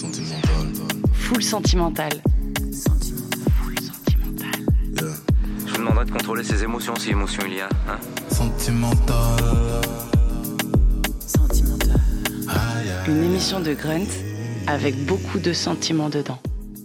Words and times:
Sentimental. 0.00 0.66
Full 1.12 1.42
sentimental. 1.42 2.10
Full 3.60 3.78
sentimental. 3.78 4.60
Yeah. 4.94 5.14
Je 5.66 5.72
vous 5.72 5.76
demanderai 5.76 6.06
de 6.06 6.10
contrôler 6.10 6.42
ses 6.42 6.62
émotions 6.62 6.94
si 6.96 7.10
émotion 7.10 7.42
il 7.46 7.56
y 7.56 7.60
a. 7.60 7.68
Hein 7.86 7.98
Sentimental. 8.30 9.44
Aïe. 12.48 12.90
Une 13.08 13.24
émission 13.24 13.60
de 13.60 13.74
Grunt 13.74 14.08
avec 14.66 15.04
beaucoup 15.04 15.38
de 15.38 15.52
sentiments 15.52 16.08
dedans. 16.08 16.38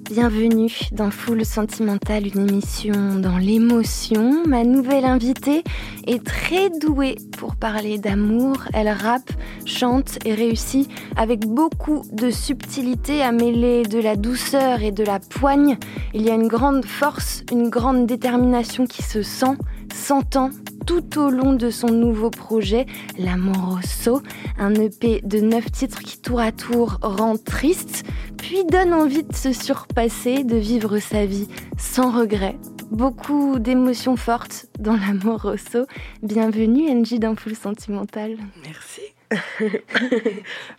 Bienvenue 0.10 0.72
dans 0.92 1.10
Full 1.10 1.44
Sentimental, 1.44 2.28
une 2.28 2.48
émission 2.48 3.16
dans 3.16 3.40
l'émotion. 3.40 4.44
Ma 4.46 4.64
nouvelle 4.64 5.04
invitée 5.04 5.64
est 6.06 6.24
très 6.24 6.70
douée 6.70 7.16
pour 7.40 7.56
parler 7.56 7.98
d'amour. 7.98 8.58
Elle 8.76 8.90
rappe, 8.90 9.32
chante 9.66 10.20
et 10.24 10.36
réussit 10.36 10.88
avec 11.18 11.48
beaucoup 11.48 12.04
de 12.12 12.30
subtilité 12.30 13.24
à 13.24 13.32
mêler 13.32 13.82
de 13.82 14.00
la 14.00 14.16
douceur 14.16 14.84
et 14.84 14.92
de 14.92 15.04
la 15.04 15.20
poigne. 15.20 15.76
Il 16.14 16.22
y 16.22 16.30
a 16.30 16.36
une 16.36 16.48
grande 16.48 16.86
force, 16.86 17.44
une 17.52 17.70
grande 17.70 18.06
détermination 18.06 18.86
qui 18.86 19.02
se 19.02 19.24
sent, 19.24 19.58
s'entend 19.92 20.52
tout 20.86 21.20
au 21.20 21.30
long 21.30 21.54
de 21.54 21.70
son 21.70 21.88
nouveau 21.88 22.30
projet, 22.30 22.86
L'Amoroso, 23.18 24.22
un 24.60 24.74
EP 24.76 25.22
de 25.24 25.40
9 25.40 25.72
titres 25.72 26.00
qui 26.02 26.22
tour 26.22 26.40
à 26.40 26.52
tour 26.52 27.00
rend 27.02 27.38
triste, 27.38 28.06
puis 28.38 28.64
donne 28.66 28.94
envie 28.94 29.24
de 29.24 29.36
se 29.36 29.52
surpasser, 29.52 30.44
de 30.44 30.56
vivre 30.56 31.00
sa 31.00 31.26
vie 31.26 31.48
sans 31.78 32.12
regret. 32.12 32.58
Beaucoup 32.92 33.58
d'émotions 33.58 34.16
fortes 34.16 34.68
dans 34.78 34.96
l'Amoroso. 34.96 35.88
Bienvenue 36.22 36.90
Angie 36.90 37.20
dans 37.20 37.36
Full 37.36 37.56
Sentimental. 37.56 38.38
Merci. 38.64 39.02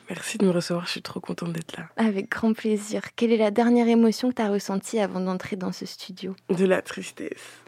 Merci 0.09 0.39
de 0.39 0.47
me 0.47 0.53
recevoir, 0.53 0.87
je 0.87 0.93
suis 0.93 1.03
trop 1.03 1.19
contente 1.19 1.53
d'être 1.53 1.77
là. 1.77 1.89
Avec 1.97 2.31
grand 2.31 2.53
plaisir. 2.53 3.03
Quelle 3.17 3.33
est 3.33 3.37
la 3.37 3.51
dernière 3.51 3.89
émotion 3.89 4.31
que 4.31 4.37
tu 4.37 4.43
as 4.43 4.51
ressentie 4.51 5.01
avant 5.01 5.21
d'entrer 5.21 5.57
dans 5.57 5.73
ce 5.73 5.85
studio? 5.85 6.37
De 6.49 6.65
la 6.65 6.81
tristesse. 6.81 7.63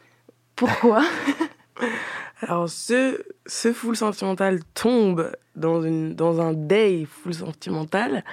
Pourquoi? 0.54 1.02
Alors, 2.40 2.68
ce, 2.68 3.22
ce 3.46 3.72
full 3.72 3.96
sentimental 3.96 4.60
tombe 4.74 5.32
dans, 5.56 5.82
une, 5.82 6.14
dans 6.14 6.40
un 6.40 6.52
day 6.52 7.06
full 7.06 7.34
sentimental. 7.34 8.24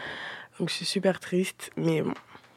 Donc, 0.59 0.69
je 0.69 0.75
suis 0.75 0.85
super 0.85 1.19
triste, 1.19 1.71
mais 1.75 2.01
bon, 2.01 2.13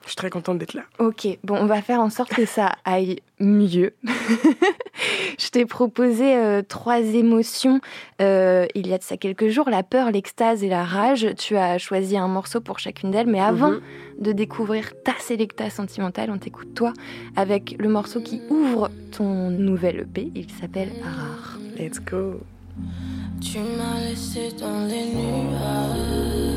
je 0.08 0.12
suis 0.12 0.16
très 0.16 0.30
contente 0.30 0.56
d'être 0.56 0.72
là. 0.72 0.84
Ok, 0.98 1.28
bon, 1.44 1.56
on 1.56 1.66
va 1.66 1.82
faire 1.82 2.00
en 2.00 2.08
sorte 2.08 2.30
que 2.34 2.46
ça 2.46 2.72
aille 2.86 3.18
mieux. 3.40 3.92
je 5.38 5.48
t'ai 5.50 5.66
proposé 5.66 6.34
euh, 6.34 6.62
trois 6.66 7.00
émotions 7.00 7.80
euh, 8.22 8.66
il 8.74 8.86
y 8.86 8.94
a 8.94 8.98
de 8.98 9.02
ça 9.02 9.18
quelques 9.18 9.48
jours, 9.48 9.68
la 9.68 9.82
peur, 9.82 10.10
l'extase 10.10 10.64
et 10.64 10.68
la 10.70 10.82
rage. 10.84 11.26
Tu 11.36 11.56
as 11.58 11.76
choisi 11.76 12.16
un 12.16 12.26
morceau 12.26 12.60
pour 12.62 12.78
chacune 12.78 13.10
d'elles, 13.10 13.26
mais 13.26 13.40
avant 13.40 13.72
Mhm. 13.72 13.80
de 14.20 14.32
découvrir 14.32 14.92
ta 15.04 15.12
sélecta 15.20 15.68
sentimentale, 15.68 16.30
on 16.30 16.38
t'écoute 16.38 16.72
toi 16.74 16.94
avec 17.36 17.76
le 17.78 17.90
morceau 17.90 18.20
qui 18.22 18.40
ouvre 18.48 18.90
ton 19.16 19.50
nouvel 19.50 20.00
EP. 20.00 20.32
Il 20.34 20.50
s'appelle 20.58 20.90
Rare. 21.02 21.58
Let's 21.78 22.00
go. 22.00 22.40
Tu 23.42 23.58
m'as 23.58 24.00
laissé 24.08 24.52
dans 24.58 24.86
les 24.86 25.04
nuages. 25.14 26.47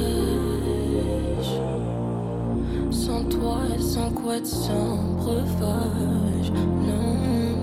Sans 3.05 3.23
toi 3.23 3.57
et 3.75 3.81
sans 3.81 4.11
couette, 4.11 4.45
sans 4.45 4.95
breuvage. 5.17 6.51
Non, 6.87 7.15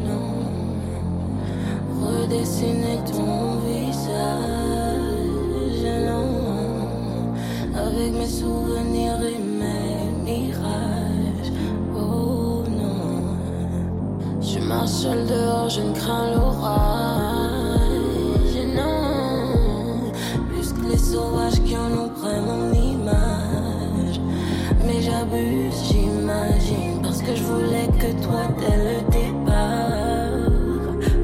non. 0.09 0.31
Redessiner 2.03 2.99
ton 3.07 3.61
visage. 3.65 4.19
Non. 6.09 6.31
Avec 7.87 8.11
mes 8.15 8.27
souvenirs 8.27 9.21
et 9.23 9.39
mes 9.39 10.11
mirages. 10.25 11.53
Oh 11.95 12.65
non. 12.69 13.37
Je 14.41 14.59
marche 14.59 14.91
seul 14.91 15.25
dehors, 15.25 15.69
je 15.69 15.83
ne 15.83 15.93
crains 15.93 16.33
l'orage. 16.35 17.79
Non, 18.75 20.11
plus 20.49 20.73
que 20.73 20.85
les 20.91 20.99
sauvages 20.99 21.63
qui 21.65 21.77
en 21.77 21.93
ont 21.93 22.11
image. 22.27 22.78
J'imagine, 25.21 27.03
parce 27.03 27.21
que 27.23 27.35
je 27.35 27.43
voulais 27.43 27.89
que 27.99 28.13
toi 28.23 28.43
dès 28.57 28.77
le 28.77 29.01
départ. 29.11 30.47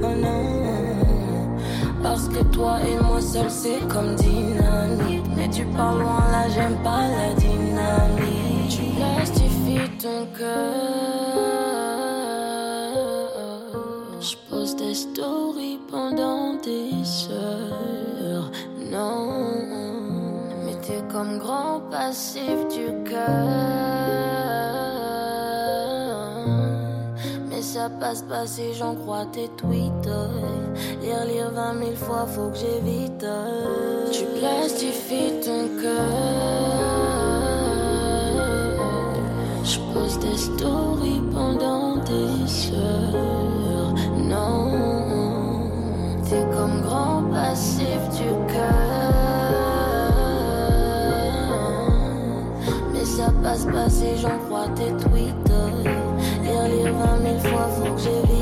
Oh 0.03 0.15
non, 0.21 1.57
parce 2.03 2.29
que 2.29 2.43
toi 2.45 2.79
et 2.81 2.97
moi 3.05 3.21
seul 3.21 3.49
c'est 3.49 3.87
comme 3.89 4.17
dynamite. 4.17 5.25
Mais 5.37 5.49
tu 5.49 5.65
pars 5.67 5.95
loin 5.95 6.27
là, 6.33 6.49
j'aime 6.53 6.77
pas 6.83 7.03
la 7.09 7.35
dynamique. 7.35 8.69
Tu 8.69 8.83
plastifies 8.97 9.97
ton 10.03 10.27
cœur. 10.37 10.84
Comme 21.15 21.39
grand 21.39 21.81
passif 21.93 22.59
du 22.75 22.87
cœur. 23.09 23.47
Mais 27.49 27.63
ça 27.63 27.89
passe 28.01 28.23
pas 28.23 28.49
si 28.49 28.75
j'en 28.75 28.97
crois 28.97 29.25
tes 29.27 29.49
tweets. 29.57 30.11
Lire, 31.01 31.25
lire 31.25 31.51
vingt 31.53 31.75
mille 31.75 31.97
fois, 31.97 32.27
faut 32.27 32.49
que 32.49 32.57
j'évite. 32.57 33.25
Tu 34.11 34.25
plastifies 34.41 35.39
ton 35.45 35.69
cœur. 35.81 36.11
Je 39.63 39.79
pose 39.95 40.19
des 40.19 40.37
stories 40.37 41.23
pendant 41.33 41.95
des 42.11 42.73
heures. 42.75 43.95
Non, 44.19 45.69
t'es 46.29 46.45
comme 46.57 46.81
grand 46.83 47.23
passif 47.31 48.01
du 48.19 48.31
cœur. 48.53 49.04
Ça 53.17 53.31
passe 53.43 53.65
pas 53.67 53.89
si 53.89 54.17
j'en 54.21 54.39
crois 54.47 54.69
tes 54.75 54.91
tweets. 55.05 55.53
Lire, 56.43 56.93
vingt 56.95 57.19
mille 57.23 57.41
fois, 57.41 57.69
faut 57.77 57.95
que. 57.95 58.34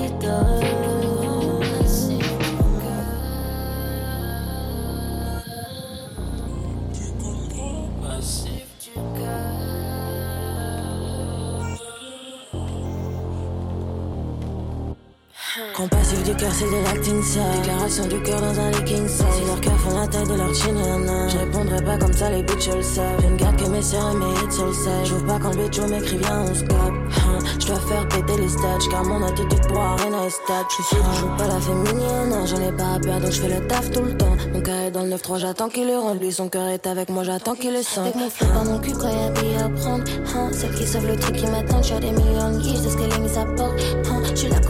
Du 16.32 16.38
cœur, 16.38 16.52
c'est 16.52 16.64
de 16.64 16.84
l'acting 16.84 17.22
ça. 17.22 17.40
Déclaration 17.56 18.06
du 18.06 18.22
cœur 18.22 18.40
dans 18.40 18.60
un 18.60 18.70
leaking 18.70 19.08
ça. 19.08 19.24
Si 19.32 19.44
leur 19.44 19.60
cœur 19.60 19.78
font 19.78 19.98
la 19.98 20.06
taille 20.06 20.26
de 20.26 20.34
leur 20.34 20.54
chin. 20.54 21.28
Je 21.28 21.38
répondrai 21.38 21.84
pas 21.84 21.98
comme 21.98 22.12
ça, 22.12 22.30
les 22.30 22.42
bitches 22.42 22.74
le 22.74 22.82
savent. 22.82 23.20
Je 23.22 23.26
ne 23.28 23.36
garde 23.36 23.56
que 23.56 23.68
mes 23.68 23.82
sœurs 23.82 24.10
et 24.12 24.16
mes 24.16 24.32
hits 24.32 24.52
sur 24.52 24.66
le. 24.66 24.72
J'ouvre 25.04 25.26
pas 25.26 25.38
quand 25.38 25.54
le 25.54 25.64
bitch 25.64 25.80
m'écrit, 25.80 26.18
viens, 26.18 26.44
on 26.50 26.54
se 26.54 26.62
capte. 26.62 26.72
Hein, 26.72 27.38
Je 27.60 27.66
dois 27.66 27.80
faire 27.80 28.08
péter 28.08 28.40
les 28.40 28.48
stats, 28.48 28.78
car 28.90 29.04
mon 29.04 29.22
attitude 29.22 29.66
pour 29.68 29.78
rien 29.78 30.12
à 30.12 30.30
stats. 30.30 30.66
Je 30.68 30.82
suis 30.82 30.96
je 30.96 31.20
joue 31.20 31.36
pas 31.36 31.46
la 31.46 31.60
féminine, 31.60 32.32
hein, 32.32 32.46
j'en 32.46 32.60
ai 32.60 32.72
pas 32.72 32.94
à 32.94 33.00
perdre, 33.00 33.22
donc 33.22 33.32
je 33.32 33.40
fais 33.40 33.48
le 33.48 33.66
taf 33.66 33.90
tout 33.90 34.02
le 34.02 34.16
temps. 34.16 34.36
Mon 34.52 34.60
cœur 34.60 34.76
est 34.86 34.90
dans 34.90 35.02
le 35.02 35.10
9-3, 35.10 35.38
j'attends 35.38 35.68
qu'il 35.68 35.86
le 35.86 35.98
rende. 35.98 36.20
Lui, 36.20 36.32
son 36.32 36.48
cœur 36.48 36.68
est 36.68 36.86
avec 36.86 37.08
moi, 37.08 37.24
j'attends 37.24 37.54
qu'il 37.54 37.72
le 37.72 37.82
sente. 37.82 38.06
Avec 38.06 38.16
mon 38.16 38.30
flip 38.30 38.48
dans 38.52 38.64
mon 38.64 38.78
cul, 38.78 38.92
quand 38.92 39.08
y'a 39.08 39.64
à 39.64 39.68
prendre. 39.68 40.04
Hein, 40.34 40.50
celle 40.52 40.74
qui 40.74 40.86
sauve 40.86 41.06
le 41.06 41.16
truc 41.16 41.36
qui 41.36 41.46
m'attend, 41.46 41.82
j'ai 41.82 41.98
des 42.00 42.10
millions 42.10 42.52
de 42.52 42.58
guiches, 42.58 42.82
de 42.82 42.88
ce 42.88 42.96
qu'elle 42.96 43.12
est 43.12 43.18
mise 43.18 43.38
à 43.38 43.44
porte. 43.44 43.80
Hein, 44.06 44.22
je 44.30 44.36
suis 44.36 44.48
là 44.48 44.60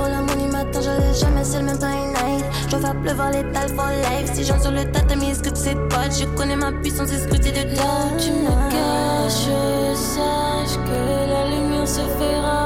jamais 1.14 1.44
seule, 1.44 1.64
même 1.64 1.78
pas 1.78 1.86
une 1.88 2.12
night. 2.12 2.44
Je 2.64 2.70
dois 2.70 2.80
faire 2.80 3.00
pleuvoir 3.00 3.30
l'étal 3.30 3.68
for 3.76 3.88
life. 3.88 4.30
Si 4.34 4.44
j'entre 4.44 4.62
sur 4.62 4.70
le 4.72 4.84
tatami, 4.90 5.30
est-ce 5.30 5.42
que 5.42 5.50
tu 5.50 5.60
sais 5.60 5.76
pas? 5.90 6.08
Je 6.10 6.24
connais 6.36 6.56
ma 6.56 6.72
puissance, 6.72 7.12
exclusée 7.12 7.52
de 7.52 7.74
toi. 7.74 7.84
tu 8.18 8.30
me 8.30 8.52
caches, 8.70 9.96
sache 9.96 10.76
que 10.86 11.30
la 11.32 11.48
lumière 11.50 11.88
se 11.88 12.00
fait 12.00 12.61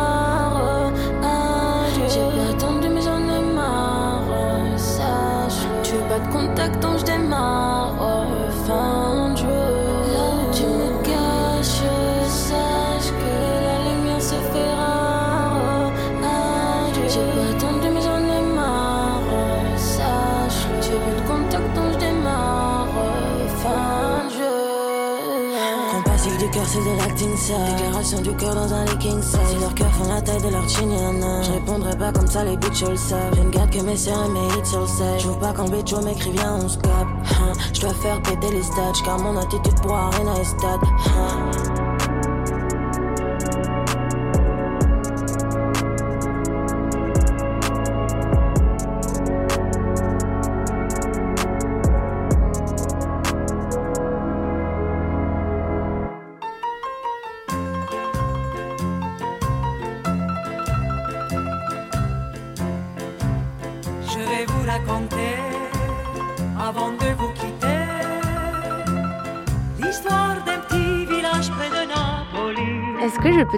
c'est 26.67 26.79
de 26.79 26.97
l'acting 26.97 27.37
ça. 27.37 27.55
Déclaration 27.77 28.21
du 28.23 28.37
cœur 28.37 28.55
dans 28.55 28.73
un 28.73 28.85
leaking 28.85 29.23
ça. 29.23 29.39
Si 29.49 29.57
leur 29.59 29.75
cœur 29.75 29.93
font 29.93 30.09
la 30.09 30.21
taille 30.21 30.43
de 30.43 30.49
leur 30.49 30.69
chin. 30.69 30.89
Je 31.43 31.53
répondrai 31.53 31.97
pas 31.97 32.13
comme 32.13 32.27
ça, 32.27 32.45
les 32.45 32.57
bitches 32.57 32.89
le 32.89 32.97
savent. 32.97 33.35
Je 33.37 33.43
ne 33.43 33.51
garde 33.51 33.71
que 33.71 33.81
mes 33.81 33.97
sœurs 33.97 34.27
et 34.27 34.29
mes 34.31 34.47
hits 34.49 34.67
sur 34.67 34.81
le 34.81 34.87
side. 34.87 35.21
J'ouvre 35.21 35.39
pas 35.39 35.53
quand 35.53 35.71
bitch 35.71 35.93
m'écrit, 35.95 36.33
viens, 36.33 36.59
on 36.63 36.69
se 36.69 36.79
capte. 36.79 36.95
Hein, 37.41 37.53
Je 37.73 37.81
dois 37.81 37.95
faire 37.95 38.21
péter 38.23 38.51
les 38.51 38.63
stats, 38.63 38.93
car 39.05 39.19
mon 39.19 39.37
attitude 39.37 39.81
pour 39.83 39.93
rien 39.93 40.27
à 40.29 40.45
stats. 40.45 40.81
Hein. 41.17 41.76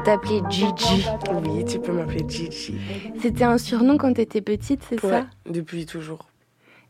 T'appeler 0.08 0.40
Gigi 0.49 1.05
Oui, 1.44 1.66
tu 1.66 1.78
peux 1.81 1.93
m'appeler 1.93 2.25
Gigi. 2.26 2.81
C'était 3.20 3.44
un 3.44 3.58
surnom 3.58 3.99
quand 3.99 4.14
t'étais 4.14 4.40
petite, 4.40 4.81
c'est 4.88 5.02
Ouais, 5.05 5.10
ça 5.10 5.26
depuis 5.44 5.84
toujours. 5.84 6.28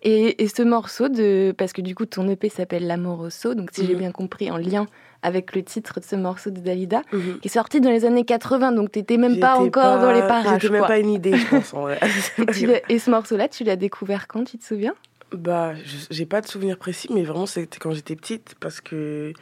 et, 0.02 0.40
et 0.40 0.46
ce 0.46 0.62
morceau 0.62 1.08
de... 1.08 1.52
Parce 1.58 1.72
que 1.72 1.80
du 1.80 1.96
coup, 1.96 2.06
ton 2.06 2.28
EP 2.28 2.48
s'appelle 2.48 2.86
L'Amoroso, 2.86 3.54
donc 3.54 3.70
si 3.72 3.84
j'ai 3.86 3.94
Mhm. 3.94 3.98
bien 3.98 4.12
compris, 4.12 4.52
en 4.52 4.56
lien 4.56 4.86
avec 5.22 5.56
le 5.56 5.64
titre 5.64 5.98
de 5.98 6.04
ce 6.04 6.14
morceau 6.14 6.50
de 6.50 6.60
Dalida, 6.60 7.02
Mhm. 7.12 7.40
qui 7.40 7.48
est 7.48 7.50
sorti 7.50 7.80
dans 7.80 7.90
les 7.90 8.04
années 8.04 8.24
80, 8.24 8.70
donc 8.70 8.92
t'étais 8.92 9.16
même 9.16 9.40
pas 9.40 9.56
encore 9.58 9.98
dans 9.98 10.12
les 10.12 10.22
parages. 10.22 10.60
J'étais 10.62 10.70
même 10.72 10.82
quoi. 10.82 10.86
pas 10.86 10.98
une 11.00 11.10
idée, 11.10 11.36
je 11.36 11.46
pense, 11.48 11.74
en 11.74 11.80
vrai. 11.80 11.98
Et, 12.88 12.94
et 12.94 12.98
ce 13.00 13.10
morceau-là, 13.10 13.48
tu 13.48 13.64
l'as 13.64 13.74
découvert 13.74 14.28
quand, 14.28 14.44
tu 14.44 14.58
te 14.58 14.64
souviens? 14.64 14.94
Bah, 15.32 15.74
je- 15.74 16.06
j'ai 16.12 16.24
pas 16.24 16.40
de 16.40 16.46
souvenir 16.46 16.78
précis, 16.78 17.08
mais 17.12 17.24
vraiment, 17.24 17.46
c'était 17.46 17.78
quand 17.80 17.90
j'étais 17.90 18.14
petite, 18.14 18.54
parce 18.60 18.80
que 18.80 19.32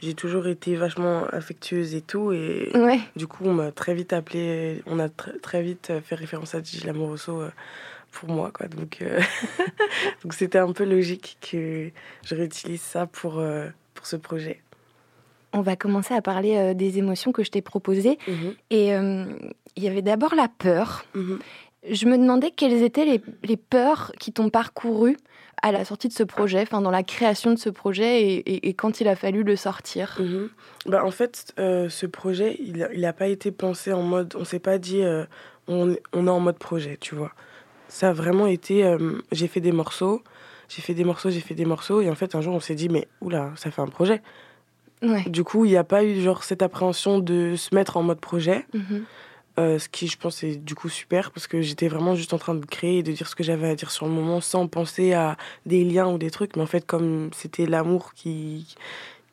j'ai 0.00 0.14
toujours 0.14 0.46
été 0.46 0.76
vachement 0.76 1.24
affectueuse 1.26 1.94
et 1.94 2.00
tout, 2.00 2.32
et 2.32 2.70
Ouais. 2.74 3.00
du 3.16 3.26
coup, 3.26 3.44
on 3.44 3.52
m'a 3.54 3.70
très 3.72 3.94
vite 3.94 4.12
appelé, 4.12 4.82
on 4.86 4.98
a 4.98 5.08
tr- 5.08 5.38
très 5.40 5.62
vite 5.62 5.88
euh, 5.90 6.00
fait 6.00 6.14
référence 6.14 6.54
à 6.54 6.62
Gigi 6.62 6.86
Lamoroso 6.86 7.40
euh, 7.40 7.50
pour 8.12 8.28
moi, 8.30 8.50
quoi. 8.52 8.66
Donc, 8.68 8.98
euh, 9.02 9.20
c'était 10.30 10.58
un 10.58 10.72
peu 10.72 10.84
logique 10.84 11.36
que 11.40 11.90
je 12.24 12.34
réutilise 12.34 12.80
ça 12.80 13.06
pour, 13.06 13.38
euh, 13.38 13.68
pour 13.94 14.06
ce 14.06 14.16
projet. 14.16 14.60
On 15.52 15.60
va 15.62 15.76
commencer 15.76 16.14
à 16.14 16.22
parler 16.22 16.56
euh, 16.56 16.74
des 16.74 16.98
émotions 16.98 17.32
que 17.32 17.42
je 17.42 17.50
t'ai 17.50 17.60
proposées. 17.62 18.18
Mhm, 18.28 18.54
Et 18.70 18.88
il 19.76 19.82
y 19.84 19.88
avait 19.88 20.02
d'abord 20.02 20.34
la 20.34 20.48
peur. 20.48 21.04
mhm. 21.14 21.38
Je 21.90 22.04
me 22.06 22.18
demandais 22.18 22.50
quelles 22.50 22.82
étaient 22.82 23.06
les, 23.06 23.22
les 23.42 23.56
peurs 23.56 24.12
qui 24.20 24.32
t'ont 24.32 24.50
parcouru 24.50 25.16
à 25.62 25.72
la 25.72 25.84
sortie 25.84 26.08
de 26.08 26.12
ce 26.12 26.22
projet, 26.22 26.60
enfin 26.62 26.80
dans 26.80 26.90
la 26.90 27.02
création 27.02 27.52
de 27.52 27.58
ce 27.58 27.68
projet 27.70 28.22
et, 28.22 28.34
et- 28.38 28.68
et 28.68 28.74
quand 28.74 29.00
il 29.00 29.08
a 29.08 29.16
fallu 29.16 29.42
le 29.42 29.56
sortir. 29.56 30.16
Mhm. 30.18 30.48
Bah, 30.86 31.04
en 31.04 31.10
fait, 31.10 31.52
euh, 31.58 31.88
ce 31.88 32.06
projet, 32.06 32.56
il 32.60 33.00
n'a 33.00 33.12
pas 33.12 33.28
été 33.28 33.50
pensé 33.50 33.92
en 33.92 34.02
mode. 34.02 34.34
On 34.38 34.44
s'est 34.44 34.58
pas 34.58 34.78
dit 34.78 35.02
euh, 35.02 35.24
on, 35.68 35.90
est- 35.92 36.02
on 36.14 36.26
est 36.26 36.30
en 36.30 36.40
mode 36.40 36.58
projet, 36.58 36.96
tu 37.00 37.14
vois. 37.14 37.32
Ça 37.88 38.10
a 38.10 38.12
vraiment 38.12 38.46
été. 38.46 38.84
euh, 38.84 39.18
j'ai 39.32 39.48
fait 39.48 39.60
des 39.60 39.72
morceaux, 39.72 40.22
j'ai 40.68 40.80
fait 40.80 40.94
des 40.94 41.04
morceaux, 41.04 41.28
j'ai 41.30 41.40
fait 41.40 41.54
des 41.54 41.64
morceaux, 41.66 42.00
et 42.00 42.08
en 42.08 42.14
fait, 42.14 42.34
un 42.34 42.40
jour, 42.40 42.54
on 42.54 42.60
s'est 42.60 42.74
dit, 42.76 42.88
mais 42.88 43.06
oula, 43.20 43.52
ça 43.56 43.70
fait 43.70 43.82
un 43.82 43.88
projet. 43.88 44.22
Ouais. 45.02 45.24
Du 45.28 45.44
coup, 45.44 45.64
il 45.64 45.70
n'y 45.70 45.76
a 45.76 45.84
pas 45.84 46.04
eu 46.04 46.20
genre 46.20 46.44
cette 46.44 46.62
appréhension 46.62 47.18
de 47.18 47.56
se 47.56 47.74
mettre 47.74 47.96
en 47.96 48.02
mode 48.02 48.20
projet, 48.20 48.64
Mhm. 48.74 49.04
Euh, 49.58 49.78
ce 49.78 49.88
qui, 49.88 50.06
je 50.06 50.16
pense, 50.16 50.42
est 50.44 50.56
du 50.56 50.74
coup 50.74 50.88
super, 50.88 51.32
parce 51.32 51.46
que 51.46 51.60
j'étais 51.60 51.88
vraiment 51.88 52.14
juste 52.14 52.32
en 52.34 52.38
train 52.38 52.54
de 52.54 52.64
créer 52.64 52.98
et 52.98 53.02
de 53.02 53.12
dire 53.12 53.26
ce 53.28 53.34
que 53.34 53.42
j'avais 53.44 53.68
à 53.68 53.74
dire 53.74 53.90
sur 53.90 54.06
le 54.06 54.12
moment 54.12 54.40
sans 54.40 54.66
penser 54.68 55.12
à 55.12 55.36
des 55.66 55.84
liens 55.84 56.08
ou 56.08 56.18
des 56.18 56.30
trucs. 56.30 56.56
Mais 56.56 56.62
en 56.62 56.66
fait, 56.66 56.86
comme 56.86 57.30
c'était 57.34 57.66
l'amour 57.66 58.14
qui, 58.14 58.74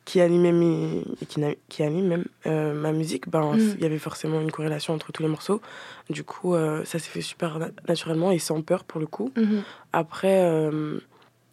qui 0.04 0.20
animait 0.20 0.52
mes, 0.52 1.02
et 1.22 1.26
qui, 1.26 1.40
qui 1.68 1.82
anime 1.82 2.06
même 2.08 2.24
euh, 2.46 2.74
ma 2.74 2.92
musique, 2.92 3.28
ben, 3.28 3.52
Mm. 3.54 3.74
il 3.76 3.82
y 3.82 3.86
avait 3.86 3.98
forcément 3.98 4.40
une 4.40 4.50
corrélation 4.50 4.92
entre 4.94 5.12
tous 5.12 5.22
les 5.22 5.28
morceaux. 5.28 5.60
Du 6.10 6.24
coup, 6.24 6.54
euh, 6.54 6.84
ça 6.84 6.98
s'est 6.98 7.10
fait 7.10 7.20
super 7.22 7.58
na- 7.58 7.70
naturellement 7.86 8.30
et 8.32 8.38
sans 8.38 8.60
peur 8.62 8.84
pour 8.84 9.00
le 9.00 9.06
coup. 9.06 9.30
Mhm. 9.36 9.62
Après, 9.92 10.68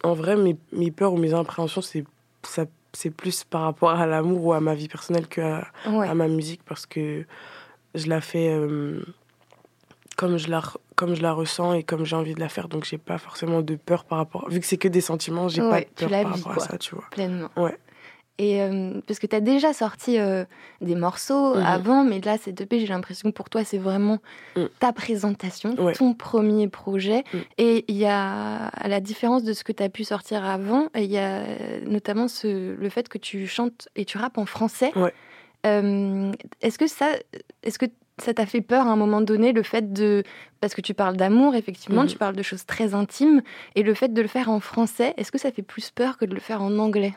en 0.03 0.13
vrai, 0.13 0.35
mes, 0.35 0.55
mes 0.71 0.91
peurs 0.91 1.13
ou 1.13 1.17
mes 1.17 1.33
appréhensions, 1.33 1.81
c'est 1.81 2.03
ça 2.43 2.65
c'est 2.97 3.09
plus 3.09 3.43
par 3.43 3.63
rapport 3.63 3.89
à 3.89 4.05
l'amour 4.05 4.45
ou 4.45 4.53
à 4.53 4.61
ma 4.61 4.73
vie 4.73 4.87
personnelle 4.87 5.27
que 5.27 5.41
à, 5.41 5.67
Ouais. 5.89 6.07
à 6.07 6.13
ma 6.13 6.29
musique 6.29 6.61
parce 6.65 6.85
que 6.85 7.25
je 7.95 8.07
la 8.07 8.21
fais 8.21 8.49
euh, 8.49 9.01
comme 10.17 10.37
je 10.37 10.49
la 10.49 10.61
comme 10.95 11.13
je 11.15 11.21
la 11.21 11.33
ressens 11.33 11.73
et 11.73 11.83
comme 11.83 12.05
j'ai 12.05 12.15
envie 12.15 12.35
de 12.35 12.39
la 12.39 12.49
faire 12.49 12.67
donc 12.69 12.85
j'ai 12.85 12.97
pas 12.97 13.17
forcément 13.17 13.61
de 13.61 13.75
peur 13.75 14.05
par 14.05 14.17
rapport 14.17 14.49
vu 14.49 14.59
que 14.59 14.65
c'est 14.65 14.77
que 14.77 14.87
des 14.87 15.01
sentiments 15.01 15.47
j'ai 15.49 15.61
pas 15.61 15.71
Ouais, 15.71 15.81
de 15.81 16.05
tu 16.05 16.09
peur 16.09 16.21
par 16.21 16.31
rapport 16.35 16.53
quoi. 16.53 16.63
à 16.63 16.67
ça 16.67 16.77
tu 16.77 16.95
vois 16.95 17.03
Pleinement. 17.11 17.49
Ouais. 17.57 17.77
Et 18.37 18.61
euh, 18.61 18.99
parce 19.07 19.19
que 19.19 19.27
tu 19.27 19.35
as 19.35 19.39
déjà 19.39 19.71
sorti 19.71 20.19
euh, 20.19 20.43
des 20.81 20.95
morceaux 20.95 21.55
Mhm. 21.55 21.65
avant, 21.65 22.03
mais 22.03 22.19
là, 22.19 22.37
cette 22.37 22.59
EP, 22.59 22.81
j'ai 22.81 22.87
l'impression 22.87 23.29
que 23.31 23.33
pour 23.33 23.49
toi, 23.49 23.63
c'est 23.63 23.77
vraiment 23.77 24.17
Mm. 24.57 24.63
ta 24.79 24.91
présentation, 24.91 25.73
Ouais. 25.81 25.93
ton 25.93 26.13
premier 26.13 26.67
projet. 26.67 27.23
Mm. 27.33 27.37
Et 27.59 27.85
il 27.87 27.95
y 27.95 28.05
a, 28.05 28.65
à 28.67 28.87
la 28.89 28.99
différence 28.99 29.45
de 29.45 29.53
ce 29.53 29.63
que 29.63 29.71
tu 29.71 29.81
as 29.81 29.87
pu 29.87 30.03
sortir 30.03 30.43
avant, 30.43 30.89
il 30.95 31.05
y 31.05 31.17
a 31.17 31.43
notamment 31.87 32.27
ce, 32.27 32.75
le 32.75 32.89
fait 32.89 33.07
que 33.07 33.17
tu 33.17 33.47
chantes 33.47 33.87
et 33.95 34.03
tu 34.03 34.17
rappes 34.17 34.37
en 34.37 34.45
français. 34.45 34.91
Ouais. 34.97 35.13
Euh, 35.65 36.31
est-ce 36.61 36.77
que 36.77 36.87
ça, 36.87 37.07
est-ce 37.63 37.79
que 37.79 37.85
ça 38.21 38.33
t'a 38.33 38.45
fait 38.45 38.61
peur 38.61 38.87
à 38.87 38.91
un 38.91 38.95
moment 38.95 39.21
donné, 39.21 39.51
le 39.51 39.63
fait 39.63 39.91
de... 39.91 40.23
Parce 40.61 40.73
que 40.73 40.81
tu 40.81 40.93
parles 40.93 41.17
d'amour, 41.17 41.55
effectivement, 41.55 42.03
Mhm. 42.03 42.07
tu 42.09 42.17
parles 42.17 42.35
de 42.35 42.43
choses 42.43 42.65
très 42.65 42.93
intimes, 42.93 43.41
et 43.75 43.83
le 43.83 43.93
fait 43.93 44.13
de 44.13 44.21
le 44.21 44.27
faire 44.27 44.49
en 44.49 44.59
français, 44.59 45.13
est-ce 45.17 45.31
que 45.31 45.37
ça 45.37 45.51
fait 45.51 45.61
plus 45.63 45.91
peur 45.91 46.17
que 46.17 46.25
de 46.25 46.33
le 46.33 46.39
faire 46.39 46.61
en 46.61 46.77
anglais? 46.79 47.13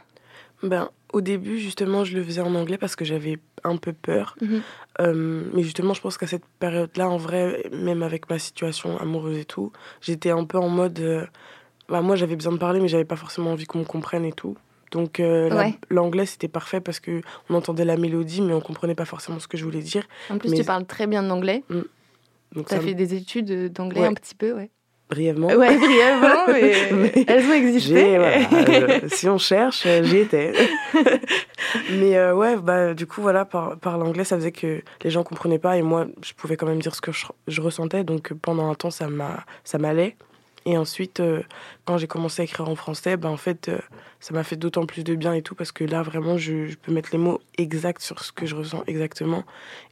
Ben 0.62 0.89
au 1.12 1.21
début 1.21 1.59
justement 1.59 2.03
je 2.05 2.17
le 2.17 2.25
faisais 2.25 2.41
en 2.41 2.53
anglais 2.56 2.79
parce 2.79 2.97
que 2.97 3.05
j'avais 3.05 3.39
un 3.62 3.77
peu 3.77 3.93
peur 3.93 4.35
Mhm. 4.43 4.61
Euh, 5.00 5.45
mais 5.55 5.62
justement 5.62 5.95
je 5.95 6.00
pense 6.00 6.19
qu'à 6.19 6.27
cette 6.27 6.45
période 6.59 6.91
là 6.97 7.09
en 7.09 7.17
vrai 7.17 7.62
même 7.73 8.03
avec 8.03 8.29
ma 8.29 8.41
situation 8.41 8.99
amoureuse 8.99 9.39
et 9.39 9.45
tout 9.45 9.71
j'étais 10.00 10.31
un 10.31 10.45
peu 10.45 10.59
en 10.59 10.69
mode 10.69 10.99
euh, 10.99 11.25
bah, 11.89 12.00
moi 12.00 12.17
j'avais 12.17 12.35
besoin 12.35 12.53
de 12.53 12.59
parler 12.59 12.81
mais 12.81 12.89
j'avais 12.89 13.05
pas 13.05 13.15
forcément 13.15 13.53
envie 13.53 13.67
qu'on 13.67 13.79
me 13.79 13.85
comprenne 13.85 14.25
et 14.25 14.33
tout 14.33 14.56
donc 14.90 15.20
euh, 15.20 15.50
Ouais. 15.55 15.75
l'anglais 15.90 16.26
c'était 16.26 16.49
parfait 16.49 16.81
parce 16.81 17.00
que 17.00 17.20
on 17.50 17.55
entendait 17.55 17.85
la 17.85 17.96
mélodie 17.96 18.40
mais 18.43 18.52
on 18.55 18.61
comprenait 18.61 18.94
pas 18.94 19.05
forcément 19.05 19.38
ce 19.38 19.49
que 19.49 19.56
je 19.56 19.64
voulais 19.64 19.81
dire 19.82 20.05
En 20.31 20.38
plus, 20.38 20.50
Mais- 20.50 20.56
tu 20.58 20.64
parles 20.64 20.87
très 20.87 21.06
bien 21.06 21.23
d'anglais. 21.23 21.62
donc 21.70 22.67
Tu 22.69 22.75
as 22.75 22.76
ça 22.79 22.81
fait 22.82 22.94
des 22.94 23.14
études 23.14 23.73
d'anglais 23.73 24.00
Ouais. 24.02 24.06
un 24.06 24.14
petit 24.14 24.35
peu, 24.35 24.52
ouais. 24.52 24.70
brièvement 25.11 25.49
Ouais, 25.49 25.76
brièvement, 25.79 26.46
mais 26.49 26.73
Mais- 26.93 27.25
elles 27.26 27.44
ont 27.46 27.52
existé. 27.55 28.19
Voilà, 28.19 29.08
si 29.08 29.29
on 29.29 29.38
cherche, 29.38 29.85
euh, 29.87 30.02
j'y 30.05 30.19
étais. 30.19 30.52
Mais 31.90 32.17
euh, 32.17 32.35
ouais, 32.35 32.56
bah, 32.56 32.94
du 32.94 33.06
coup, 33.06 33.20
voilà, 33.20 33.44
par, 33.44 33.76
par 33.79 33.99
l'anglais, 33.99 34.25
ça 34.25 34.37
faisait 34.37 34.52
que 34.52 34.81
les 35.02 35.11
gens 35.11 35.23
comprenaient 35.23 35.58
pas 35.58 35.76
et 35.76 35.82
moi, 35.82 36.07
je 36.25 36.33
pouvais 36.33 36.57
quand 36.57 36.66
même 36.66 36.80
dire 36.80 36.95
ce 36.95 37.00
que 37.00 37.12
je, 37.12 37.26
je 37.47 37.61
ressentais. 37.61 38.04
Donc 38.04 38.33
pendant 38.35 38.71
un 38.71 38.75
temps, 38.75 38.90
ça 38.90 39.09
m'allait. 39.78 40.16
Et 40.67 40.77
ensuite, 40.77 41.21
euh, 41.21 41.43
quand 41.85 41.97
j'ai 41.99 42.07
commencé 42.07 42.43
à 42.43 42.45
écrire 42.45 42.69
en 42.69 42.75
français, 42.75 43.17
bah, 43.17 43.31
en 43.31 43.37
fait, 43.37 43.69
euh, 43.69 43.79
ça 44.21 44.35
m'a 44.35 44.45
fait 44.45 44.57
d'autant 44.57 44.85
plus 44.87 45.05
de 45.05 45.15
bien 45.15 45.33
et 45.33 45.41
tout 45.43 45.55
parce 45.55 45.73
que 45.73 45.85
là, 45.85 46.03
vraiment, 46.03 46.37
je, 46.37 46.67
je 46.67 46.77
peux 46.77 46.93
mettre 46.93 47.09
les 47.12 47.19
mots 47.19 47.41
exacts 47.57 48.03
sur 48.03 48.23
ce 48.23 48.33
que 48.33 48.45
je 48.45 48.55
ressens 48.55 48.83
exactement. 48.87 49.45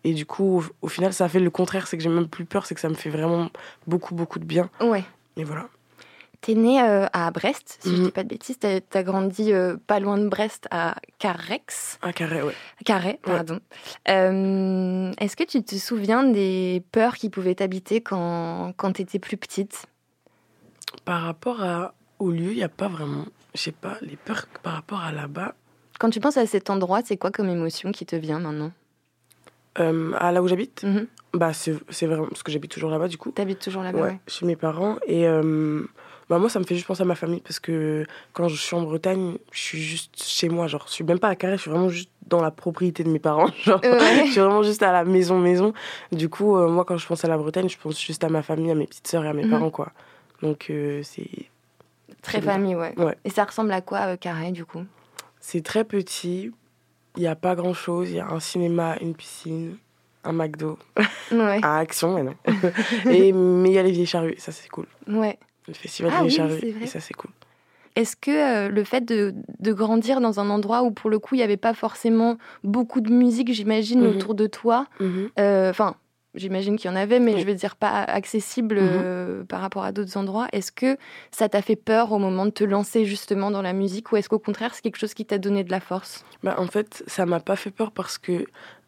Et 0.05 0.13
du 0.13 0.27
coup, 0.27 0.59
au, 0.59 0.65
au 0.83 0.89
final, 0.89 1.13
ça 1.15 1.25
a 1.25 1.29
fait 1.29 1.41
le 1.41 1.51
contraire, 1.51 1.87
c'est 1.87 1.97
que 1.97 2.03
j'ai 2.03 2.09
même 2.11 2.29
plus 2.29 2.45
peur, 2.45 2.67
c'est 2.67 2.75
que 2.75 2.81
ça 2.81 2.89
me 2.89 2.95
fait 2.95 3.11
vraiment 3.11 3.49
beaucoup, 3.87 4.15
beaucoup 4.15 4.39
de 4.39 4.45
bien. 4.45 4.69
Ouais. 4.81 5.05
Et 5.37 5.45
voilà. 5.45 5.69
T'es 6.43 6.55
né 6.55 6.83
euh, 6.83 7.07
à 7.15 7.31
Brest, 7.31 7.79
si 7.81 7.89
je 7.89 7.95
Mhm. 7.97 8.05
dis 8.05 8.11
pas 8.13 8.23
de 8.23 8.29
bêtises. 8.29 8.59
T'as 8.59 8.79
as 8.93 9.03
grandi 9.03 9.53
euh, 9.53 9.77
pas 9.87 9.99
loin 10.01 10.19
de 10.19 10.29
Brest, 10.29 10.67
à 10.71 10.97
Carrex. 11.19 11.99
Un 12.03 12.13
carré, 12.13 12.43
ouais. 12.43 12.53
Carré, 12.85 13.09
Ouais. 13.27 13.35
pardon. 13.37 13.59
Euh, 14.09 15.13
Est-ce 15.19 15.37
que 15.37 15.45
tu 15.45 15.63
te 15.65 15.75
souviens 15.77 16.25
des 16.25 16.83
peurs 16.93 17.15
qui 17.17 17.31
pouvaient 17.31 17.55
t'habiter 17.55 18.01
quand, 18.01 18.73
quand 18.77 18.93
t'étais 18.93 19.19
plus 19.19 19.37
petite? 19.37 19.87
Par 21.05 21.23
rapport 21.23 21.63
à, 21.63 21.95
au 22.19 22.31
lieu, 22.31 22.51
il 22.53 22.57
n'y 22.57 22.63
a 22.63 22.69
pas 22.69 22.89
vraiment. 22.89 23.25
Je 23.55 23.61
sais 23.61 23.73
pas, 23.73 23.97
les 24.03 24.17
peurs 24.17 24.47
par 24.63 24.75
rapport 24.75 25.01
à 25.01 25.13
là-bas. 25.13 25.55
Quand 25.99 26.11
tu 26.11 26.21
penses 26.21 26.37
à 26.37 26.47
cet 26.47 26.69
endroit, 26.71 27.01
c'est 27.05 27.17
quoi 27.17 27.31
comme 27.31 27.49
émotion 27.49 27.93
qui 27.93 28.05
te 28.07 28.17
vient 28.17 28.39
maintenant? 28.39 28.73
Euh, 29.79 30.13
à 30.19 30.33
là 30.33 30.43
où 30.43 30.49
j'habite, 30.49 30.85
Mhm. 30.85 31.07
bah 31.35 31.53
c'est 31.53 31.75
c'est 31.91 32.07
vraiment. 32.07 32.27
Parce 32.27 32.43
que 32.43 32.51
j'habite 32.51 32.71
toujours 32.71 32.91
là-bas, 32.91 33.09
du 33.09 33.19
coup. 33.19 33.31
T'habites 33.31 33.59
toujours 33.61 33.83
là-bas, 33.83 33.99
Ouais, 33.99 34.09
ouais. 34.09 34.21
chez 34.27 34.47
mes 34.47 34.57
parents. 34.57 34.97
Et 35.07 35.27
euh, 35.29 35.83
bah 36.31 36.39
moi, 36.39 36.49
ça 36.49 36.59
me 36.59 36.65
fait 36.65 36.75
juste 36.75 36.87
penser 36.87 37.03
à 37.03 37.07
ma 37.07 37.15
famille. 37.15 37.41
Parce 37.41 37.61
que 37.61 38.07
quand 38.33 38.49
je 38.49 38.57
suis 38.57 38.75
en 38.75 38.83
Bretagne, 38.83 39.37
je 39.53 39.59
suis 39.61 39.81
juste 39.83 40.23
chez 40.23 40.49
moi. 40.49 40.67
Genre, 40.67 40.85
je 40.89 40.93
suis 40.93 41.05
même 41.05 41.19
pas 41.19 41.29
à 41.29 41.37
Carré, 41.37 41.57
je 41.57 41.63
suis 41.63 41.71
vraiment 41.71 41.91
juste 41.91 42.11
dans 42.27 42.41
la 42.41 42.51
propriété 42.51 43.05
de 43.05 43.11
mes 43.11 43.19
parents. 43.19 43.51
Genre, 43.65 43.81
Ouais. 43.85 44.25
je 44.27 44.31
suis 44.33 44.41
vraiment 44.41 44.63
juste 44.63 44.83
à 44.83 44.93
la 44.93 45.05
maison, 45.05 45.39
maison. 45.39 45.75
Du 46.11 46.31
coup, 46.31 46.57
euh, 46.57 46.69
moi, 46.69 46.85
quand 46.87 46.97
je 46.97 47.07
pense 47.07 47.23
à 47.25 47.29
la 47.29 47.37
Bretagne, 47.37 47.69
je 47.69 47.77
pense 47.79 48.01
juste 48.03 48.25
à 48.25 48.31
ma 48.31 48.43
famille, 48.43 48.71
à 48.71 48.75
mes 48.75 48.87
petites 48.87 49.07
sœurs 49.09 49.25
et 49.25 49.29
à 49.29 49.35
mes 49.35 49.45
Mhm. 49.45 49.51
parents, 49.51 49.71
quoi. 49.71 49.93
Donc, 50.47 50.67
euh, 50.71 51.03
c'est. 51.03 51.29
Très 52.23 52.41
famille, 52.41 52.75
ouais. 52.75 52.95
Ouais. 52.99 53.17
Et 53.25 53.31
ça 53.31 53.45
ressemble 53.45 53.73
à 53.73 53.81
quoi, 53.81 54.01
euh, 54.13 54.17
Carré, 54.17 54.53
du 54.53 54.65
coup? 54.65 54.85
C'est 55.41 55.63
très 55.63 55.85
petit. 55.85 56.51
Il 57.17 57.21
n'y 57.21 57.27
a 57.29 57.37
pas 57.37 57.55
grand 57.55 57.73
chose. 57.75 58.11
Il 58.11 58.17
y 58.17 58.21
a 58.21 58.29
un 58.29 58.41
cinéma, 58.41 58.97
une 59.01 59.15
piscine, 59.15 59.77
un 60.25 60.33
McDo. 60.33 60.79
Ouais. 61.33 61.59
À 61.63 61.79
Action, 61.79 62.15
mais 62.15 62.23
non. 62.23 62.35
et, 63.11 63.33
mais 63.33 63.71
il 63.71 63.73
y 63.75 63.79
a 63.79 63.83
les 63.83 63.91
vieilles 63.91 64.07
charrues. 64.07 64.35
Ça, 64.39 64.53
c'est 64.53 64.69
cool. 64.69 64.87
Ouais. 65.09 65.39
Le 65.67 65.75
festival 65.75 66.13
Ah 66.15 66.23
des 66.23 66.29
vieilles 66.29 66.41
oui, 66.43 66.59
charrues. 66.61 66.83
Et 66.83 66.87
ça, 66.87 67.01
c'est 67.01 67.15
cool. 67.15 67.31
Est-ce 67.97 68.15
que 68.15 68.31
euh, 68.31 68.69
le 68.69 68.85
fait 68.85 69.01
de, 69.05 69.35
de 69.59 69.73
grandir 69.73 70.21
dans 70.21 70.39
un 70.39 70.51
endroit 70.51 70.83
où, 70.83 70.91
pour 70.93 71.11
le 71.11 71.19
coup, 71.19 71.35
il 71.35 71.39
n'y 71.39 71.45
avait 71.45 71.57
pas 71.57 71.75
forcément 71.75 72.37
beaucoup 72.63 73.01
de 73.01 73.11
musique, 73.11 73.53
j'imagine, 73.53 74.03
Mhm. 74.03 74.07
autour 74.17 74.35
de 74.37 74.47
toi, 74.47 74.87
Mhm. 75.01 75.31
euh, 75.41 75.71
enfin, 75.71 75.97
j'imagine 76.37 76.77
qu'il 76.77 76.91
y 76.91 76.93
en 76.93 76.97
avait, 76.97 77.19
mais 77.19 77.35
Oui. 77.35 77.41
je 77.41 77.47
veux 77.47 77.55
dire 77.55 77.77
pas 77.77 78.03
accessible 78.03 78.77
Mhm. 78.77 79.01
euh, 79.03 79.45
par 79.45 79.61
rapport 79.61 79.85
à 79.85 79.93
d'autres 79.93 80.17
endroits, 80.17 80.47
est-ce 80.53 80.71
que 80.73 80.97
ça 81.31 81.49
t'a 81.49 81.63
fait 81.63 81.77
peur 81.77 82.13
au 82.13 82.19
moment 82.19 82.45
de 82.47 82.51
te 82.51 82.65
lancer 82.65 83.05
justement 83.05 83.51
dans 83.51 83.63
la 83.63 83.73
musique 83.73 84.13
ou 84.13 84.17
est-ce 84.17 84.29
qu'au 84.29 84.39
contraire, 84.39 84.75
c'est 84.75 84.83
quelque 84.83 84.99
chose 84.99 85.15
qui 85.15 85.25
t'a 85.25 85.39
donné 85.39 85.65
de 85.65 85.71
la 85.71 85.81
force? 85.81 86.25
Bah, 86.43 86.55
en 86.59 86.67
fait, 86.67 87.03
ça 87.07 87.27
m'a 87.27 87.41
pas 87.41 87.57
fait 87.57 87.71
peur 87.71 87.91
parce 87.91 88.19
que 88.19 88.45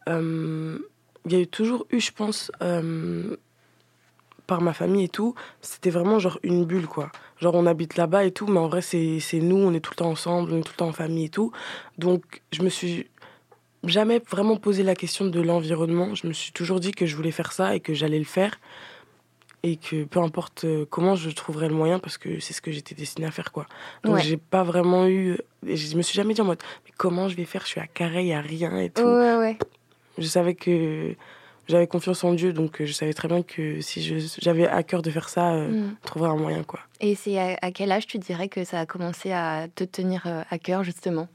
euh, 0.09 0.79
il 1.27 1.33
y 1.33 1.37
a 1.37 1.41
eu 1.41 1.47
toujours 1.47 1.87
eu, 1.91 2.01
je 2.01 2.13
pense, 2.13 2.51
euh, 2.63 3.37
par 4.47 4.63
ma 4.63 4.73
famille 4.73 5.05
et 5.05 5.09
tout, 5.09 5.35
c'était 5.61 5.91
vraiment 5.91 6.19
genre 6.19 6.39
une 6.43 6.65
bulle, 6.65 6.87
quoi. 6.87 7.11
Genre, 7.39 7.55
on 7.55 7.67
habite 7.67 7.97
là-bas 7.97 8.25
et 8.25 8.31
tout, 8.33 8.47
mais 8.47 8.59
en 8.59 8.69
vrai, 8.69 8.81
c'est 8.81 9.21
nous, 9.35 9.57
on 9.57 9.75
est 9.75 9.81
tout 9.81 9.91
le 9.93 9.97
temps 9.97 10.11
ensemble, 10.11 10.53
on 10.53 10.59
est 10.61 10.63
tout 10.63 10.73
le 10.73 10.77
temps 10.79 10.89
en 10.89 10.93
famille 10.93 11.27
et 11.27 11.29
tout. 11.29 11.53
Donc, 11.99 12.41
je 12.53 12.63
me 12.63 12.71
suis 12.71 13.09
jamais 13.85 14.21
vraiment 14.31 14.57
posé 14.57 14.83
la 14.83 14.95
question 14.95 15.27
de 15.27 15.41
l'environnement. 15.41 16.15
Je 16.15 16.27
me 16.27 16.33
suis 16.33 16.53
toujours 16.53 16.81
dit 16.81 16.93
que 16.93 17.07
je 17.07 17.15
voulais 17.17 17.31
faire 17.31 17.53
ça 17.53 17.75
et 17.75 17.81
que 17.81 17.95
j'allais 17.95 18.19
le 18.19 18.25
faire. 18.25 18.59
Et 19.65 19.77
que 19.77 20.05
peu 20.05 20.21
importe 20.21 20.65
euh, 20.65 20.87
comment, 20.89 21.17
je 21.17 21.31
trouverais 21.31 21.69
le 21.69 21.75
moyen 21.75 21.99
parce 21.99 22.17
que 22.17 22.39
c'est 22.39 22.53
ce 22.55 22.61
que 22.63 22.71
j'étais 22.71 22.95
destinée 22.95 23.27
à 23.27 23.33
faire, 23.33 23.51
quoi. 23.51 23.67
Donc, 24.05 24.15
Ouais. 24.15 24.23
j'ai 24.23 24.37
pas 24.37 24.63
vraiment 24.63 25.09
eu. 25.09 25.37
Je 25.65 25.97
me 25.97 26.03
suis 26.03 26.15
jamais 26.15 26.33
dit 26.33 26.41
en 26.41 26.45
mode, 26.45 26.63
mais 26.87 26.93
comment 26.97 27.29
je 27.29 27.35
vais 27.35 27.45
faire? 27.45 27.63
Je 27.63 27.69
suis 27.69 27.81
à 27.81 27.89
Carré, 27.89 28.25
il 28.27 28.33
a 28.33 28.41
rien 28.41 28.79
et 28.79 28.89
tout. 28.91 29.03
Ouais, 29.03 29.37
ouais. 29.37 29.59
Je 30.17 30.27
savais 30.27 30.55
que 30.55 31.17
j'avais 31.67 31.89
confiance 31.89 32.23
en 32.23 32.35
Dieu, 32.35 32.53
donc 32.53 32.81
euh, 32.81 32.87
je 32.87 32.93
savais 32.93 33.13
très 33.13 33.27
bien 33.27 33.43
que 33.43 33.81
si 33.81 34.01
j'avais 34.41 34.67
à 34.69 34.83
cœur 34.85 35.03
de 35.03 35.11
faire 35.11 35.29
ça, 35.29 35.53
euh, 35.55 35.69
Mm. 35.69 35.97
je 36.03 36.07
trouverais 36.07 36.31
un 36.31 36.37
moyen, 36.37 36.63
quoi. 36.63 36.79
Et 37.01 37.17
c'est 37.17 37.37
à, 37.39 37.59
à 37.61 37.73
quel 37.73 37.91
âge 37.91 38.07
tu 38.07 38.19
dirais 38.19 38.49
que 38.49 38.63
ça 38.63 38.79
a 38.81 38.87
commencé 38.87 39.33
à 39.33 39.67
te 39.75 39.83
tenir 39.83 40.23
euh, 40.27 40.43
à 40.51 40.59
cœur, 40.59 40.85
justement? 40.85 41.27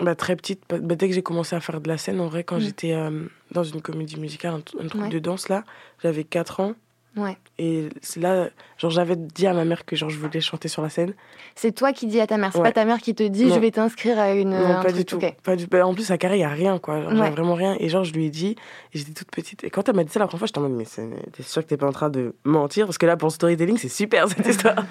Bah, 0.00 0.14
très 0.14 0.36
petite, 0.36 0.62
bah, 0.68 0.76
bah, 0.78 0.94
dès 0.94 1.08
que 1.08 1.14
j'ai 1.14 1.22
commencé 1.22 1.56
à 1.56 1.60
faire 1.60 1.80
de 1.80 1.88
la 1.88 1.96
scène, 1.98 2.20
en 2.20 2.26
vrai, 2.28 2.44
quand 2.44 2.56
Mm. 2.58 2.60
j'étais 2.60 2.92
euh, 2.92 3.24
dans 3.52 3.64
une 3.64 3.80
comédie 3.80 4.18
musicale, 4.20 4.54
un, 4.54 4.60
truc 4.60 5.02
Ouais. 5.02 5.08
de 5.08 5.18
danse, 5.18 5.48
là, 5.48 5.64
j'avais 6.02 6.24
4 6.24 6.60
ans. 6.60 6.74
Ouais. 7.16 7.36
Et 7.58 7.88
c'est 8.02 8.20
là, 8.20 8.50
genre, 8.76 8.90
j'avais 8.90 9.16
dit 9.16 9.46
à 9.46 9.54
ma 9.54 9.64
mère 9.64 9.84
que 9.86 9.96
genre, 9.96 10.10
je 10.10 10.18
voulais 10.18 10.40
chanter 10.40 10.68
sur 10.68 10.82
la 10.82 10.90
scène. 10.90 11.14
C'est 11.54 11.72
toi 11.72 11.92
qui 11.94 12.06
dis 12.06 12.20
à 12.20 12.26
ta 12.26 12.36
mère, 12.36 12.52
c'est 12.52 12.58
Ouais. 12.58 12.64
pas 12.64 12.72
ta 12.72 12.84
mère 12.84 12.98
qui 12.98 13.14
te 13.14 13.22
dit 13.22 13.46
Non. 13.46 13.54
je 13.54 13.60
vais 13.60 13.70
t'inscrire 13.70 14.18
à 14.18 14.32
une. 14.32 14.50
non, 14.50 14.56
un 14.56 14.74
pas 14.82 14.90
truc. 14.90 14.96
du 14.96 15.04
tout. 15.06 15.16
Ok. 15.16 15.34
Pas 15.42 15.56
du... 15.56 15.66
bah, 15.66 15.86
en 15.86 15.94
plus, 15.94 16.10
à 16.10 16.18
Carré, 16.18 16.34
il 16.36 16.40
n'y 16.40 16.44
a 16.44 16.50
rien, 16.50 16.78
quoi. 16.78 17.00
Genre, 17.02 17.12
Ouais. 17.12 17.30
vraiment 17.30 17.54
rien. 17.54 17.74
Et 17.80 17.88
genre, 17.88 18.04
je 18.04 18.12
lui 18.12 18.26
ai 18.26 18.30
dit, 18.30 18.56
j'étais 18.92 19.12
toute 19.12 19.30
petite. 19.30 19.64
Et 19.64 19.70
quand 19.70 19.88
elle 19.88 19.96
m'a 19.96 20.04
dit 20.04 20.12
ça 20.12 20.18
la 20.20 20.26
première 20.26 20.40
fois, 20.40 20.46
j'étais 20.46 20.58
en 20.58 20.68
mode, 20.68 20.72
mais 20.72 20.84
t'es 21.32 21.42
sûre 21.42 21.62
que 21.62 21.68
t'es 21.68 21.78
pas 21.78 21.86
en 21.86 21.92
train 21.92 22.10
de 22.10 22.34
mentir? 22.44 22.84
Parce 22.86 22.98
que 22.98 23.06
là, 23.06 23.16
pour 23.16 23.28
le 23.28 23.32
storytelling, 23.32 23.78
c'est 23.78 23.88
super 23.88 24.28
cette 24.28 24.46
histoire. 24.46 24.84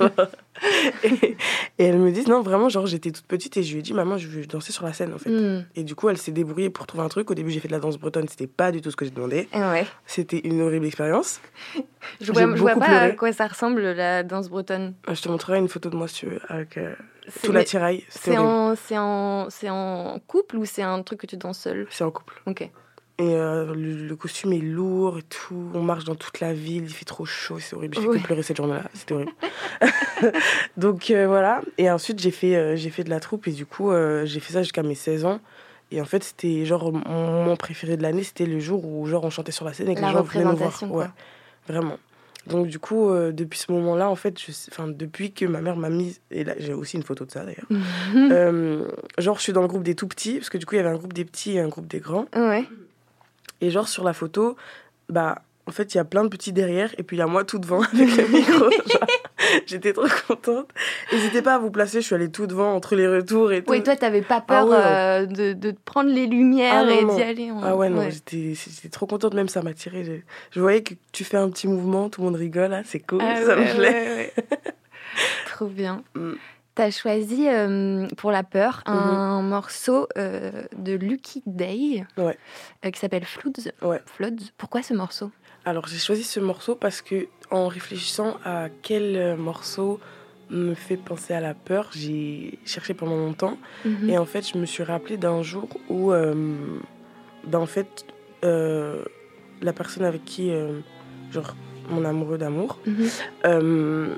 et, 1.03 1.38
et 1.77 1.84
elle 1.84 2.00
me 2.00 2.12
dit, 2.12 2.27
non, 2.27 2.41
vraiment, 2.41 2.70
genre, 2.70 2.88
j'étais 2.88 3.12
toute 3.12 3.25
petite 3.27 3.55
et 3.58 3.63
je 3.63 3.74
lui 3.74 3.79
ai 3.79 3.84
dit, 3.84 3.94
maman, 3.94 4.17
je 4.17 4.27
veux 4.27 4.46
danser 4.48 4.72
sur 4.72 4.84
la 4.86 4.94
scène, 4.94 5.13
en 5.13 5.20
fait. 5.20 5.29
Hmm. 5.29 5.65
Et 5.75 5.84
du 5.84 5.94
coup, 5.94 6.10
elle 6.10 6.17
s'est 6.17 6.32
débrouillée 6.32 6.72
pour 6.72 6.88
trouver 6.88 7.03
un 7.03 7.10
truc. 7.10 7.29
Au 7.29 7.36
début, 7.36 7.51
j'ai 7.51 7.60
fait 7.60 7.67
de 7.67 7.74
la 7.74 7.79
danse 7.79 7.98
bretonne, 7.98 8.27
c'était 8.27 8.48
pas 8.48 8.72
du 8.72 8.82
tout 8.82 8.89
ce 8.89 8.96
que 8.96 9.05
j'ai 9.05 9.12
demandé. 9.12 9.48
Ouais. 9.53 9.86
C'était 10.08 10.39
une 10.39 10.62
horrible 10.62 10.88
expérience. 10.88 11.39
Je 12.22 12.31
vois, 12.31 12.41
je 12.55 12.62
vois 12.62 12.75
pas 12.75 12.86
à 13.00 13.12
quoi 13.12 13.31
ça 13.34 13.48
ressemble 13.48 13.81
la 13.81 14.24
danse 14.24 14.50
bretonne. 14.50 14.93
Euh, 15.10 15.15
Je 15.15 15.22
te 15.22 15.29
montrerai 15.29 15.60
une 15.60 15.67
photo 15.69 15.89
de 15.89 15.95
moi, 15.95 16.07
si 16.07 16.15
tu 16.22 16.25
veux, 16.27 16.39
avec 16.50 16.77
euh, 16.77 16.93
tout 17.43 17.51
l'attirail. 17.51 18.03
C'est 18.10 18.38
en, 18.38 20.19
couple 20.27 20.57
ou 20.57 20.65
c'est 20.65 20.81
un 20.84 21.01
truc 21.03 21.22
que 21.22 21.27
tu 21.27 21.38
danses 21.38 21.60
seul 21.60 21.88
C'est 21.89 22.03
en 22.03 22.12
couple. 22.12 22.41
Ok. 22.45 22.69
Et 23.17 23.34
euh, 23.34 23.74
le, 23.74 24.07
le 24.07 24.15
costume 24.17 24.51
est 24.51 24.60
lourd 24.60 25.19
et 25.19 25.24
tout. 25.24 25.72
On 25.74 25.81
marche 25.81 26.03
dans 26.03 26.15
toute 26.15 26.41
la 26.41 26.51
ville, 26.51 26.84
il 26.84 26.93
fait 26.93 27.05
trop 27.05 27.24
chaud, 27.25 27.60
c'est 27.60 27.74
horrible. 27.74 27.95
J'ai 27.98 28.05
Ouais. 28.07 28.19
pleurer 28.19 28.43
cette 28.43 28.57
journée-là, 28.57 28.84
c'était 28.93 29.13
horrible. 29.13 29.31
Donc 30.77 31.10
euh, 31.12 31.25
voilà. 31.27 31.62
Et 31.77 31.89
ensuite, 31.89 32.19
j'ai 32.19 32.31
fait, 32.31 32.55
euh, 32.55 32.75
j'ai 32.75 32.89
fait 32.89 33.03
de 33.05 33.10
la 33.10 33.19
troupe 33.22 33.48
et 33.48 33.51
du 33.51 33.65
coup, 33.65 33.91
j'ai 34.25 34.39
fait 34.39 34.53
ça 34.53 34.63
jusqu'à 34.63 34.84
mes 34.84 34.95
16 34.95 35.25
ans. 35.25 35.39
Et 35.91 36.01
en 36.01 36.05
fait, 36.05 36.24
c'était 36.24 36.65
genre 36.65 36.91
mon 36.91 37.31
moment 37.31 37.55
préféré 37.55 37.95
de 37.95 38.01
l'année, 38.01 38.24
c'était 38.24 38.48
le 38.48 38.60
jour 38.60 38.84
où 38.86 39.05
genre 39.05 39.24
on 39.24 39.29
chantait 39.29 39.51
sur 39.51 39.65
la 39.65 39.72
scène 39.74 39.88
et 39.89 39.95
que 39.95 40.01
La 40.01 40.07
les 40.07 40.13
gens 40.13 40.24
venaient 40.24 40.43
nous 40.45 40.55
voir. 40.57 40.84
Ouais. 40.91 41.05
Vraiment. 41.67 41.98
Donc 42.48 42.67
du 42.67 42.77
coup, 42.77 43.10
euh, 43.10 43.31
depuis 43.31 43.57
ce 43.57 43.72
moment-là, 43.72 44.10
en 44.10 44.15
fait, 44.15 44.38
enfin 44.72 44.88
depuis 44.88 45.31
que 45.31 45.45
ma 45.45 45.62
mère 45.62 45.77
m'a 45.77 45.89
mise, 45.89 46.22
et 46.29 46.43
là 46.43 46.53
j'ai 46.60 46.74
aussi 46.74 46.95
une 46.95 47.03
photo 47.03 47.25
de 47.25 47.31
ça 47.31 47.43
d'ailleurs. 47.43 47.67
Euh, 48.31 48.88
genre, 49.17 49.38
je 49.38 49.41
suis 49.43 49.53
dans 49.53 49.62
le 49.62 49.67
groupe 49.67 49.84
des 49.84 49.95
tout 49.95 50.07
petits, 50.07 50.36
parce 50.36 50.50
que 50.50 50.57
du 50.57 50.65
coup, 50.65 50.75
il 50.75 50.77
y 50.77 50.81
avait 50.81 50.89
un 50.89 50.98
groupe 50.98 51.13
des 51.13 51.25
petits 51.25 51.53
et 51.53 51.60
un 51.60 51.67
groupe 51.67 51.88
des 51.88 52.00
grands. 52.00 52.25
Ouais. 52.36 52.65
Et 53.62 53.69
genre, 53.72 53.88
sur 53.88 54.03
la 54.03 54.13
photo, 54.13 54.55
bah, 55.10 55.41
en 55.65 55.72
fait, 55.72 55.93
il 55.93 55.98
y 55.98 56.00
a 56.00 56.05
plein 56.05 56.24
de 56.24 56.29
petits 56.29 56.53
derrière, 56.53 56.93
et 56.98 57.03
puis 57.03 57.17
il 57.17 57.19
y 57.19 57.24
a 57.24 57.27
moi 57.27 57.43
tout 57.43 57.60
devant 57.60 57.81
avec 57.93 58.15
le 58.15 58.27
micro. 58.27 58.69
genre. 58.69 59.07
J'étais 59.65 59.93
trop 59.93 60.07
contente. 60.27 60.69
N'hésitez 61.11 61.41
pas 61.41 61.55
à 61.55 61.59
vous 61.59 61.71
placer, 61.71 62.01
je 62.01 62.05
suis 62.05 62.15
allée 62.15 62.29
tout 62.31 62.47
devant 62.47 62.73
entre 62.73 62.95
les 62.95 63.07
retours 63.07 63.51
et 63.51 63.63
tout. 63.63 63.71
Oui, 63.71 63.83
toi, 63.83 63.95
t'avais 63.95 64.21
pas 64.21 64.41
peur 64.41 64.57
Ah 64.61 64.65
ouais, 64.65 64.77
non. 64.77 64.83
euh, 64.83 65.25
de, 65.25 65.53
de 65.53 65.75
prendre 65.85 66.09
les 66.09 66.25
lumières 66.27 66.85
Ah 66.87 66.91
et 66.91 67.05
d'y 67.05 67.21
aller. 67.21 67.51
en- 67.51 67.61
Ah 67.63 67.75
ouais, 67.75 67.89
non, 67.89 68.09
j'étais 68.09 68.53
j'étais 68.53 68.89
trop 68.89 69.05
contente, 69.07 69.33
même 69.33 69.49
ça 69.49 69.61
m'a 69.61 69.73
tiré. 69.73 70.03
Je, 70.03 70.13
je 70.51 70.59
voyais 70.59 70.83
que 70.83 70.93
tu 71.11 71.23
fais 71.23 71.37
un 71.37 71.49
petit 71.49 71.67
mouvement, 71.67 72.09
tout 72.09 72.21
le 72.21 72.25
monde 72.25 72.35
rigole, 72.35 72.71
là, 72.71 72.81
c'est 72.85 72.99
cool, 72.99 73.19
Ah 73.21 73.41
ça 73.45 73.55
me 73.55 73.75
plaît. 73.75 74.33
Trop 75.47 75.67
bien. 75.67 76.03
Mm. 76.15 76.33
T'as 76.75 76.91
choisi 76.91 77.47
euh, 77.47 78.05
pour 78.17 78.31
la 78.33 78.43
peur 78.43 78.81
un 78.85 79.41
morceau 79.41 80.09
euh, 80.17 80.63
de 80.77 80.91
Lucky 80.93 81.41
Day 81.45 82.03
Ouais. 82.17 82.37
euh, 82.85 82.91
qui 82.91 82.99
s'appelle 82.99 83.23
Floods. 83.23 83.71
Ouais. 83.81 84.01
Floods. 84.05 84.51
Pourquoi 84.57 84.81
ce 84.83 84.93
morceau? 84.93 85.31
Alors 85.63 85.87
j'ai 85.87 85.97
choisi 85.99 86.23
ce 86.25 86.41
morceau 86.41 86.75
parce 86.75 87.01
que 87.01 87.27
en 87.51 87.67
réfléchissant 87.67 88.37
à 88.45 88.67
quel 88.81 89.15
euh, 89.15 89.35
morceau 89.37 89.99
me 90.49 90.73
fait 90.75 90.97
penser 90.97 91.33
à 91.33 91.39
la 91.41 91.53
peur, 91.53 91.89
j'ai 91.95 92.59
cherché 92.65 92.93
pendant 92.93 93.17
longtemps 93.17 93.57
Mhm. 93.83 94.09
et 94.09 94.17
en 94.17 94.25
fait 94.25 94.47
je 94.47 94.57
me 94.59 94.65
suis 94.65 94.83
rappelé 94.83 95.17
d'un 95.17 95.41
jour 95.41 95.67
où 95.89 96.11
euh, 96.11 96.33
ben, 97.47 97.59
en 97.59 97.65
fait 97.65 98.05
euh, 98.43 99.03
la 99.61 99.73
personne 99.73 100.03
avec 100.03 100.23
qui 100.25 100.51
euh, 100.51 100.79
genre 101.31 101.55
mon 101.89 102.05
amoureux 102.05 102.37
d'amour 102.37 102.77
Mhm. 102.85 104.15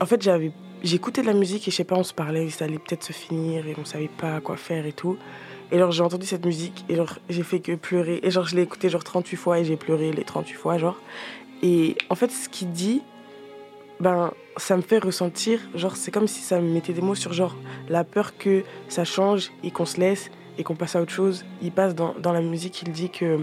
en 0.00 0.06
fait 0.06 0.22
j'avais 0.22 0.52
j'écoutais 0.82 1.22
de 1.22 1.26
la 1.26 1.32
musique 1.32 1.66
et 1.66 1.70
je 1.70 1.76
sais 1.76 1.84
pas 1.84 1.96
on 1.96 2.02
se 2.04 2.12
parlait 2.12 2.50
ça 2.50 2.66
allait 2.66 2.78
peut-être 2.78 3.04
se 3.04 3.12
finir 3.12 3.66
et 3.66 3.74
on 3.80 3.84
savait 3.86 4.10
pas 4.18 4.40
quoi 4.40 4.56
faire 4.56 4.84
et 4.86 4.92
tout 4.92 5.16
et 5.72 5.76
alors 5.76 5.92
j'ai 5.92 6.02
entendu 6.02 6.26
cette 6.26 6.44
musique 6.44 6.84
et 6.90 6.96
genre 6.96 7.18
j'ai 7.30 7.42
fait 7.42 7.60
que 7.60 7.74
pleurer 7.74 8.20
et 8.22 8.30
genre 8.30 8.46
je 8.46 8.54
l'ai 8.56 8.62
écouté 8.62 8.90
genre 8.90 9.02
38 9.04 9.36
fois 9.36 9.58
et 9.60 9.64
j'ai 9.64 9.76
pleuré 9.76 10.12
les 10.12 10.24
38 10.24 10.54
fois 10.54 10.76
genre 10.78 10.98
et 11.64 11.96
en 12.10 12.14
fait 12.14 12.30
ce 12.30 12.48
qu'il 12.48 12.70
dit 12.70 13.00
ben 14.00 14.32
ça 14.56 14.76
me 14.76 14.82
fait 14.82 14.98
ressentir 14.98 15.58
genre 15.74 15.96
c'est 15.96 16.10
comme 16.10 16.28
si 16.28 16.40
ça 16.42 16.60
me 16.60 16.68
mettait 16.72 16.92
des 16.92 17.00
mots 17.00 17.14
sur 17.14 17.32
genre 17.32 17.56
la 17.88 18.04
peur 18.04 18.36
que 18.38 18.62
ça 18.88 19.04
change 19.04 19.50
et 19.64 19.70
qu'on 19.70 19.86
se 19.86 19.98
laisse 19.98 20.30
et 20.58 20.62
qu'on 20.62 20.76
passe 20.76 20.94
à 20.96 21.00
autre 21.02 21.12
chose 21.12 21.44
il 21.62 21.72
passe 21.72 21.94
dans, 21.94 22.14
dans 22.20 22.32
la 22.32 22.40
musique 22.40 22.82
il 22.82 22.90
dit 22.92 23.10
que 23.10 23.38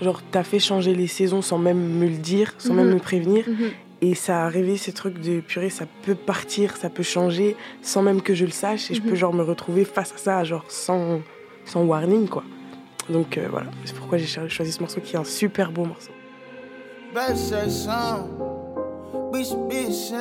genre 0.00 0.20
t'as 0.30 0.42
fait 0.44 0.58
changer 0.60 0.94
les 0.94 1.06
saisons 1.06 1.42
sans 1.42 1.58
même 1.58 1.78
me 1.98 2.06
le 2.06 2.16
dire 2.16 2.54
sans 2.58 2.74
même 2.74 2.88
Mhm. 2.88 2.94
me 2.94 3.00
prévenir 3.00 3.44
Mhm. 3.48 3.70
et 4.02 4.14
ça 4.14 4.44
a 4.46 4.48
réveillé 4.48 4.78
ces 4.78 4.92
trucs 4.92 5.18
de 5.20 5.40
purée, 5.40 5.68
ça 5.68 5.84
peut 6.04 6.14
partir, 6.14 6.76
ça 6.78 6.88
peut 6.88 7.02
changer 7.02 7.54
sans 7.82 8.00
même 8.02 8.22
que 8.22 8.32
je 8.34 8.46
le 8.46 8.50
sache. 8.50 8.90
Et 8.90 8.94
je 8.94 9.02
Mhm. 9.02 9.08
peux 9.10 9.14
genre 9.14 9.34
me 9.34 9.42
retrouver 9.42 9.84
face 9.84 10.12
à 10.14 10.16
ça, 10.16 10.42
genre 10.42 10.64
sans, 10.68 11.20
sans 11.66 11.82
warning, 11.84 12.26
quoi. 12.26 12.42
Donc 13.10 13.36
euh, 13.36 13.46
voilà, 13.50 13.70
c'est 13.84 13.94
pourquoi 13.94 14.16
j'ai 14.16 14.24
cho- 14.26 14.48
choisi 14.48 14.72
ce 14.72 14.80
morceau 14.80 15.02
qui 15.02 15.16
est 15.16 15.18
un 15.18 15.24
super 15.24 15.70
beau 15.70 15.84
morceau. 15.84 16.12
Better 17.12 17.34
say 17.34 17.68
something. 17.68 18.38
We 19.32 19.42
should 19.44 19.68
be 19.68 19.86
ashamed. 19.86 20.20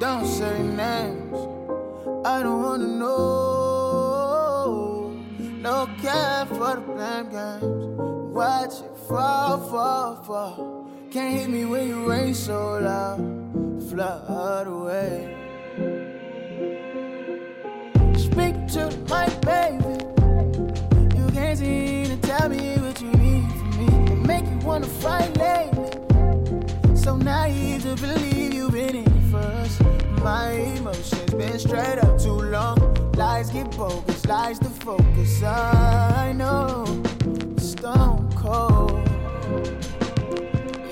Don't 0.00 0.26
say 0.26 0.62
names. 0.62 1.38
I 2.24 2.42
don't 2.42 2.60
wanna 2.60 2.88
know. 2.88 3.90
No 5.60 5.86
care 6.02 6.44
for 6.46 6.74
the 6.74 6.80
blame 6.80 7.30
games. 7.30 8.34
Watch 8.34 8.80
it 8.80 8.96
fall, 9.06 9.58
fall, 9.70 10.16
fall. 10.24 10.88
Can't 11.12 11.38
hit 11.38 11.48
me 11.48 11.64
when 11.64 11.86
you 11.86 12.10
rain 12.10 12.34
so 12.34 12.80
loud. 12.80 13.20
Flood 13.88 14.66
away. 14.66 15.36
Speak 18.16 18.66
to 18.74 18.90
my 19.08 19.28
baby. 19.46 19.59
Fight 25.00 25.34
lately. 25.38 26.96
So 26.96 27.16
naive 27.16 27.82
to 27.82 27.96
believe 27.96 28.52
you've 28.52 28.72
been 28.72 28.96
in 28.96 29.30
first. 29.30 29.80
My 30.22 30.50
emotions 30.50 31.32
been 31.32 31.58
straight 31.58 31.98
up 31.98 32.18
too 32.18 32.40
long. 32.56 32.78
Lies 33.14 33.50
get 33.50 33.74
bogus, 33.76 34.26
lies 34.26 34.58
to 34.58 34.68
focus. 34.68 35.42
I 35.42 36.32
know, 36.36 36.84
stone 37.56 38.30
cold. 38.36 39.08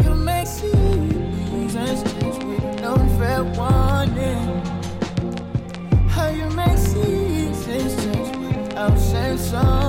You 0.02 0.14
make 0.14 0.46
seasons 0.46 2.02
change 2.12 2.44
with 2.44 2.80
no 2.80 2.96
fair 3.18 3.44
warning. 3.44 4.48
How 6.08 6.28
you 6.28 6.48
make 6.50 6.78
seasons 6.78 7.94
change 8.02 8.36
without 8.36 8.98
saying 8.98 9.38
something. 9.38 9.88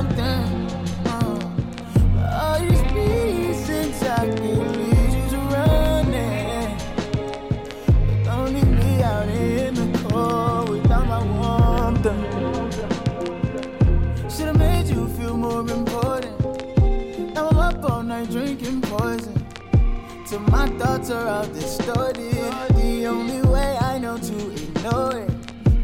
Till 20.39 20.51
my 20.51 20.67
thoughts 20.77 21.10
are 21.10 21.27
all 21.27 21.48
distorted. 21.48 22.34
The 22.75 23.08
only 23.08 23.41
way 23.41 23.77
I 23.81 23.98
know 23.98 24.17
to 24.17 24.51
ignore 24.51 25.17
it. 25.17 25.31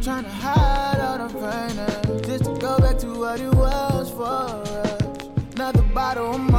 Trying 0.01 0.23
to 0.23 0.29
hide 0.29 0.99
all 1.01 1.27
the 1.27 1.33
pain 1.33 2.23
just 2.23 2.45
to 2.45 2.53
go 2.59 2.77
back 2.77 2.97
to 2.99 3.07
what 3.07 3.39
it 3.41 3.53
was 3.53 4.11
for 4.11 4.23
us. 4.23 5.01
Another 5.55 5.81
bottle, 5.93 6.35
I'm 6.35 6.54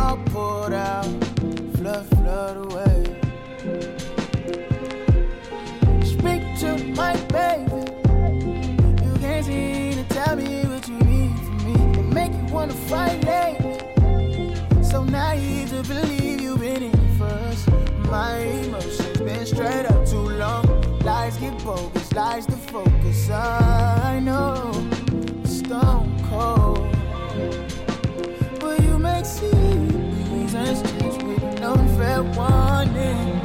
bogus, 21.67 22.13
lies 22.13 22.47
to 22.47 22.53
focus. 22.53 23.29
I 23.29 24.21
know, 24.21 24.71
stone 25.45 26.17
cold. 26.31 26.87
But 28.61 28.81
you 28.85 28.99
make 28.99 29.25
seasons 29.25 30.81
change 30.89 31.23
with 31.25 31.61
no 31.61 31.75
fair 31.97 32.23
warning. 32.23 33.41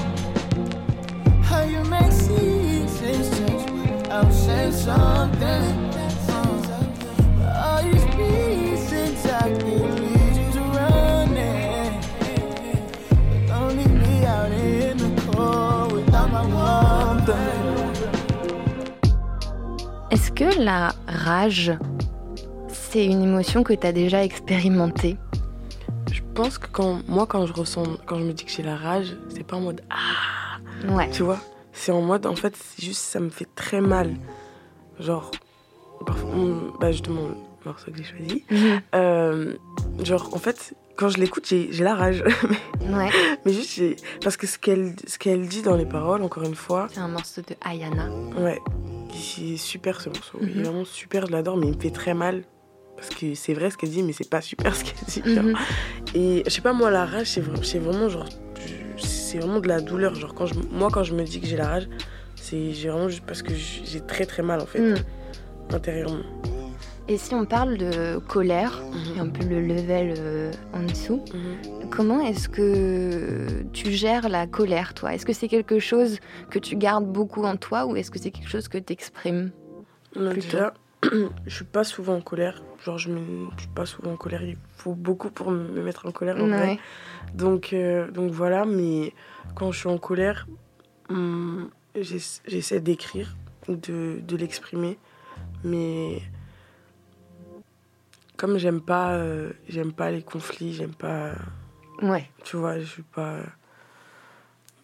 How 1.41 1.63
you 1.63 1.83
make 1.85 2.11
seasons 2.11 3.27
change 3.37 3.71
without 3.71 4.31
saying 4.31 4.73
something. 4.73 5.80
Est-ce 20.38 20.55
que 20.55 20.61
la 20.61 20.93
rage, 21.07 21.71
c'est 22.69 23.05
une 23.05 23.21
émotion 23.21 23.63
que 23.63 23.73
tu 23.73 23.85
as 23.85 23.91
déjà 23.91 24.23
expérimentée? 24.23 25.17
Je 26.11 26.21
pense 26.33 26.57
que 26.57 26.67
quand 26.71 27.01
moi, 27.07 27.25
quand 27.27 27.45
je 27.45 27.53
ressens, 27.53 27.83
quand 28.05 28.17
je 28.17 28.23
me 28.23 28.33
dis 28.33 28.45
que 28.45 28.51
j'ai 28.51 28.63
la 28.63 28.75
rage, 28.75 29.15
c'est 29.29 29.43
pas 29.45 29.57
en 29.57 29.61
mode 29.61 29.81
ah, 29.89 30.57
Ouais. 30.89 31.09
tu 31.11 31.23
vois. 31.23 31.38
C'est 31.73 31.91
en 31.91 32.01
mode, 32.01 32.25
en 32.25 32.35
fait, 32.35 32.55
c'est 32.55 32.83
juste, 32.83 33.01
ça 33.01 33.19
me 33.19 33.29
fait 33.29 33.47
très 33.55 33.81
mal. 33.81 34.15
Genre, 35.00 35.31
parfois, 36.05 36.29
on- 36.35 36.73
bah, 36.79 36.91
justement, 36.91 37.21
le 37.29 37.69
morceau 37.69 37.91
que 37.91 37.97
j'ai 37.97 38.03
choisi. 38.03 38.43
Mhm. 38.50 38.81
Euh, 38.95 39.53
genre, 40.03 40.29
en 40.33 40.39
fait, 40.39 40.73
quand 41.01 41.10
je 41.10 41.17
l'écoute, 41.17 41.46
j'ai 41.48 41.84
la 41.84 41.96
rage. 41.96 42.24
Ouais. 42.81 43.10
Mais 43.46 43.53
juste, 43.53 43.79
parce 44.24 44.36
que 44.38 44.48
ce 44.48 44.58
qu'elle 44.58 45.48
dit 45.48 45.62
dans 45.62 45.75
les 45.75 45.86
paroles, 45.86 46.24
encore 46.24 46.43
une 46.43 46.55
fois, 46.55 46.88
C'est 46.91 47.00
un 47.00 47.08
morceau 47.08 47.41
de 47.41 47.55
Ayana. 47.63 48.10
ouais, 48.38 48.60
c'est 49.13 49.55
super 49.55 50.01
ce 50.01 50.10
morceau. 50.10 50.39
Il 50.41 50.50
est 50.50 50.55
Mhm. 50.55 50.63
vraiment 50.63 50.86
super, 50.86 51.25
je 51.27 51.31
l'adore, 51.31 51.58
mais 51.58 51.67
il 51.67 51.75
me 51.75 51.79
fait 51.79 51.91
très 51.91 52.13
mal. 52.13 52.43
Parce 52.98 53.10
que 53.10 53.34
c'est 53.36 53.53
vrai 53.53 53.70
ce 53.72 53.77
qu'elle 53.77 53.91
dit, 53.91 54.03
mais 54.03 54.13
c'est 54.13 54.29
pas 54.29 54.41
super 54.41 54.75
ce 54.75 54.84
qu'elle 54.84 55.05
dit. 55.08 55.39
Mhm. 55.39 55.55
Et 56.15 56.43
je 56.46 56.50
sais 56.51 56.62
pas, 56.62 56.74
moi, 56.74 56.89
la 56.91 57.05
rage, 57.05 57.27
c'est 57.27 57.41
vra- 57.41 57.63
c'est 57.63 57.79
vraiment 57.79 58.10
genre. 58.10 58.27
C'est 58.98 59.38
vraiment 59.39 59.60
de 59.60 59.67
la 59.67 59.79
douleur. 59.79 60.15
Genre, 60.15 60.34
quand 60.34 60.48
je, 60.48 60.55
moi, 60.72 60.89
quand 60.91 61.03
je 61.03 61.13
me 61.13 61.24
dis 61.24 61.39
que 61.39 61.48
j'ai 61.48 61.58
la 61.58 61.67
rage, 61.67 61.88
c'est 62.36 62.72
vraiment 62.84 63.08
juste 63.10 63.24
parce 63.25 63.41
que 63.41 63.53
j'ai 63.55 64.01
très 64.01 64.25
très 64.25 64.43
mal 64.43 64.60
en 64.60 64.65
fait, 64.65 64.79
Mhm. 64.81 64.98
intérieurement. 65.72 66.24
Et 67.12 67.18
si 67.18 67.36
on 67.36 67.44
parle 67.44 67.75
de 67.77 68.20
colère, 68.20 68.82
et 69.13 69.20
un 69.20 69.27
peu 69.27 69.44
le 69.44 69.60
level 69.60 70.13
euh, 70.18 70.51
en 70.72 70.82
dessous, 70.84 71.22
Mhm. 71.34 71.89
comment 71.89 72.22
est-ce 72.22 72.48
que 72.48 73.63
tu 73.74 73.91
gères 73.91 74.30
la 74.30 74.47
colère, 74.47 74.93
toi? 74.93 75.13
Est-ce 75.13 75.26
que 75.26 75.34
c'est 75.34 75.50
quelque 75.50 75.78
chose 75.80 76.19
que 76.50 76.58
tu 76.58 76.78
gardes 76.78 77.06
beaucoup 77.12 77.43
en 77.43 77.58
toi 77.58 77.86
ou 77.86 77.97
est-ce 77.97 78.12
que 78.12 78.17
c'est 78.17 78.32
quelque 78.32 78.47
chose 78.47 78.69
que 78.69 78.78
tu 78.78 78.93
exprimes 78.93 79.52
déjà, 80.15 80.74
je 81.45 81.54
suis 81.54 81.65
pas 81.65 81.84
souvent 81.84 82.15
en 82.15 82.21
colère. 82.21 82.63
Genre, 82.86 82.97
je, 82.97 83.10
me, 83.10 83.50
je 83.58 83.62
suis 83.63 83.69
pas 83.76 83.86
souvent 83.86 84.13
en 84.13 84.17
colère. 84.17 84.41
Il 84.43 84.56
faut 84.78 84.93
beaucoup 84.95 85.32
pour 85.32 85.52
me 85.52 85.67
me 85.67 85.82
mettre 85.84 86.06
en 86.06 86.12
colère 86.12 86.38
en 86.38 86.47
vrai. 86.47 86.80
Donc, 87.34 87.74
euh, 87.74 88.10
donc 88.10 88.32
voilà, 88.32 88.63
mais 88.65 89.12
quand 89.54 89.74
je 89.74 89.80
suis 89.80 89.89
en 89.89 89.97
colère, 89.97 90.47
hum, 91.10 91.69
j'ess- 91.93 92.41
j'essaie 92.47 92.80
d'écrire 92.80 93.36
ou 93.67 93.76
de, 93.76 94.21
de 94.26 94.36
l'exprimer. 94.38 94.97
Mais 95.65 96.21
comme 98.41 98.58
j'aime 98.58 98.82
pas, 98.82 99.12
euh, 99.13 99.51
j'aime 99.69 99.93
pas 99.93 100.10
les 100.10 100.23
conflits, 100.23 100.73
j'aime 100.73 100.95
pas. 100.95 101.34
Ouais. 102.01 102.27
Tu 102.43 102.58
vois, 102.58 102.80
je 102.80 102.86
suis 102.86 103.04
pas 103.04 103.36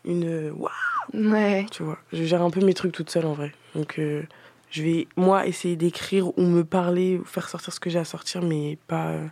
une. 0.06 0.52
Waouh, 0.52 0.72
Ouais. 1.14 1.66
tu 1.72 1.82
vois. 1.84 1.98
Je 2.14 2.24
gère 2.24 2.42
un 2.44 2.50
peu 2.52 2.64
mes 2.64 2.74
trucs 2.76 2.92
toute 2.92 3.10
seule 3.10 3.26
en 3.26 3.34
vrai. 3.34 3.52
Donc 3.74 3.98
euh, 3.98 4.24
je 4.70 4.84
vais, 4.84 5.08
moi, 5.16 5.48
essayer 5.48 5.76
d'écrire 5.76 6.38
ou 6.38 6.42
me 6.44 6.64
parler, 6.64 7.18
ou 7.18 7.26
faire 7.26 7.50
sortir 7.50 7.74
ce 7.74 7.80
que 7.80 7.90
j'ai 7.90 8.00
à 8.00 8.06
sortir, 8.06 8.44
mais 8.44 8.78
pas, 8.88 9.08
euh, 9.08 9.28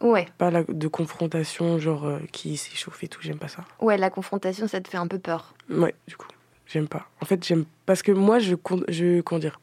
Ouais. 0.00 0.26
pas 0.38 0.50
la- 0.50 0.62
de 0.62 0.88
confrontation, 0.88 1.78
genre 1.78 2.06
euh, 2.06 2.20
qui 2.32 2.56
s'échauffe 2.56 3.02
et 3.04 3.08
tout, 3.08 3.20
j'aime 3.20 3.38
pas 3.38 3.48
ça. 3.48 3.64
Ouais, 3.80 3.98
la 3.98 4.10
confrontation, 4.10 4.68
ça 4.68 4.80
te 4.80 4.88
fait 4.88 4.96
un 4.96 5.08
peu 5.08 5.18
peur. 5.18 5.54
Ouais, 5.68 5.94
du 6.06 6.16
coup, 6.16 6.28
j'aime 6.66 6.88
pas. 6.88 7.08
En 7.20 7.26
fait, 7.26 7.44
j'aime 7.44 7.64
parce 7.84 8.02
que 8.02 8.12
moi, 8.12 8.38
je, 8.38 8.54
je 8.88 9.20
comment 9.20 9.38
dire, 9.40 9.60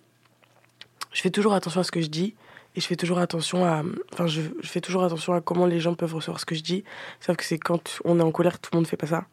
je 1.14 1.22
fais 1.22 1.32
toujours 1.32 1.54
attention 1.54 1.80
à 1.82 1.84
ce 1.86 1.92
que 1.92 2.02
je 2.02 2.08
dis 2.10 2.36
et 2.76 2.82
je 2.82 2.86
fais 2.86 2.96
toujours 2.96 3.20
attention 3.20 3.66
à, 3.66 3.84
enfin, 4.14 4.28
je, 4.28 4.42
je 4.62 4.68
fais 4.68 4.82
toujours 4.82 5.04
attention 5.04 5.34
à 5.34 5.42
comment 5.42 5.66
les 5.66 5.80
gens 5.80 5.94
peuvent 5.96 6.14
recevoir 6.14 6.40
ce 6.40 6.46
que 6.46 6.56
je 6.56 6.62
dis. 6.64 6.84
Sauf 7.20 7.38
que 7.38 7.44
c'est 7.44 7.58
quand 7.58 8.00
on 8.06 8.20
est 8.20 8.24
en 8.24 8.32
colère, 8.32 8.60
tout 8.60 8.70
le 8.74 8.78
monde 8.80 8.88
fait 8.88 8.98
pas 8.98 9.08
ça. 9.08 9.26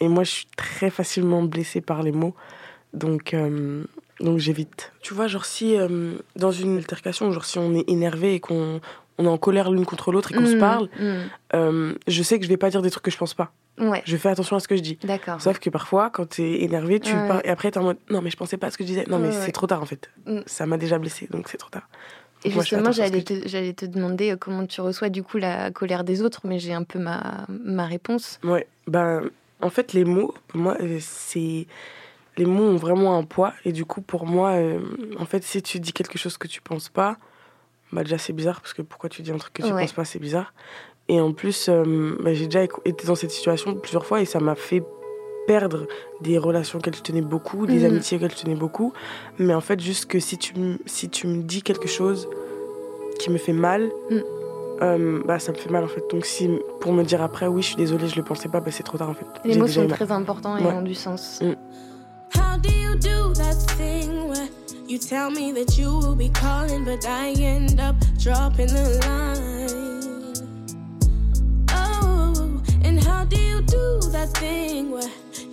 Et 0.00 0.08
moi, 0.08 0.24
je 0.24 0.30
suis 0.30 0.46
très 0.56 0.90
facilement 0.90 1.42
blessée 1.42 1.80
par 1.80 2.02
les 2.02 2.12
mots, 2.12 2.34
donc 2.94 3.34
euh, 3.34 3.84
donc 4.20 4.38
j'évite. 4.38 4.92
Tu 5.02 5.14
vois, 5.14 5.26
genre 5.26 5.44
si 5.44 5.76
euh, 5.76 6.14
dans 6.36 6.50
une 6.52 6.76
altercation, 6.76 7.30
genre 7.32 7.44
si 7.44 7.58
on 7.58 7.74
est 7.74 7.88
énervé 7.88 8.34
et 8.34 8.40
qu'on 8.40 8.80
on 9.20 9.24
est 9.24 9.28
en 9.28 9.38
colère 9.38 9.70
l'une 9.72 9.84
contre 9.84 10.12
l'autre 10.12 10.30
et 10.30 10.34
qu'on 10.36 10.46
se 10.46 10.52
Mhm. 10.54 10.60
parle, 10.60 10.88
Mhm. 11.00 11.28
euh, 11.54 11.94
je 12.06 12.22
sais 12.22 12.38
que 12.38 12.44
je 12.44 12.48
vais 12.48 12.56
pas 12.56 12.70
dire 12.70 12.82
des 12.82 12.90
trucs 12.90 13.04
que 13.04 13.10
je 13.10 13.16
pense 13.18 13.34
pas. 13.34 13.52
Ouais. 13.78 14.02
Je 14.06 14.16
fais 14.16 14.28
attention 14.28 14.56
à 14.56 14.60
ce 14.60 14.68
que 14.68 14.76
je 14.76 14.80
dis. 14.82 14.96
D'accord. 15.02 15.40
Sauf 15.40 15.58
que 15.58 15.70
parfois, 15.70 16.10
quand 16.10 16.26
t'es 16.28 16.62
énervé, 16.62 17.00
tu 17.00 17.12
Ouais. 17.12 17.26
parles 17.28 17.40
et 17.44 17.48
après 17.48 17.70
t'es 17.72 17.78
en 17.78 17.82
mode 17.84 17.96
non, 18.10 18.22
mais 18.22 18.30
je 18.30 18.36
pensais 18.36 18.56
pas 18.56 18.68
à 18.68 18.70
ce 18.70 18.78
que 18.78 18.84
je 18.84 18.88
disais. 18.88 19.04
Non, 19.08 19.18
mais 19.18 19.28
Ouais, 19.28 19.34
c'est 19.44 19.52
trop 19.52 19.66
tard 19.66 19.82
en 19.82 19.86
fait. 19.86 20.10
Mm. 20.26 20.40
Ça 20.46 20.66
m'a 20.66 20.76
déjà 20.78 20.98
blessé, 20.98 21.26
donc 21.30 21.48
c'est 21.48 21.58
trop 21.58 21.70
tard. 21.70 21.88
Et 22.48 22.54
moi, 22.54 22.62
justement, 22.62 22.92
j'allais 22.92 23.22
te, 23.22 23.46
j'allais 23.48 23.72
te 23.74 23.86
demander 23.86 24.32
euh, 24.32 24.36
comment 24.36 24.66
tu 24.66 24.80
reçois 24.80 25.08
du 25.08 25.22
coup 25.22 25.38
la 25.38 25.70
colère 25.70 26.04
des 26.04 26.22
autres, 26.22 26.40
mais 26.44 26.58
j'ai 26.58 26.72
un 26.74 26.82
peu 26.84 26.98
ma, 26.98 27.46
ma 27.48 27.86
réponse. 27.86 28.38
Ouais, 28.44 28.66
ben 28.86 29.22
en 29.60 29.70
fait, 29.70 29.92
les 29.92 30.04
mots, 30.04 30.34
pour 30.48 30.60
moi, 30.60 30.76
euh, 30.80 30.98
c'est. 31.00 31.66
Les 32.36 32.44
mots 32.46 32.64
ont 32.64 32.76
vraiment 32.76 33.18
un 33.18 33.24
poids 33.24 33.52
et 33.64 33.72
du 33.72 33.84
coup, 33.84 34.00
pour 34.00 34.24
moi, 34.24 34.50
euh, 34.52 34.80
en 35.18 35.24
fait, 35.24 35.42
si 35.42 35.60
tu 35.60 35.80
dis 35.80 35.92
quelque 35.92 36.18
chose 36.18 36.38
que 36.38 36.46
tu 36.46 36.60
penses 36.60 36.88
pas, 36.88 37.16
bah 37.92 38.04
déjà 38.04 38.16
c'est 38.18 38.32
bizarre 38.32 38.60
parce 38.60 38.74
que 38.74 38.82
pourquoi 38.82 39.08
tu 39.10 39.22
dis 39.22 39.32
un 39.32 39.38
truc 39.38 39.54
que 39.54 39.62
tu 39.62 39.72
Ouais. 39.72 39.80
penses 39.82 39.92
pas, 39.92 40.04
c'est 40.04 40.20
bizarre. 40.20 40.54
Et 41.08 41.20
en 41.20 41.32
plus, 41.32 41.68
euh, 41.68 42.16
bah, 42.20 42.34
j'ai 42.34 42.44
déjà 42.46 42.62
été 42.84 43.06
dans 43.06 43.16
cette 43.16 43.32
situation 43.32 43.74
plusieurs 43.74 44.06
fois 44.06 44.20
et 44.20 44.24
ça 44.24 44.38
m'a 44.40 44.54
fait 44.54 44.82
perdre 45.48 45.86
des 46.20 46.36
relations 46.38 46.78
auxquelles 46.78 46.94
je 47.02 47.02
tenais 47.02 47.22
beaucoup, 47.34 47.66
des 47.66 47.80
Mhm. 47.80 47.90
amitiés 47.90 48.16
auxquelles 48.18 48.36
je 48.36 48.42
tenais 48.44 48.54
beaucoup. 48.64 48.92
Mais 49.38 49.54
en 49.54 49.60
fait, 49.68 49.80
juste 49.80 50.04
que 50.06 50.18
si 50.20 50.36
tu, 50.36 50.52
si 50.86 51.08
tu 51.08 51.26
me 51.26 51.42
dis 51.42 51.62
quelque 51.62 51.88
chose 51.88 52.28
qui 53.18 53.30
me 53.30 53.38
fait 53.38 53.54
mal, 53.68 53.82
Mhm. 54.10 54.22
euh, 54.82 55.22
bah, 55.26 55.38
ça 55.38 55.50
me 55.52 55.56
fait 55.56 55.70
mal 55.70 55.82
en 55.84 55.88
fait. 55.88 56.04
Donc 56.12 56.24
si 56.26 56.48
pour 56.80 56.92
me 56.92 57.02
dire 57.02 57.20
après, 57.22 57.46
oui, 57.48 57.62
je 57.62 57.68
suis 57.68 57.76
désolée, 57.76 58.06
je 58.08 58.16
le 58.16 58.22
pensais 58.22 58.48
pas, 58.48 58.60
bah, 58.60 58.70
c'est 58.70 58.82
trop 58.90 58.98
tard 58.98 59.08
en 59.10 59.14
fait. 59.14 59.26
Les 59.44 59.56
mots 59.56 59.66
sont 59.66 59.86
très 59.88 60.12
importants 60.12 60.56
et 60.58 60.62
Ouais. 60.64 60.72
ont 60.72 60.82
du 60.82 60.94
sens. 60.94 61.40
How 62.36 62.58
do 62.62 62.68
you 62.84 62.94
do 62.94 63.32
that 63.42 63.56
thing 63.78 64.10
where 64.28 64.48
you 64.86 64.98
tell 64.98 65.30
me 65.30 65.52
that 65.54 65.78
you 65.80 65.88
will 66.02 66.14
be 66.14 66.30
calling, 66.30 66.84
but 66.84 67.02
I 67.06 67.32
end 67.42 67.80
up 67.80 67.96
dropping 68.22 68.66
the 68.68 69.00
line? 69.06 69.66
Oh, 71.72 72.60
and 72.84 72.98
how 73.08 73.24
do 73.24 73.36
you 73.50 73.60
do 73.62 74.00
that 74.12 74.28
thing 74.38 74.90
where 74.90 75.08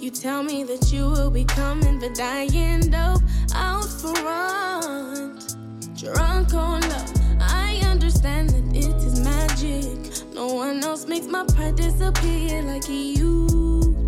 you 0.06 0.12
tell 0.12 0.44
me 0.44 0.64
that 0.64 0.94
you 0.94 1.10
will 1.10 1.32
be 1.32 1.44
coming, 1.46 1.98
but 1.98 2.20
I 2.20 2.48
end 2.54 2.94
up 2.94 3.20
out 3.56 3.86
front, 3.86 5.56
drunk 5.98 6.54
on 6.54 6.82
love? 6.82 7.14
I 7.40 7.82
understand 7.90 8.52
that 8.52 8.78
it 8.78 8.96
is 9.04 9.20
magic. 9.22 9.98
No 10.36 10.54
one 10.54 10.84
else 10.84 11.08
makes 11.08 11.26
my 11.26 11.44
pride 11.46 11.78
disappear 11.78 12.62
like 12.62 12.88
you 12.88 13.18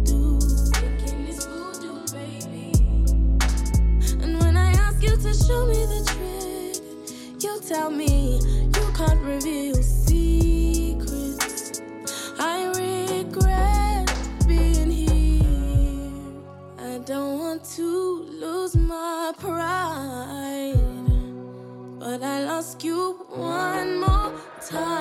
do. 0.06 0.40
And 4.22 4.40
when 4.40 4.56
I 4.56 4.74
ask 4.74 5.02
you 5.02 5.18
to 5.18 5.34
show 5.34 5.66
me 5.66 5.84
the 5.94 6.02
trick, 6.14 7.44
you 7.44 7.60
tell 7.68 7.90
me 7.90 8.38
you 8.38 8.94
can't 8.96 9.22
reveal 9.22 9.82
don't 17.08 17.40
want 17.40 17.64
to 17.64 18.28
lose 18.38 18.76
my 18.76 19.32
pride. 19.40 20.76
But 22.00 22.22
I 22.22 22.44
lost 22.44 22.84
you 22.84 23.14
one 23.30 24.02
more 24.02 24.34
time. 24.70 24.97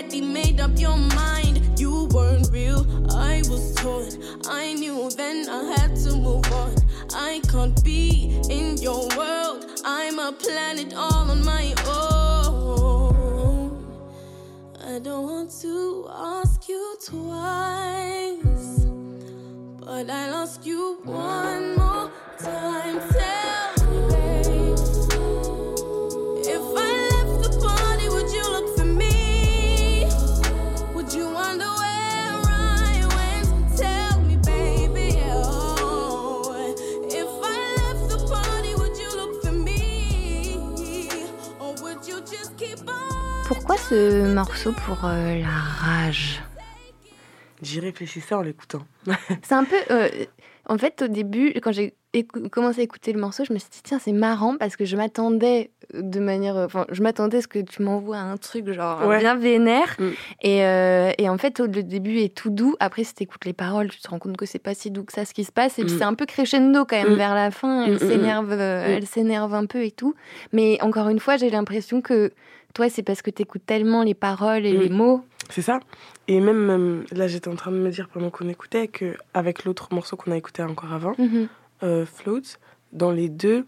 Already 0.00 0.20
made 0.22 0.60
up 0.60 0.78
your 0.78 0.96
mind. 0.96 1.78
You 1.78 2.06
weren't 2.12 2.50
real, 2.50 2.86
I 3.14 3.42
was 3.50 3.74
torn. 3.74 4.08
I 4.48 4.72
knew 4.72 5.10
then 5.10 5.46
I 5.48 5.74
had 5.76 5.94
to 6.04 6.16
move 6.16 6.50
on. 6.52 6.74
I 7.14 7.42
can't 7.50 7.84
be 7.84 8.40
in 8.48 8.78
your 8.78 9.06
world. 9.16 9.66
I'm 9.84 10.18
a 10.18 10.32
planet 10.32 10.94
all 10.94 11.30
on 11.30 11.44
my 11.44 11.74
own. 11.86 13.76
I 14.82 14.98
don't 15.00 15.24
want 15.24 15.50
to 15.60 16.08
ask 16.10 16.66
you 16.66 16.96
twice, 17.04 18.86
but 19.80 20.08
I'll 20.08 20.34
ask 20.42 20.64
you 20.64 20.98
one 21.04 21.76
more 21.76 22.10
time. 22.38 23.00
Tell 23.12 23.59
ce 43.90 44.32
morceau 44.34 44.72
pour 44.86 45.04
euh, 45.04 45.40
la 45.40 45.48
rage 45.48 46.40
J'y 47.62 47.80
réfléchissais 47.80 48.34
en 48.34 48.40
l'écoutant. 48.40 48.82
C'est 49.42 49.54
un 49.54 49.64
peu. 49.64 49.76
euh, 49.90 50.08
en 50.66 50.78
fait, 50.78 51.02
au 51.02 51.08
début, 51.08 51.52
quand 51.62 51.72
j'ai 51.72 51.94
commencé 52.50 52.80
à 52.80 52.84
écouter 52.84 53.12
le 53.12 53.20
morceau, 53.20 53.44
je 53.44 53.52
me 53.52 53.58
suis 53.58 53.68
dit, 53.70 53.80
tiens, 53.82 53.98
c'est 54.00 54.12
marrant 54.12 54.56
parce 54.56 54.76
que 54.76 54.84
je 54.86 54.96
m'attendais 54.96 55.70
de 55.92 56.20
manière. 56.20 56.56
Enfin, 56.56 56.86
je 56.90 57.02
m'attendais 57.02 57.38
à 57.38 57.42
ce 57.42 57.48
que 57.48 57.58
tu 57.58 57.82
m'envoies 57.82 58.16
un 58.16 58.36
truc 58.38 58.70
genre 58.72 59.06
Ouais. 59.06 59.18
bien 59.18 59.34
vénère. 59.34 59.94
Mm. 59.98 60.08
Et, 60.42 60.64
euh, 60.64 61.10
et 61.18 61.28
en 61.28 61.36
fait, 61.36 61.60
au- 61.60 61.66
le 61.66 61.82
début 61.82 62.18
est 62.20 62.34
tout 62.34 62.50
doux. 62.50 62.76
Après, 62.80 63.04
si 63.04 63.14
tu 63.14 63.24
écoutes 63.24 63.44
les 63.44 63.52
paroles, 63.52 63.90
tu 63.90 64.00
te 64.00 64.08
rends 64.08 64.18
compte 64.18 64.36
que 64.38 64.46
c'est 64.46 64.58
pas 64.58 64.72
si 64.74 64.90
doux 64.90 65.04
que 65.04 65.12
ça 65.12 65.24
ce 65.26 65.34
qui 65.34 65.44
se 65.44 65.52
passe. 65.52 65.78
Et 65.78 65.84
puis, 65.84 65.94
Mm. 65.94 65.98
c'est 65.98 66.04
un 66.04 66.14
peu 66.14 66.24
crescendo 66.26 66.84
quand 66.86 66.96
même 67.02 67.12
Mm. 67.14 67.16
vers 67.18 67.34
la 67.34 67.50
fin. 67.50 67.84
Elle 67.86 67.98
s'énerve 67.98 68.52
euh, 68.52 68.84
elle 68.96 69.06
s'énerve 69.06 69.52
un 69.52 69.66
peu 69.66 69.84
et 69.84 69.90
tout. 69.90 70.14
Mais 70.52 70.78
encore 70.80 71.08
une 71.10 71.18
fois, 71.20 71.36
j'ai 71.36 71.50
l'impression 71.50 72.00
que 72.00 72.32
toi, 72.74 72.88
c'est 72.88 73.02
parce 73.02 73.22
que 73.22 73.30
tu 73.30 73.42
écoutes 73.42 73.66
tellement 73.66 74.02
les 74.02 74.14
paroles 74.14 74.64
et 74.66 74.72
les 74.72 74.88
mots. 74.88 75.24
C'est 75.48 75.62
ça. 75.62 75.80
Et 76.28 76.38
même 76.40 76.70
euh, 76.70 77.04
là, 77.16 77.26
j'étais 77.26 77.48
en 77.48 77.56
train 77.56 77.72
de 77.72 77.76
me 77.76 77.90
dire 77.90 78.08
pendant 78.08 78.30
qu'on 78.30 78.48
écoutait 78.48 78.86
que 78.88 79.16
avec 79.34 79.64
l'autre 79.64 79.92
morceau 79.92 80.16
qu'on 80.16 80.30
a 80.32 80.36
écouté 80.36 80.62
encore 80.62 80.92
avant, 80.92 81.14
Mhm. 81.18 81.48
euh, 81.82 82.06
Floats, 82.06 82.56
dans 82.92 83.10
les 83.10 83.28
deux, 83.28 83.64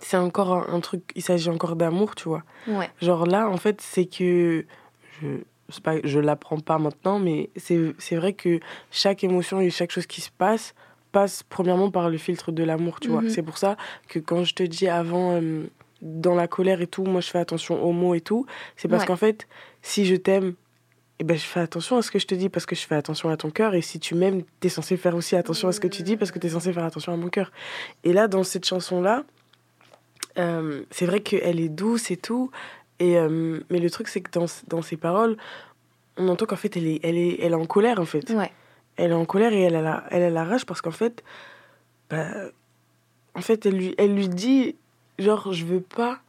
c'est 0.00 0.16
encore 0.16 0.52
un, 0.52 0.74
un 0.74 0.80
truc. 0.80 1.02
Il 1.14 1.22
s'agit 1.22 1.48
encore 1.50 1.74
d'amour, 1.76 2.14
tu 2.14 2.28
vois. 2.28 2.42
Ouais. 2.66 2.90
Genre 3.00 3.26
là, 3.26 3.48
en 3.48 3.56
fait, 3.56 3.80
c'est 3.80 4.04
que 4.06 4.64
je 5.22 5.28
pas 5.82 5.96
je 6.04 6.18
l'apprends 6.18 6.60
pas 6.60 6.78
maintenant, 6.78 7.18
mais 7.18 7.50
c'est 7.56 7.94
c'est 7.98 8.16
vrai 8.16 8.32
que 8.32 8.60
chaque 8.90 9.22
émotion 9.24 9.60
et 9.60 9.70
chaque 9.70 9.90
chose 9.92 10.06
qui 10.06 10.20
se 10.20 10.30
passe 10.30 10.74
passe 11.12 11.42
premièrement 11.42 11.90
par 11.90 12.10
le 12.10 12.18
filtre 12.18 12.52
de 12.52 12.62
l'amour, 12.62 13.00
tu 13.00 13.08
vois. 13.08 13.22
Mhm. 13.22 13.30
C'est 13.30 13.42
pour 13.42 13.58
ça 13.58 13.76
que 14.08 14.18
quand 14.18 14.44
je 14.44 14.54
te 14.54 14.62
dis 14.62 14.88
avant 14.88 15.32
euh, 15.40 15.64
dans 16.02 16.34
la 16.34 16.46
colère 16.48 16.80
et 16.80 16.86
tout, 16.86 17.04
moi 17.04 17.20
je 17.20 17.28
fais 17.28 17.38
attention 17.38 17.82
aux 17.82 17.92
mots 17.92 18.14
et 18.14 18.20
tout, 18.20 18.46
c'est 18.76 18.88
parce 18.88 19.02
Ouais. 19.02 19.06
qu'en 19.08 19.16
fait, 19.16 19.48
si 19.82 20.04
je 20.06 20.14
t'aime 20.16 20.54
eh 21.20 21.24
ben, 21.24 21.36
je 21.36 21.42
fais 21.42 21.58
attention 21.58 21.96
à 21.96 22.02
ce 22.02 22.12
que 22.12 22.20
je 22.20 22.28
te 22.28 22.34
dis 22.36 22.48
parce 22.48 22.64
que 22.64 22.76
je 22.76 22.86
fais 22.86 22.94
attention 22.94 23.28
à 23.28 23.36
ton 23.36 23.50
cœur. 23.50 23.74
Et 23.74 23.82
si 23.82 23.98
tu 23.98 24.14
m'aimes, 24.14 24.44
t'es 24.60 24.68
censé 24.68 24.96
faire 24.96 25.16
aussi 25.16 25.34
attention 25.34 25.66
à 25.66 25.72
ce 25.72 25.80
que 25.80 25.88
tu 25.88 26.04
dis 26.04 26.16
parce 26.16 26.30
que 26.30 26.38
t'es 26.38 26.50
censé 26.50 26.72
faire 26.72 26.84
attention 26.84 27.12
à 27.12 27.16
mon 27.16 27.28
cœur. 27.28 27.50
Et 28.04 28.12
là, 28.12 28.28
dans 28.28 28.44
cette 28.44 28.64
chanson-là, 28.64 29.24
euh, 30.38 30.84
c'est 30.92 31.06
vrai 31.06 31.18
qu'elle 31.18 31.58
est 31.58 31.68
douce 31.68 32.12
et 32.12 32.16
tout. 32.16 32.52
Et, 33.00 33.18
euh, 33.18 33.58
mais 33.68 33.80
le 33.80 33.90
truc, 33.90 34.06
c'est 34.06 34.20
que 34.20 34.30
dans, 34.30 34.46
dans 34.68 34.80
ses 34.82 34.96
paroles, 34.96 35.36
on 36.16 36.28
entend 36.28 36.46
qu'en 36.46 36.54
fait, 36.56 36.76
elle 36.76 36.86
est, 36.86 37.00
elle, 37.02 37.16
est, 37.18 37.38
elle 37.40 37.50
est 37.52 37.56
en 37.56 37.66
colère, 37.66 37.98
en 38.00 38.04
fait. 38.04 38.30
Ouais. 38.30 38.52
Elle 38.96 39.10
est 39.10 39.14
en 39.14 39.24
colère 39.24 39.52
et 39.52 39.62
elle 39.62 39.74
a 39.74 39.82
la, 39.82 40.04
elle 40.10 40.22
a 40.22 40.30
la 40.30 40.44
rage 40.44 40.66
parce 40.66 40.80
qu'en 40.80 40.92
fait, 40.92 41.24
bah, 42.10 42.26
en 43.34 43.40
fait, 43.40 43.66
elle 43.66 43.74
lui, 43.76 43.94
elle 43.98 44.14
lui 44.14 44.28
dit, 44.28 44.76
genre, 45.18 45.52
je 45.52 45.64
veux 45.64 45.80
pas 45.80 46.20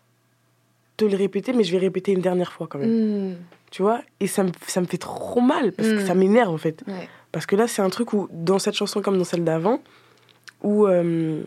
te 0.98 1.06
le 1.06 1.16
répéter, 1.16 1.54
mais 1.54 1.64
je 1.64 1.72
vais 1.72 1.78
répéter 1.78 2.12
une 2.12 2.22
dernière 2.22 2.52
fois 2.52 2.68
quand 2.68 2.80
même. 2.80 3.32
Mm. 3.32 3.36
Tu 3.72 3.82
vois? 3.84 4.02
Et 4.20 4.28
ça 4.28 4.44
me, 4.44 4.52
ça 4.68 4.82
me 4.82 4.86
fait 4.88 4.98
trop 4.98 5.42
mal 5.42 5.72
parce 5.72 5.90
que 5.90 6.02
Mm. 6.04 6.08
ça 6.08 6.16
m'énerve, 6.16 6.54
en 6.54 6.58
fait. 6.58 6.84
Ouais. 6.88 7.08
Parce 7.32 7.46
que 7.46 7.56
là, 7.56 7.68
c'est 7.68 7.82
un 7.82 7.90
truc 7.90 8.14
où, 8.14 8.28
dans 8.32 8.58
cette 8.60 8.74
chanson 8.74 9.02
comme 9.02 9.18
dans 9.18 9.24
celle 9.24 9.44
d'avant, 9.44 9.82
où, 10.64 10.88
euh, 10.88 11.42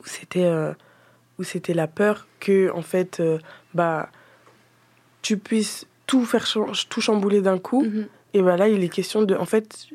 où 0.00 0.04
c'était 0.06 0.44
euh, 0.44 0.72
où 1.38 1.42
c'était 1.44 1.74
la 1.74 1.86
peur 1.86 2.26
que, 2.40 2.70
en 2.72 2.82
fait, 2.82 3.20
euh, 3.20 3.38
bah, 3.74 4.10
tu 5.22 5.36
puisses 5.38 5.86
tout 6.06 6.24
faire 6.24 6.46
tout 6.88 7.00
chambouler 7.00 7.40
d'un 7.40 7.58
coup. 7.58 7.84
Mhm. 7.84 8.06
Et 8.34 8.42
bah 8.42 8.56
là, 8.56 8.68
il 8.68 8.84
est 8.84 8.88
question 8.88 9.22
de. 9.22 9.34
En 9.34 9.46
fait, 9.46 9.86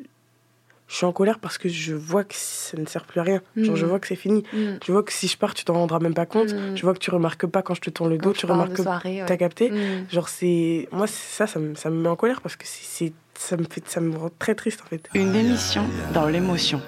je 0.92 0.98
suis 0.98 1.06
en 1.06 1.14
colère 1.14 1.40
parce 1.40 1.58
que 1.58 1.70
je 1.70 1.94
vois 1.96 2.26
que 2.26 2.34
ça 2.36 2.76
ne 2.78 2.86
sert 2.86 3.06
plus 3.06 3.22
à 3.22 3.24
rien. 3.24 3.42
Genre, 3.56 3.78
je 3.78 3.84
Mhm. 3.86 3.90
vois 3.90 4.00
que 4.00 4.08
c'est 4.08 4.18
fini. 4.18 4.44
Mm. 4.52 4.58
Je 4.86 4.92
vois 4.92 5.04
que 5.04 5.14
si 5.14 5.30
je 5.30 5.38
pars, 5.38 5.54
tu 5.54 5.64
t'en 5.64 5.76
rendras 5.76 6.00
même 6.00 6.14
pas 6.14 6.26
compte. 6.26 6.54
Mm. 6.54 6.76
Je 6.76 6.82
vois 6.82 6.94
que 6.94 7.00
tu 7.00 7.10
remarques 7.12 7.46
pas 7.48 7.62
quand 7.62 7.74
je 7.76 7.80
te 7.80 7.90
tourne 7.90 8.10
le 8.10 8.18
dos, 8.18 8.32
Quand 8.32 8.38
tu 8.40 8.46
remarques 8.46 8.74
que 8.74 8.82
ouais. 8.82 9.24
t'as 9.26 9.38
capté. 9.38 9.72
Mm. 9.72 9.76
Genre, 10.12 10.28
c'est. 10.28 10.90
Moi, 10.92 11.08
ça, 11.08 11.48
ça 11.48 11.60
me, 11.60 11.76
ça 11.76 11.90
me 11.90 11.96
met 11.96 12.10
en 12.10 12.18
colère 12.18 12.42
parce 12.42 12.58
que 12.58 12.66
c'est- 12.68 12.84
c'est. 13.08 13.14
Ça 13.36 13.56
me, 13.58 13.64
fait, 13.64 13.82
ça 13.88 14.02
me 14.02 14.16
rend 14.18 14.30
très 14.38 14.54
triste 14.54 14.82
en 14.86 14.88
fait. 14.90 15.08
Une 15.16 15.34
émission 15.34 15.84
dans 16.14 16.28
l'émotion. 16.28 16.82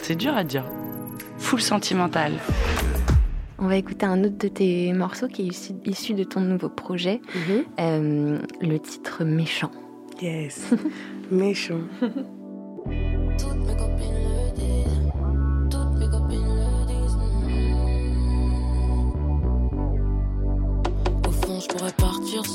C'est 0.00 0.14
dur 0.14 0.34
à 0.36 0.44
dire. 0.44 0.64
Full 1.38 1.60
sentimental. 1.60 2.32
On 3.58 3.66
va 3.66 3.76
écouter 3.76 4.06
un 4.06 4.22
autre 4.24 4.38
de 4.38 4.48
tes 4.48 4.92
morceaux 4.92 5.26
qui 5.28 5.42
est 5.42 5.46
issu, 5.46 5.72
issu 5.84 6.14
de 6.14 6.24
ton 6.24 6.40
nouveau 6.40 6.68
projet, 6.68 7.20
euh, 7.80 8.38
le 8.60 8.78
titre 8.78 9.24
Méchant. 9.24 9.70
Yes. 10.20 10.70
Méchant. 11.32 11.80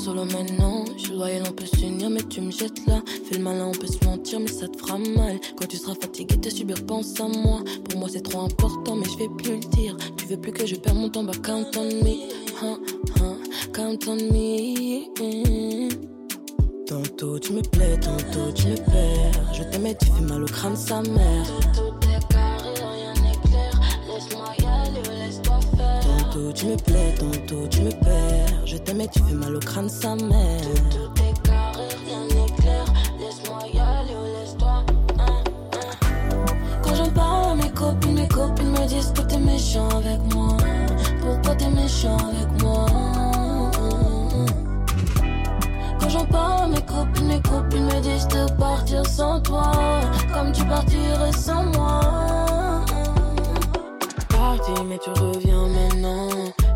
Solo 0.04 0.24
maintenant. 0.24 0.84
Je 0.96 1.02
suis 1.04 1.14
loyal, 1.14 1.44
on 1.48 1.52
peut 1.52 1.64
s'unir, 1.64 2.10
mais 2.10 2.22
tu 2.22 2.40
me 2.40 2.50
jettes 2.50 2.84
là. 2.86 3.00
Fais 3.24 3.36
le 3.36 3.42
malin, 3.42 3.68
on 3.68 3.72
peut 3.72 3.86
se 3.86 4.04
mentir, 4.04 4.40
mais 4.40 4.48
ça 4.48 4.66
te 4.68 4.76
fera 4.78 4.98
mal. 4.98 5.38
Quand 5.56 5.66
tu 5.66 5.76
seras 5.76 5.94
fatigué 5.94 6.36
de 6.36 6.50
subir, 6.50 6.84
pense 6.86 7.20
à 7.20 7.28
moi. 7.28 7.62
Pour 7.88 8.00
moi, 8.00 8.08
c'est 8.10 8.22
trop 8.22 8.40
important, 8.40 8.96
mais 8.96 9.04
je 9.04 9.18
vais 9.18 9.28
plus 9.38 9.52
le 9.52 9.60
dire. 9.70 9.96
Tu 10.16 10.26
veux 10.26 10.36
plus 10.36 10.52
que 10.52 10.66
je 10.66 10.74
perde 10.76 10.96
mon 10.96 11.08
temps, 11.08 11.24
bah 11.24 11.32
count 11.42 11.70
on 11.76 11.84
me. 11.84 12.28
Count 13.72 13.98
on 14.06 14.16
me. 14.16 16.17
Tantôt 16.88 17.38
tu 17.38 17.52
me 17.52 17.60
plais, 17.60 17.98
tantôt 18.00 18.50
tu 18.54 18.68
me 18.68 18.76
perds. 18.76 19.52
Je 19.52 19.62
t'aimais, 19.62 19.94
tu 20.00 20.06
fais 20.06 20.22
mal 20.22 20.42
au 20.42 20.46
crâne, 20.46 20.74
sa 20.74 21.02
mère. 21.02 21.44
Tout 21.74 21.92
est 22.08 22.32
carré, 22.32 22.72
rien 22.80 23.12
n'est 23.12 23.36
clair. 23.46 23.80
Laisse-moi 24.06 24.54
y 24.58 24.64
aller, 24.64 25.02
laisse-toi 25.20 25.60
faire. 25.76 26.00
Tantôt 26.00 26.50
tu 26.54 26.64
me 26.64 26.76
plais, 26.76 27.14
tantôt 27.18 27.68
tu 27.68 27.82
me 27.82 27.90
perds. 27.90 28.64
Je 28.64 28.78
t'aimais, 28.78 29.06
tu 29.12 29.22
fais 29.22 29.34
mal 29.34 29.54
au 29.54 29.60
crâne, 29.60 29.90
sa 29.90 30.14
mère. 30.14 30.62
Tout 30.90 31.22
est 31.22 31.42
carré, 31.46 31.88
rien 32.06 32.24
n'est 32.24 32.52
clair. 32.56 32.84
Laisse-moi 33.20 33.58
y 33.70 33.78
aller, 33.78 34.14
laisse-toi. 34.40 34.82
Quand 36.82 36.94
j'en 36.94 37.10
parle 37.10 37.50
à 37.50 37.54
mes 37.54 37.70
copines, 37.70 38.14
mes 38.14 38.28
copines 38.28 38.70
me 38.70 38.88
disent 38.88 39.12
que 39.14 39.20
t'es 39.20 39.38
méchant 39.38 39.90
avec 39.90 40.20
moi. 40.34 40.56
Pourquoi 41.20 41.54
t'es 41.54 41.68
méchant 41.68 42.16
avec 42.16 42.62
moi? 42.62 42.86
J'en 46.08 46.24
parle 46.24 46.70
mes 46.70 46.80
copines, 46.80 47.26
mes 47.26 47.42
copines 47.42 47.84
me 47.84 48.00
disent 48.00 48.28
de 48.28 48.50
partir 48.54 49.04
sans 49.06 49.40
toi, 49.40 49.72
comme 50.32 50.52
tu 50.52 50.64
partirais 50.64 51.32
sans 51.32 51.64
moi. 51.64 52.00
Parti, 54.30 54.72
mais 54.86 54.98
tu 54.98 55.10
reviens 55.10 55.66
maintenant. 55.66 56.28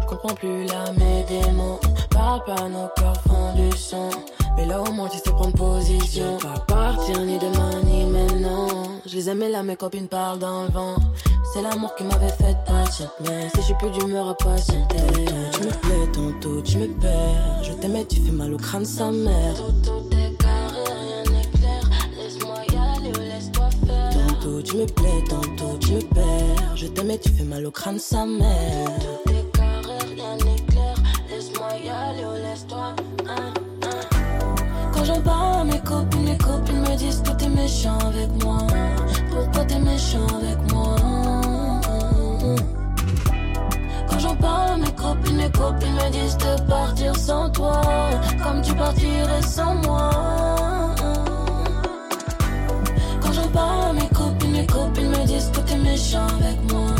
Je 0.02 0.06
comprends 0.06 0.34
plus 0.34 0.64
la 0.64 0.92
mais 0.98 1.24
des 1.28 1.50
mots. 1.52 1.80
Parle 2.10 2.44
pas, 2.44 2.68
nos 2.68 2.88
cœurs 2.96 3.20
font 3.26 3.54
du 3.54 3.74
son. 3.76 4.10
Mais 4.56 4.66
là 4.66 4.82
au 4.82 4.92
moins 4.92 5.08
tu 5.08 5.18
sais 5.18 5.30
prendre 5.30 5.52
position. 5.52 6.38
Pas 6.38 6.60
partir 6.66 7.20
ni 7.20 7.38
demain 7.38 7.80
ni 7.84 8.04
maintenant. 8.04 8.68
Je 9.06 9.16
les 9.16 9.28
aimais 9.28 9.48
là, 9.48 9.62
mes 9.62 9.76
copines 9.76 10.08
parlent 10.08 10.38
dans 10.38 10.64
le 10.64 10.70
vent. 10.70 10.96
C'est 11.52 11.62
l'amour 11.62 11.94
qui 11.96 12.04
m'avait 12.04 12.28
fait 12.28 12.56
patienter. 12.64 13.12
Mais 13.24 13.48
si 13.50 13.56
je 13.58 13.62
suis 13.62 13.74
plus 13.74 13.90
d'humeur 13.90 14.28
à 14.28 14.34
patienter. 14.34 14.96
Tu 15.52 15.60
me 15.60 15.70
plais, 15.70 16.12
tantôt 16.12 16.62
tu 16.62 16.78
me 16.78 16.88
perds. 16.98 17.62
Je 17.62 17.72
t'aimais, 17.72 18.04
tu 18.06 18.20
fais 18.20 18.32
mal 18.32 18.54
au 18.54 18.56
crâne, 18.56 18.84
sa 18.84 19.10
mère. 19.10 19.54
Tout 19.56 20.16
est 20.16 20.34
carré, 20.38 20.84
rien 20.86 21.22
n'est 21.24 21.58
clair. 21.58 21.82
Laisse-moi 22.16 22.56
y 22.72 22.76
aller, 22.76 23.12
laisse-toi 23.12 23.68
faire. 23.86 24.28
Tantôt 24.28 24.62
tu 24.62 24.76
me 24.76 24.86
plais, 24.86 25.24
tantôt 25.28 25.76
tu 25.78 25.92
me 25.92 26.00
perds. 26.00 26.76
Je 26.76 26.86
t'aimais, 26.86 27.18
tu 27.18 27.28
fais 27.30 27.44
mal 27.44 27.66
au 27.66 27.70
crâne, 27.70 27.98
sa 27.98 28.24
mère. 28.24 28.88
Quand 35.02 35.14
j'en 35.14 35.20
parle 35.20 35.62
à 35.62 35.64
mes 35.64 35.80
copines, 35.80 36.22
mes 36.22 36.38
copines 36.38 36.80
me 36.80 36.96
disent 36.96 37.22
que 37.22 37.32
t'es 37.32 37.48
méchant 37.48 37.98
avec 38.06 38.44
moi. 38.44 38.58
Pourquoi 39.32 39.64
t'es 39.64 39.80
méchant 39.80 40.28
avec 40.28 40.72
moi? 40.72 40.94
Quand 44.08 44.18
j'en 44.20 44.36
parle 44.36 44.70
à 44.70 44.76
mes 44.76 44.92
copines, 44.92 45.36
mes 45.38 45.50
copines 45.50 45.94
me 45.94 46.10
disent 46.12 46.36
de 46.36 46.68
partir 46.68 47.16
sans 47.16 47.50
toi. 47.50 47.80
Comme 48.44 48.62
tu 48.62 48.72
partirais 48.74 49.42
sans 49.42 49.74
moi. 49.74 50.10
Quand 53.20 53.32
j'en 53.32 53.48
parle 53.48 53.82
à 53.82 53.92
mes 53.94 54.08
copines, 54.14 54.52
mes 54.52 54.66
copines 54.66 55.08
me 55.08 55.26
disent 55.26 55.50
que 55.50 55.62
t'es 55.62 55.78
méchant 55.78 56.28
avec 56.38 56.72
moi. 56.72 56.90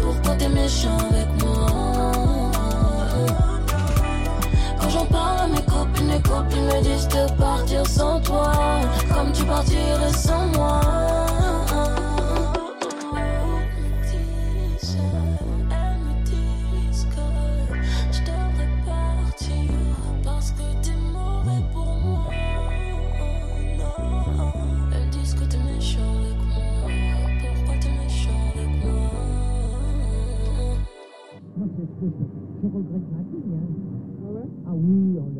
Pourquoi 0.00 0.34
t'es 0.36 0.48
méchant 0.48 0.96
avec 1.10 1.28
moi? 1.44 2.33
Parle 5.14 5.40
à 5.40 5.46
mes 5.46 5.62
copines, 5.62 6.06
mes 6.06 6.22
copines 6.22 6.66
me 6.66 6.82
disent 6.82 7.08
de 7.08 7.32
partir 7.38 7.86
sans 7.86 8.20
toi. 8.20 8.52
Comme 9.14 9.32
tu 9.32 9.44
partirais 9.44 10.12
sans 10.12 10.46
moi. 10.56 10.80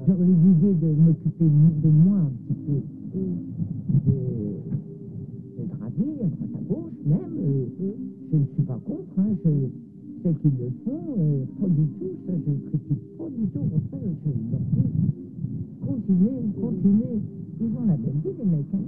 J'aurais 0.06 0.24
l'idée 0.26 0.74
de 0.86 0.92
m'occuper 1.00 1.44
de 1.82 1.88
moi 1.90 2.18
un 2.18 2.32
petit 2.46 2.60
peu. 2.66 2.80
De, 3.14 4.10
de 4.10 5.62
à 5.84 5.90
droite 5.90 6.32
à 6.54 6.62
gauche, 6.68 6.92
même. 7.06 7.36
euh, 7.38 7.66
je 8.32 8.36
ne 8.38 8.44
suis 8.54 8.62
pas 8.62 8.78
contre. 8.84 9.18
Hein, 9.18 9.36
je, 9.44 9.50
qui 10.30 10.48
le 10.48 10.70
font, 10.84 11.02
euh, 11.18 11.44
pas 11.60 11.68
du 11.68 11.84
tout. 11.98 12.12
Ça, 12.26 12.32
je 12.44 12.50
ne 12.50 12.56
critique 12.68 13.04
pas 13.18 13.28
du 13.28 13.46
tout. 13.52 13.58
Au 13.60 13.68
contraire, 13.68 14.14
je 14.24 14.30
leur 14.52 14.60
dis 14.72 14.90
continuez, 15.86 16.40
continuez. 16.60 17.20
Ils 17.60 17.66
ont 17.76 17.86
la 17.86 17.96
belle 17.96 18.20
vie, 18.24 18.36
les 18.38 18.44
mecs. 18.50 18.74
Hein. 18.74 18.78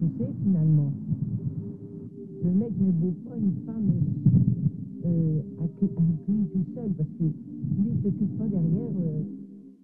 Tu 0.00 0.06
sais, 0.18 0.30
finalement, 0.44 0.92
le 2.44 2.50
mec 2.50 2.72
ne 2.80 2.90
vaut 3.06 3.14
pas 3.28 3.36
une 3.36 3.52
femme 3.66 3.90
euh, 5.06 5.40
accueillie 5.62 6.16
tout 6.52 6.64
seul 6.74 6.90
parce 6.96 7.08
que 7.18 7.24
lui 7.24 7.90
ne 7.94 8.02
s'occupe 8.02 8.38
pas 8.38 8.46
derrière. 8.48 8.90
euh, 9.00 9.22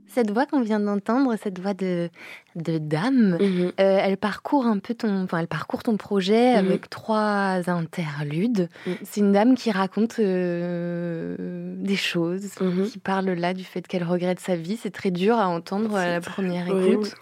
Cette 0.08 0.30
voix 0.30 0.44
qu'on 0.44 0.60
vient 0.60 0.78
d'entendre, 0.80 1.34
cette 1.42 1.58
voix 1.58 1.72
de, 1.72 2.10
de 2.54 2.76
dame, 2.78 3.38
Mhm. 3.40 3.72
euh, 3.80 3.98
elle 4.02 4.16
parcourt 4.18 4.66
un 4.66 4.78
peu 4.78 4.94
ton, 4.94 5.22
enfin, 5.22 5.38
elle 5.38 5.46
parcourt 5.48 5.82
ton 5.82 5.96
projet 5.96 6.52
Mhm. 6.52 6.66
avec 6.66 6.90
trois 6.90 7.60
interludes. 7.70 8.68
Mhm. 8.86 8.94
C'est 9.04 9.20
une 9.20 9.32
dame 9.32 9.54
qui 9.54 9.70
raconte 9.70 10.18
euh, 10.18 11.74
des 11.78 11.96
choses, 11.96 12.50
qui 12.90 12.98
parle 12.98 13.26
là 13.30 13.54
du 13.54 13.64
fait 13.64 13.86
qu'elle 13.86 14.04
regrette 14.04 14.40
sa 14.40 14.56
vie. 14.56 14.76
C'est 14.76 14.90
très 14.90 15.10
dur 15.10 15.36
à 15.38 15.48
entendre 15.48 15.94
à 15.96 16.06
la 16.06 16.20
première 16.20 16.66
écoute. 16.68 17.14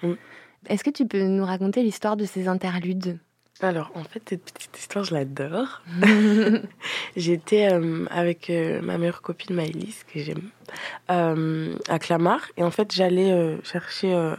Est-ce 0.69 0.85
que 0.85 0.91
tu 0.91 1.07
peux 1.07 1.23
nous 1.23 1.45
raconter 1.45 1.83
l'histoire 1.83 2.17
de 2.17 2.25
ces 2.25 2.49
interludes? 2.49 3.19
Alors, 3.63 3.91
en 3.95 4.05
fait, 4.05 4.23
cette 4.29 4.45
petite 4.45 4.79
histoire, 4.79 5.05
je 5.05 5.15
l'adore. 5.15 5.83
J'étais 7.17 7.73
euh, 7.73 8.07
avec 8.11 8.49
euh, 8.49 8.81
ma 8.81 8.97
meilleure 8.99 9.23
copine 9.23 9.55
Maëlys, 9.55 10.05
que 10.05 10.21
j'aime, 10.21 10.49
euh, 11.11 11.75
à 11.89 11.99
Clamart. 11.99 12.47
Et 12.57 12.63
en 12.63 12.71
fait, 12.71 12.95
j'allais 12.95 13.59
chercher 13.65 14.35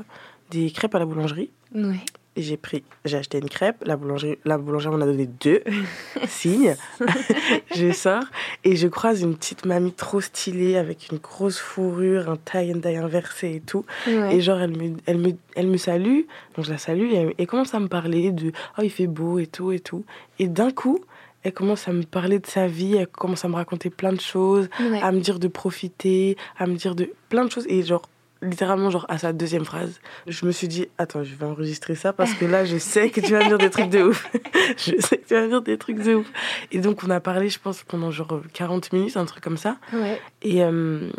des 0.49 0.71
crêpes 0.71 0.95
à 0.95 0.99
la 0.99 1.05
boulangerie. 1.05 1.51
Oui. 1.73 1.99
J'ai 2.37 2.55
pris, 2.55 2.83
j'ai 3.03 3.17
acheté 3.17 3.39
une 3.39 3.49
crêpe. 3.49 3.83
La 3.85 3.97
boulangerie, 3.97 4.37
la 4.45 4.57
boulangère 4.57 4.91
m'en 4.93 5.01
a 5.01 5.05
donné 5.05 5.27
deux 5.27 5.61
signes. 6.27 6.75
je 7.75 7.91
sors 7.91 8.23
et 8.63 8.75
je 8.77 8.87
croise 8.87 9.21
une 9.21 9.35
petite 9.35 9.65
mamie 9.65 9.91
trop 9.91 10.21
stylée 10.21 10.77
avec 10.77 11.09
une 11.11 11.17
grosse 11.17 11.57
fourrure, 11.59 12.29
un 12.29 12.37
tie 12.37 12.71
and 12.73 12.77
dye 12.77 12.95
inversé 12.95 13.55
et 13.55 13.59
tout. 13.59 13.85
Ouais. 14.07 14.35
Et 14.37 14.41
genre, 14.41 14.59
elle 14.61 14.71
me, 14.77 14.95
elle, 15.05 15.17
me, 15.17 15.31
elle 15.55 15.67
me 15.67 15.75
salue, 15.77 16.21
donc 16.55 16.65
je 16.65 16.71
la 16.71 16.77
salue, 16.77 17.11
et 17.11 17.15
elle, 17.15 17.33
elle 17.37 17.47
commence 17.47 17.73
à 17.73 17.79
me 17.81 17.87
parler 17.87 18.31
de 18.31 18.53
Oh, 18.77 18.81
il 18.81 18.89
fait 18.91 19.07
beau 19.07 19.37
et 19.39 19.47
tout 19.47 19.71
et 19.73 19.79
tout. 19.79 20.05
Et 20.39 20.47
d'un 20.47 20.71
coup, 20.71 20.99
elle 21.43 21.53
commence 21.53 21.87
à 21.87 21.91
me 21.91 22.03
parler 22.03 22.39
de 22.39 22.45
sa 22.47 22.65
vie, 22.67 22.95
elle 22.95 23.07
commence 23.07 23.43
à 23.43 23.49
me 23.49 23.55
raconter 23.55 23.89
plein 23.89 24.13
de 24.13 24.21
choses, 24.21 24.69
Ouais. 24.79 25.01
à 25.01 25.11
me 25.11 25.19
dire 25.19 25.37
de 25.39 25.47
profiter, 25.49 26.37
à 26.57 26.65
me 26.65 26.75
dire 26.75 26.95
de 26.95 27.09
plein 27.29 27.43
de 27.43 27.51
choses. 27.51 27.65
Et 27.67 27.83
genre, 27.83 28.03
littéralement, 28.41 28.89
genre, 28.89 29.05
à 29.09 29.17
sa 29.17 29.33
deuxième 29.33 29.65
phrase, 29.65 29.99
je 30.27 30.45
me 30.45 30.51
suis 30.51 30.67
dit 30.67 30.87
Attends, 30.97 31.23
je 31.23 31.35
vais 31.35 31.45
enregistrer 31.45 31.95
ça 31.95 32.13
parce 32.13 32.33
que 32.33 32.45
là, 32.45 32.65
je 32.65 32.77
sais 32.77 33.09
que 33.09 33.21
tu 33.21 33.31
vas 33.33 33.39
me 33.43 33.47
dire 33.49 33.57
des 33.57 33.69
trucs 33.69 33.89
de 33.89 34.03
ouf. 34.03 34.29
je 34.77 34.99
sais 34.99 35.17
que 35.17 35.27
tu 35.27 35.33
vas 35.33 35.41
me 35.43 35.47
dire 35.49 35.61
des 35.61 35.77
trucs 35.77 35.99
de 36.01 36.15
ouf. 36.15 36.27
Et 36.71 36.79
donc, 36.79 37.03
on 37.03 37.09
a 37.09 37.19
parlé, 37.19 37.49
je 37.49 37.59
pense, 37.59 37.83
pendant 37.83 38.11
genre 38.11 38.41
40 38.53 38.93
minutes, 38.93 39.17
un 39.17 39.25
truc 39.25 39.43
comme 39.43 39.57
ça. 39.57 39.77
Ouais. 39.93 40.19
Et, 40.41 40.63
euh, 40.63 41.09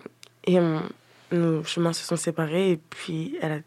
et 0.45 0.59
on- 0.61 0.83
nos 1.31 1.65
chemins 1.65 1.93
se 1.95 2.05
sont 2.05 2.17
séparés 2.17 2.73
et 2.73 2.77
puis 2.77 3.37
elle 3.41 3.53
a 3.53 3.59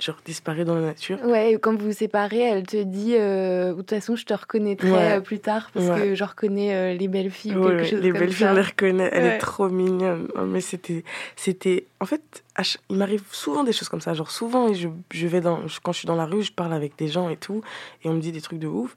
genre 0.00 0.18
disparu 0.24 0.64
dans 0.64 0.74
la 0.74 0.80
nature. 0.82 1.18
Ouais, 1.24 1.52
et 1.52 1.58
quand 1.58 1.74
vous 1.76 1.86
vous 1.86 1.92
séparez, 1.92 2.40
elle 2.40 2.62
te 2.64 2.82
dit 2.82 3.14
euh, 3.16 3.70
de 3.72 3.76
toute 3.76 3.90
façon, 3.90 4.16
je 4.16 4.24
te 4.24 4.34
reconnaîtrai 4.34 4.90
Ouais. 4.90 5.12
euh, 5.12 5.20
plus 5.20 5.38
tard 5.40 5.70
parce 5.72 5.86
Ouais. 5.88 5.94
que 6.10 6.14
je 6.14 6.24
reconnais 6.24 6.74
euh, 6.74 6.94
les 6.94 7.08
belles 7.08 7.30
filles 7.30 7.54
ou 7.56 7.60
Ouais, 7.62 7.76
quelque 7.76 7.90
chose 7.90 8.00
les 8.00 8.10
comme 8.10 8.20
belles 8.20 8.32
filles, 8.32 8.46
on 8.50 8.54
les 8.54 8.62
reconnaît. 8.62 9.10
Elle 9.12 9.26
est 9.26 9.38
trop 9.38 9.68
mignonne. 9.68 10.28
Oh, 10.36 10.42
mais 10.46 10.60
c'était, 10.60 11.04
c'était, 11.36 11.86
en 12.00 12.06
fait, 12.06 12.42
il 12.90 12.96
m'arrive 12.96 13.22
souvent 13.32 13.64
des 13.64 13.72
choses 13.72 13.88
comme 13.88 14.00
ça. 14.00 14.14
Genre 14.14 14.30
souvent, 14.30 14.72
je, 14.72 14.88
je 15.12 15.26
vais 15.26 15.40
dans, 15.40 15.60
quand 15.82 15.92
je 15.92 15.98
suis 15.98 16.06
dans 16.06 16.16
la 16.16 16.26
rue, 16.26 16.42
je 16.42 16.52
parle 16.52 16.72
avec 16.72 16.96
des 16.96 17.08
gens 17.08 17.28
et 17.28 17.36
tout, 17.36 17.62
et 18.04 18.08
on 18.08 18.14
me 18.14 18.20
dit 18.20 18.32
des 18.32 18.40
trucs 18.40 18.58
de 18.58 18.66
ouf. 18.68 18.96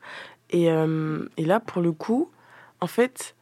Et, 0.51 0.69
euh, 0.71 1.27
et 1.38 1.45
là, 1.45 1.60
pour 1.60 1.81
le 1.81 1.91
coup, 1.91 2.29
en 2.81 2.88
fait, 2.88 3.36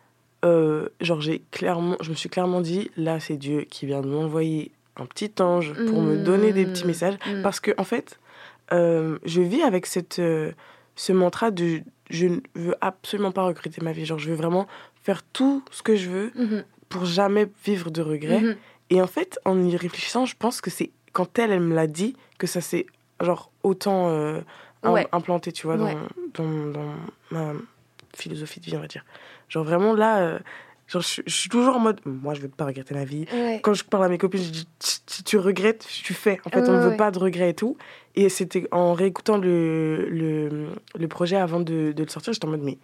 euh, 0.46 0.90
genre 1.00 1.22
j'ai 1.22 1.42
clairement, 1.52 1.96
je 2.02 2.10
me 2.10 2.16
suis 2.16 2.28
clairement 2.30 2.60
dit, 2.60 2.92
là, 2.98 3.20
c'est 3.22 3.38
Dieu 3.38 3.62
qui 3.62 3.86
vient 3.86 4.02
de 4.02 4.08
m'envoyer 4.08 4.72
un 4.98 5.06
petit 5.06 5.32
ange 5.42 5.74
pour 5.88 6.02
me 6.02 6.18
donner 6.18 6.54
des 6.54 6.66
petits 6.66 6.84
Mm. 6.84 6.88
messages, 6.88 7.16
Mm. 7.28 7.42
parce 7.42 7.60
que 7.60 7.72
en 7.78 7.84
fait, 7.84 8.20
euh, 8.72 9.18
je 9.26 9.42
vis 9.42 9.62
avec 9.64 9.86
cette, 9.86 10.20
euh, 10.20 10.52
ce 10.96 11.12
mantra 11.14 11.52
de, 11.52 11.82
je 12.10 12.28
ne 12.28 12.40
veux 12.56 12.76
absolument 12.82 13.32
pas 13.32 13.44
regretter 13.44 13.82
ma 13.82 13.92
vie. 13.92 14.06
Genre, 14.06 14.20
je 14.20 14.30
veux 14.30 14.36
vraiment 14.36 14.68
faire 15.02 15.24
tout 15.24 15.64
ce 15.72 15.82
que 15.84 15.96
je 15.96 16.10
veux 16.10 16.32
Mhm. 16.36 16.64
pour 16.90 17.06
jamais 17.06 17.48
vivre 17.66 17.90
de 17.92 18.02
regrets. 18.02 18.44
Et 18.90 19.02
en 19.02 19.08
fait, 19.08 19.40
en 19.46 19.62
y 19.64 19.76
réfléchissant, 19.76 20.26
je 20.26 20.36
pense 20.38 20.62
que 20.62 20.70
c'est 20.70 20.92
quand 21.14 21.40
elle, 21.40 21.52
elle 21.52 21.60
me 21.62 21.74
l'a 21.76 21.88
dit, 21.88 22.16
que 22.38 22.46
ça 22.48 22.62
s'est 22.62 22.86
genre 23.22 23.52
autant 23.64 24.10
euh, 24.10 24.42
Ouais. 24.84 25.08
implanté, 25.14 25.52
tu 25.54 25.66
vois, 25.66 25.78
dans, 25.78 25.86
Ouais. 25.86 25.96
dans, 26.34 26.66
dans 26.68 26.94
ma 27.32 27.54
philosophie 28.16 28.60
de 28.60 28.66
vie, 28.66 28.76
on 28.76 28.82
va 28.82 28.88
dire. 28.88 29.06
Genre 29.50 29.64
vraiment 29.64 29.94
là, 29.94 30.40
genre, 30.94 31.02
je, 31.02 31.22
je 31.26 31.34
suis 31.36 31.50
toujours 31.50 31.76
en 31.76 31.80
mode, 31.80 32.00
moi, 32.06 32.34
je 32.34 32.42
veux 32.42 32.48
pas 32.48 32.66
regretter 32.66 32.94
ma 32.94 33.04
vie. 33.04 33.26
Ouais. 33.34 33.60
Quand 33.62 33.74
je 33.74 33.84
parle 33.84 34.06
à 34.06 34.10
mes 34.10 34.18
copines, 34.18 34.42
je 34.42 34.50
dis, 34.52 34.68
si 34.80 35.24
tu 35.24 35.38
regrettes, 35.38 35.86
tu 35.88 36.14
fais. 36.14 36.40
En 36.46 36.50
fait, 36.50 36.62
on 36.70 36.72
ne 36.74 36.78
Ouais, 36.78 36.92
veut 36.92 36.98
pas 36.98 37.12
de 37.12 37.20
regrets 37.20 37.50
et 37.50 37.54
tout. 37.54 37.76
Et 38.16 38.30
c'était 38.30 38.68
en 38.72 38.94
réécoutant 38.94 39.38
le, 39.38 40.08
le, 40.10 40.68
le 40.98 41.08
projet 41.08 41.36
avant 41.36 41.60
de, 41.60 41.92
de 41.92 42.04
le 42.04 42.10
sortir, 42.10 42.32
j'étais 42.34 42.46
en 42.46 42.52
mode, 42.52 42.62
mais 42.64 42.78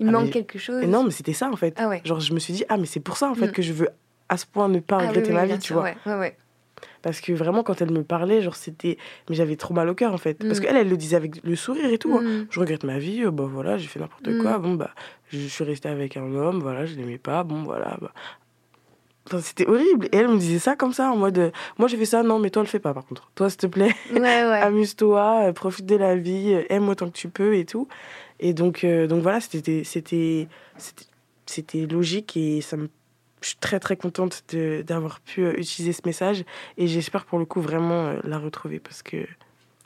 Il 0.00 0.08
Ah, 0.08 0.12
manque 0.12 0.24
mais- 0.24 0.30
quelque 0.30 0.58
chose. 0.58 0.82
et 0.82 0.86
non, 0.88 1.04
mais 1.04 1.10
c'était 1.12 1.34
ça 1.34 1.48
en 1.50 1.56
fait. 1.56 1.74
Ah. 1.78 1.90
Genre, 2.04 2.18
je 2.18 2.32
me 2.34 2.40
suis 2.40 2.52
dit, 2.52 2.64
ah, 2.68 2.76
mais 2.78 2.86
c'est 2.86 2.98
pour 3.00 3.16
ça 3.16 3.28
en 3.30 3.34
fait 3.34 3.48
Mm. 3.48 3.52
que 3.52 3.62
je 3.62 3.72
veux 3.72 3.88
à 4.28 4.36
ce 4.38 4.46
point 4.46 4.68
ne 4.68 4.80
pas 4.80 4.96
Ah 5.00 5.08
regretter 5.08 5.28
oui, 5.28 5.34
ma 5.34 5.44
vie, 5.46 5.58
tu 5.58 5.72
vois. 5.74 5.82
Ouais, 5.82 5.96
ouais, 6.06 6.14
ouais. 6.18 6.36
Parce 7.02 7.20
que 7.20 7.32
vraiment, 7.32 7.62
quand 7.62 7.80
elle 7.82 7.92
me 7.92 8.02
parlait, 8.02 8.40
genre, 8.42 8.56
c'était. 8.56 8.96
Mais 9.28 9.36
j'avais 9.36 9.56
trop 9.56 9.72
mal 9.74 9.88
au 9.88 9.94
cœur 9.94 10.12
en 10.12 10.18
fait. 10.18 10.34
Parce 10.34 10.58
Mm. 10.58 10.62
qu'elle, 10.62 10.76
elle 10.76 10.88
le 10.88 10.96
disait 10.96 11.16
avec 11.16 11.42
le 11.44 11.54
sourire 11.56 11.90
et 11.92 11.98
tout. 11.98 12.14
hein. 12.16 12.22
Mm. 12.22 12.46
Je 12.50 12.58
regrette 12.60 12.82
ma 12.84 12.98
vie, 12.98 13.22
euh, 13.24 13.30
bah 13.30 13.44
voilà, 13.48 13.76
j'ai 13.78 13.86
fait 13.86 14.00
n'importe 14.00 14.28
quoi. 14.40 14.58
Bon, 14.58 14.74
bah, 14.74 14.90
je 15.42 15.48
suis 15.48 15.64
restée 15.64 15.88
avec 15.88 16.16
un 16.16 16.34
homme, 16.34 16.60
voilà, 16.60 16.86
je 16.86 16.94
l'aimais 16.94 17.18
pas, 17.18 17.44
bon, 17.44 17.62
voilà. 17.62 17.96
Bah. 18.00 18.12
Enfin, 19.26 19.40
c'était 19.40 19.66
horrible. 19.66 20.06
Et 20.12 20.16
elle 20.16 20.28
me 20.28 20.38
disait 20.38 20.58
ça 20.58 20.76
comme 20.76 20.92
ça, 20.92 21.10
en 21.10 21.16
mode, 21.16 21.38
euh, 21.38 21.50
moi 21.78 21.88
j'ai 21.88 21.96
fait 21.96 22.04
ça, 22.04 22.22
non, 22.22 22.38
mais 22.38 22.50
toi 22.50 22.62
le 22.62 22.68
fais 22.68 22.78
pas 22.78 22.92
par 22.92 23.06
contre. 23.06 23.30
Toi, 23.34 23.48
s'il 23.48 23.58
te 23.58 23.66
plaît, 23.66 23.94
Ouais, 24.12 24.20
ouais. 24.20 24.20
amuse-toi, 24.62 25.48
euh, 25.48 25.52
profite 25.52 25.86
de 25.86 25.96
la 25.96 26.14
vie, 26.16 26.52
euh, 26.52 26.64
aime 26.68 26.88
autant 26.88 27.06
que 27.06 27.16
tu 27.16 27.28
peux 27.28 27.56
et 27.56 27.64
tout. 27.64 27.88
Et 28.40 28.52
donc, 28.52 28.84
donc 28.84 29.22
voilà, 29.22 29.40
c'était, 29.40 29.84
c'était, 29.84 30.48
logique 31.88 32.36
et 32.36 32.60
ça 32.60 32.76
me, 32.76 32.90
je 33.40 33.48
suis 33.48 33.56
très 33.58 33.78
très 33.78 33.96
contente 33.96 34.42
d'avoir 34.84 35.20
pu 35.20 35.48
utiliser 35.50 35.92
ce 35.92 36.02
message 36.04 36.44
et 36.76 36.88
j'espère 36.88 37.26
pour 37.26 37.38
le 37.38 37.44
coup 37.44 37.60
vraiment 37.60 38.12
la 38.24 38.38
retrouver 38.38 38.80
parce 38.80 39.04
que 39.04 39.24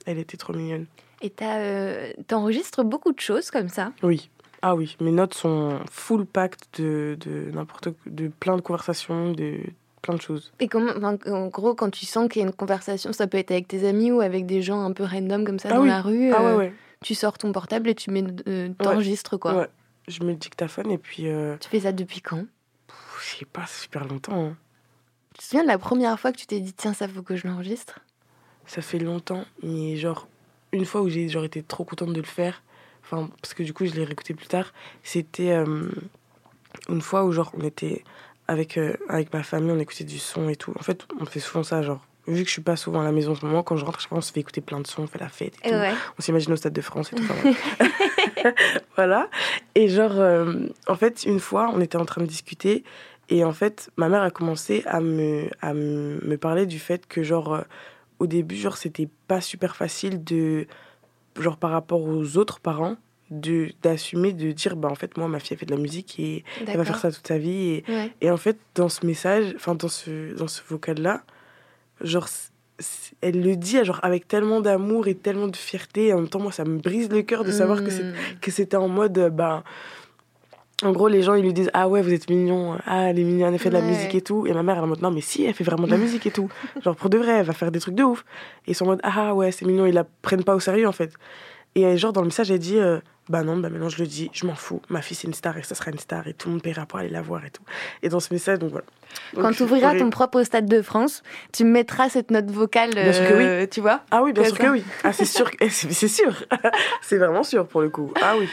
elle 0.07 0.19
était 0.19 0.39
trop 0.39 0.55
mignonne. 0.55 0.87
Et 1.21 1.33
euh, 1.43 2.13
t'enregistres 2.27 2.85
beaucoup 2.85 3.13
de 3.13 3.21
choses 3.21 3.51
comme 3.51 3.69
ça? 3.69 3.93
Oui. 4.03 4.31
Ah 4.63 4.75
oui, 4.75 4.97
mes 5.01 5.13
notes 5.13 5.35
sont 5.35 5.79
full 5.91 6.27
packed 6.27 6.61
de, 6.79 7.17
de 7.21 7.51
n'importe 7.53 7.89
de 8.07 8.29
plein 8.29 8.57
de 8.57 8.61
conversations, 8.61 9.33
de 9.33 9.59
plein 10.03 10.15
de 10.15 10.21
choses. 10.21 10.53
Et 10.61 10.69
comment, 10.69 10.93
enfin, 10.97 11.17
en 11.31 11.47
gros, 11.47 11.75
quand 11.75 11.91
tu 11.91 12.07
sens 12.07 12.29
qu'il 12.29 12.43
y 12.43 12.45
a 12.45 12.49
une 12.49 12.55
conversation, 12.55 13.13
ça 13.13 13.27
peut 13.27 13.39
être 13.39 13.51
avec 13.53 13.69
tes 13.69 13.87
amis 13.87 14.11
ou 14.11 14.21
avec 14.21 14.47
des 14.47 14.63
gens 14.63 14.83
un 14.83 14.93
peu 14.93 15.05
random 15.05 15.45
comme 15.45 15.59
ça 15.59 15.69
Ah 15.71 15.77
dans 15.77 15.83
oui. 15.83 15.89
la 15.89 16.03
rue. 16.03 16.33
Ah 16.33 16.41
ouais 16.43 16.47
euh, 16.51 16.57
ouais. 16.57 16.73
Tu 17.03 17.15
sors 17.15 17.39
ton 17.39 17.53
portable 17.53 17.89
et 17.89 17.95
tu 17.95 18.11
mets, 18.11 18.25
euh, 18.49 18.69
t'enregistres 18.79 19.37
quoi. 19.39 19.55
Ouais. 19.55 19.69
Je 20.09 20.23
mets 20.25 20.33
le 20.33 20.39
dictaphone 20.39 20.91
et 20.91 20.99
puis 20.99 21.29
euh, 21.29 21.57
Tu 21.61 21.69
fais 21.69 21.81
ça 21.81 21.93
depuis 21.93 22.21
quand? 22.21 22.45
je 23.21 23.39
sais 23.41 23.45
pas, 23.45 23.65
c'est 23.67 23.83
super 23.83 24.07
longtemps. 24.07 24.47
hein. 24.47 24.57
Tu 25.35 25.41
te 25.41 25.45
souviens 25.45 25.63
de 25.63 25.69
la 25.69 25.79
première 25.79 26.19
fois 26.19 26.33
que 26.33 26.39
tu 26.39 26.47
t'es 26.47 26.59
dit 26.61 26.73
tiens 26.73 26.95
ça 26.95 27.07
faut 27.07 27.23
que 27.23 27.37
je 27.37 27.47
l'enregistre? 27.47 28.01
Ça 28.67 28.81
fait 28.83 28.99
longtemps, 28.99 29.45
mais 29.63 29.97
genre, 29.97 30.27
une 30.73 30.85
fois 30.85 31.03
où 31.03 31.09
j'ai 31.09 31.29
genre 31.29 31.45
été 31.45 31.63
trop 31.63 31.85
contente 31.85 32.13
de 32.13 32.21
le 32.21 32.27
faire, 32.27 32.63
enfin, 33.11 33.29
parce 33.41 33.55
que 33.55 33.63
du 33.63 33.73
coup, 33.73 33.87
je 33.87 33.95
l'ai 33.95 34.05
réécouté 34.05 34.35
plus 34.35 34.47
tard, 34.47 34.73
c'était 35.03 35.53
euh, 35.53 35.89
une 36.89 37.01
fois 37.01 37.25
où 37.25 37.33
genre, 37.33 37.53
on 37.59 37.65
était 37.65 38.05
avec, 38.47 38.79
euh, 38.79 38.95
avec 39.09 39.33
ma 39.33 39.43
famille, 39.43 39.73
on 39.73 39.79
écoutait 39.79 40.05
du 40.05 40.19
son 40.19 40.49
et 40.49 40.57
tout. 40.57 40.73
En 40.79 40.83
fait, 40.83 41.07
on 41.21 41.27
fait 41.27 41.41
souvent 41.41 41.63
ça, 41.63 41.83
genre, 41.83 42.01
vu 42.27 42.43
que 42.43 42.49
je 42.49 42.53
suis 42.53 42.63
pas 42.63 42.77
souvent 42.77 43.01
à 43.01 43.05
la 43.05 43.13
maison 43.13 43.33
en 43.33 43.35
ce 43.35 43.45
moment, 43.45 43.63
quand 43.63 43.77
je 43.77 43.85
rentre, 43.85 44.01
je 44.01 44.09
pense 44.09 44.19
on 44.19 44.21
se 44.21 44.33
fait 44.33 44.41
écouter 44.41 44.61
plein 44.61 44.81
de 44.81 44.87
sons, 44.87 45.03
on 45.03 45.07
fait 45.07 45.19
la 45.19 45.29
fête 45.29 45.55
et 45.65 45.71
tout. 45.71 45.75
Ouais. 45.75 45.95
On 46.19 46.23
s'imagine 46.23 46.53
au 46.53 46.57
Stade 46.57 46.73
de 46.73 46.81
France 46.81 47.13
et 47.13 47.17
tout. 47.17 47.23
voilà. 48.97 49.29
Et 49.75 49.89
genre, 49.89 50.13
euh, 50.15 50.67
en 50.87 50.95
fait, 50.95 51.25
une 51.25 51.41
fois, 51.41 51.71
on 51.73 51.81
était 51.81 51.97
en 51.97 52.05
train 52.05 52.23
de 52.23 52.27
discuter 52.27 52.85
et 53.31 53.45
en 53.45 53.53
fait, 53.53 53.91
ma 53.97 54.09
mère 54.09 54.23
a 54.23 54.31
commencé 54.31 54.83
à 54.87 55.01
me, 55.01 55.49
à 55.61 55.75
me 55.75 56.19
me 56.23 56.37
parler 56.37 56.67
du 56.67 56.79
fait 56.79 57.07
que, 57.07 57.23
genre, 57.23 57.55
euh, 57.55 57.63
au 58.19 58.27
début, 58.27 58.57
genre, 58.57 58.77
c'était 58.77 59.09
pas 59.27 59.41
super 59.41 59.77
facile 59.77 60.25
de, 60.25 60.67
genre, 61.41 61.57
par 61.57 61.71
rapport 61.71 62.03
aux 62.03 62.37
autres 62.37 62.61
parents, 62.61 62.97
de 63.31 63.69
d'assumer, 63.83 64.33
de 64.33 64.53
dire, 64.53 64.75
bah, 64.77 64.89
en 64.91 64.95
fait, 64.95 65.17
moi, 65.19 65.29
ma 65.29 65.39
fille, 65.39 65.53
elle 65.53 65.59
fait 65.59 65.67
de 65.67 65.75
la 65.75 65.81
musique 65.81 66.19
et 66.19 66.45
elle 66.67 66.77
va 66.79 66.85
faire 66.85 66.99
ça 66.99 67.13
toute 67.13 67.27
sa 67.27 67.37
vie. 67.39 67.69
Et, 67.71 67.85
Ouais. 67.89 68.11
et 68.23 68.31
en 68.31 68.37
fait, 68.39 68.59
dans 68.75 68.89
ce 68.89 69.05
message, 69.05 69.53
enfin, 69.57 69.75
dans 69.75 69.89
ce, 69.89 70.35
dans 70.35 70.49
ce 70.49 70.63
vocal-là, 70.67 71.23
genre, 72.01 72.27
c- 72.29 72.51
c- 72.79 73.13
elle 73.21 73.43
le 73.43 73.55
dit 73.57 73.85
genre, 73.85 74.01
avec 74.03 74.29
tellement 74.29 74.61
d'amour 74.63 75.09
et 75.09 75.15
tellement 75.15 75.49
de 75.49 75.57
fierté. 75.57 76.07
Et 76.07 76.13
en 76.15 76.19
même 76.21 76.29
temps, 76.29 76.41
moi, 76.41 76.53
ça 76.53 76.65
me 76.65 76.79
brise 76.79 77.11
le 77.11 77.21
cœur 77.23 77.45
de 77.45 77.51
savoir 77.53 77.85
que 77.85 77.91
c'est- 77.91 78.05
Mm. 78.05 78.15
que 78.41 78.51
c'était 78.51 78.77
en 78.79 78.89
mode, 78.89 79.31
bah, 79.35 79.63
en 80.85 80.93
gros, 80.93 81.09
les 81.09 81.23
gens, 81.23 81.35
ils 81.35 81.43
lui 81.45 81.53
disent 81.53 81.71
Ah 81.75 81.89
ouais, 81.89 82.03
vous 82.03 82.13
êtes 82.13 82.31
mignon, 82.31 82.79
ah, 82.87 83.11
elle 83.11 83.19
est 83.19 83.25
mignonne, 83.25 83.53
elle 83.53 83.59
fait 83.59 83.69
de 83.69 83.75
la 83.75 83.81
Ouais. 83.81 83.87
musique 83.89 84.15
et 84.15 84.21
tout. 84.21 84.47
Et 84.47 84.53
ma 84.53 84.63
mère, 84.63 84.77
elle 84.77 84.83
est 84.83 84.85
en 84.85 84.89
mode 84.89 85.03
Non, 85.03 85.11
mais 85.11 85.21
si, 85.21 85.45
elle 85.45 85.55
fait 85.55 85.65
vraiment 85.65 85.87
de 85.87 85.91
la 85.91 85.97
musique 85.97 86.27
et 86.27 86.31
tout. 86.31 86.49
Genre, 86.85 86.95
pour 86.95 87.11
de 87.11 87.19
vrai, 87.19 87.33
elle 87.33 87.47
va 87.47 87.53
faire 87.53 87.71
des 87.73 87.81
trucs 87.81 87.95
de 87.97 88.05
ouf. 88.05 88.25
Et 88.67 88.71
ils 88.71 88.75
sont 88.75 88.85
en 88.85 88.89
mode 88.89 89.01
Ah 89.03 89.35
ouais, 89.35 89.51
c'est 89.51 89.65
mignon, 89.67 89.87
ils 89.87 89.95
la 89.95 90.05
prennent 90.23 90.45
pas 90.45 90.55
au 90.55 90.61
sérieux 90.61 90.87
en 90.87 90.93
fait. 90.93 91.13
Et 91.75 91.85
euh, 91.85 91.97
genre, 91.97 92.13
dans 92.13 92.23
le 92.23 92.29
message, 92.29 92.51
elle 92.51 92.59
dit 92.59 92.79
euh, 92.79 92.99
Bah 93.29 93.43
non, 93.43 93.57
bah 93.57 93.69
maintenant 93.69 93.89
je 93.89 93.99
le 93.99 94.07
dis, 94.07 94.31
je 94.33 94.47
m'en 94.47 94.55
fous. 94.55 94.81
Ma 94.89 95.03
fille, 95.03 95.17
c'est 95.17 95.27
une 95.29 95.35
star 95.35 95.57
et 95.59 95.63
ça 95.63 95.75
sera 95.75 95.91
une 95.91 95.99
star 95.99 96.27
et 96.29 96.33
tout 96.33 96.49
le 96.49 96.53
monde 96.55 96.63
paiera 96.63 96.87
pour 96.87 96.99
aller 97.01 97.11
la 97.11 97.23
voir 97.23 97.45
et 97.45 97.51
tout. 97.51 97.63
Et 98.03 98.09
dans 98.09 98.21
ce 98.21 98.33
message, 98.33 98.59
donc 98.61 98.71
voilà. 98.71 98.87
Donc, 99.35 99.43
Quand 99.43 99.51
tu 99.53 99.63
ouvriras 99.65 99.95
ton 99.97 100.11
propre 100.11 100.43
Stade 100.45 100.67
de 100.67 100.81
France, 100.83 101.23
tu 101.53 101.65
mettras 101.65 102.09
cette 102.09 102.31
note 102.31 102.51
vocale, 102.51 102.91
Bien 102.95 103.13
sûr 103.13 103.27
que 103.29 103.35
oui. 103.35 103.45
euh, 103.45 103.67
tu 103.71 103.81
vois 103.81 104.01
Ah 104.11 104.23
oui, 104.23 104.33
bien 104.33 104.45
sûr 104.45 104.57
ça. 104.57 104.65
que 104.65 104.69
oui. 104.71 104.85
Ah, 105.05 105.13
c'est 105.13 105.25
sûr, 105.25 105.51
c'est 105.71 106.09
sûr. 106.09 106.33
c'est 107.03 107.19
vraiment 107.19 107.43
sûr 107.43 107.67
pour 107.67 107.81
le 107.83 107.91
coup. 107.91 108.13
Ah 108.23 108.35
oui. 108.39 108.49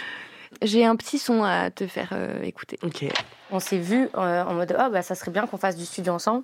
J'ai 0.61 0.85
un 0.85 0.95
petit 0.95 1.19
son 1.19 1.43
à 1.43 1.69
te 1.71 1.87
faire 1.87 2.09
euh, 2.13 2.41
écouter. 2.43 2.79
Ok. 2.83 3.05
On 3.51 3.59
s'est 3.59 3.77
vu 3.77 4.09
euh, 4.15 4.43
en 4.43 4.53
mode 4.53 4.75
ah 4.77 4.89
bah 4.89 5.01
ça 5.01 5.15
serait 5.15 5.31
bien 5.31 5.47
qu'on 5.47 5.57
fasse 5.57 5.75
du 5.75 5.85
studio 5.85 6.13
ensemble. 6.13 6.43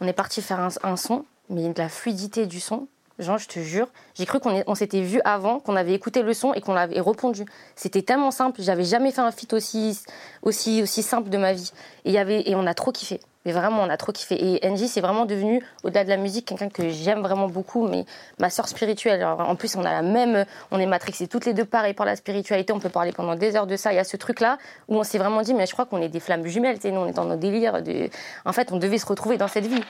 On 0.00 0.06
est 0.06 0.12
parti 0.12 0.40
faire 0.40 0.60
un, 0.60 0.68
un 0.82 0.96
son, 0.96 1.24
mais 1.48 1.68
de 1.72 1.78
la 1.78 1.88
fluidité 1.88 2.46
du 2.46 2.60
son. 2.60 2.88
Genre, 3.20 3.36
je 3.36 3.48
te 3.48 3.60
jure, 3.60 3.88
j'ai 4.14 4.24
cru 4.24 4.40
qu'on 4.40 4.62
on 4.66 4.74
s'était 4.74 5.02
vu 5.02 5.20
avant, 5.24 5.60
qu'on 5.60 5.76
avait 5.76 5.92
écouté 5.92 6.22
le 6.22 6.32
son 6.32 6.54
et 6.54 6.62
qu'on 6.62 6.74
avait 6.74 7.00
répondu. 7.00 7.44
C'était 7.76 8.00
tellement 8.00 8.30
simple, 8.30 8.62
j'avais 8.62 8.84
jamais 8.84 9.12
fait 9.12 9.20
un 9.20 9.30
feat 9.30 9.52
aussi, 9.52 10.00
aussi, 10.42 10.82
aussi 10.82 11.02
simple 11.02 11.28
de 11.28 11.36
ma 11.36 11.52
vie. 11.52 11.70
Et, 12.06 12.10
il 12.10 12.14
y 12.14 12.18
avait, 12.18 12.48
et 12.48 12.54
on 12.54 12.66
a 12.66 12.72
trop 12.72 12.92
kiffé. 12.92 13.20
Mais 13.46 13.52
vraiment, 13.52 13.82
on 13.82 13.88
a 13.88 13.96
trop 13.96 14.12
kiffé. 14.12 14.36
Et 14.38 14.68
NJ, 14.68 14.86
c'est 14.86 15.00
vraiment 15.00 15.24
devenu, 15.24 15.64
au-delà 15.82 16.04
de 16.04 16.10
la 16.10 16.18
musique, 16.18 16.46
quelqu'un 16.46 16.68
que 16.68 16.90
j'aime 16.90 17.20
vraiment 17.20 17.48
beaucoup, 17.48 17.88
mais 17.88 18.04
ma 18.38 18.50
sœur 18.50 18.68
spirituelle. 18.68 19.22
Alors, 19.22 19.40
en 19.40 19.56
plus, 19.56 19.76
on 19.76 19.80
a 19.84 19.90
la 19.90 20.02
même, 20.02 20.44
on 20.70 20.78
est 20.78 20.84
matrixés 20.86 21.26
toutes 21.26 21.46
les 21.46 21.54
deux 21.54 21.64
pareil 21.64 21.94
par 21.94 22.04
la 22.04 22.16
spiritualité. 22.16 22.72
On 22.74 22.80
peut 22.80 22.90
parler 22.90 23.12
pendant 23.12 23.36
des 23.36 23.56
heures 23.56 23.66
de 23.66 23.76
ça. 23.76 23.92
Il 23.92 23.96
y 23.96 23.98
a 23.98 24.04
ce 24.04 24.18
truc-là 24.18 24.58
où 24.88 24.96
on 24.98 25.04
s'est 25.04 25.16
vraiment 25.18 25.40
dit, 25.40 25.54
mais 25.54 25.64
je 25.66 25.72
crois 25.72 25.86
qu'on 25.86 26.02
est 26.02 26.10
des 26.10 26.20
flammes 26.20 26.46
jumelles. 26.46 26.76
Tu 26.76 26.82
sais, 26.82 26.90
nous, 26.90 27.00
on 27.00 27.06
est 27.06 27.12
dans 27.14 27.24
nos 27.24 27.36
délires. 27.36 27.82
De... 27.82 28.10
En 28.44 28.52
fait, 28.52 28.72
on 28.72 28.76
devait 28.76 28.98
se 28.98 29.06
retrouver 29.06 29.38
dans 29.38 29.48
cette 29.48 29.66
vie. 29.66 29.82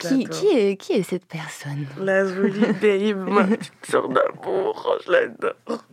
Qui, 0.00 0.48
est, 0.48 0.76
qui 0.76 0.92
est 0.94 1.04
cette 1.04 1.24
personne? 1.24 1.86
La 2.00 2.24
jolie 2.26 2.58
babe, 2.82 3.28
ma 3.28 3.44
petite 3.44 3.72
sœur 3.88 4.08
d'amour, 4.08 4.98
je 5.06 5.12
l'adore. 5.12 5.84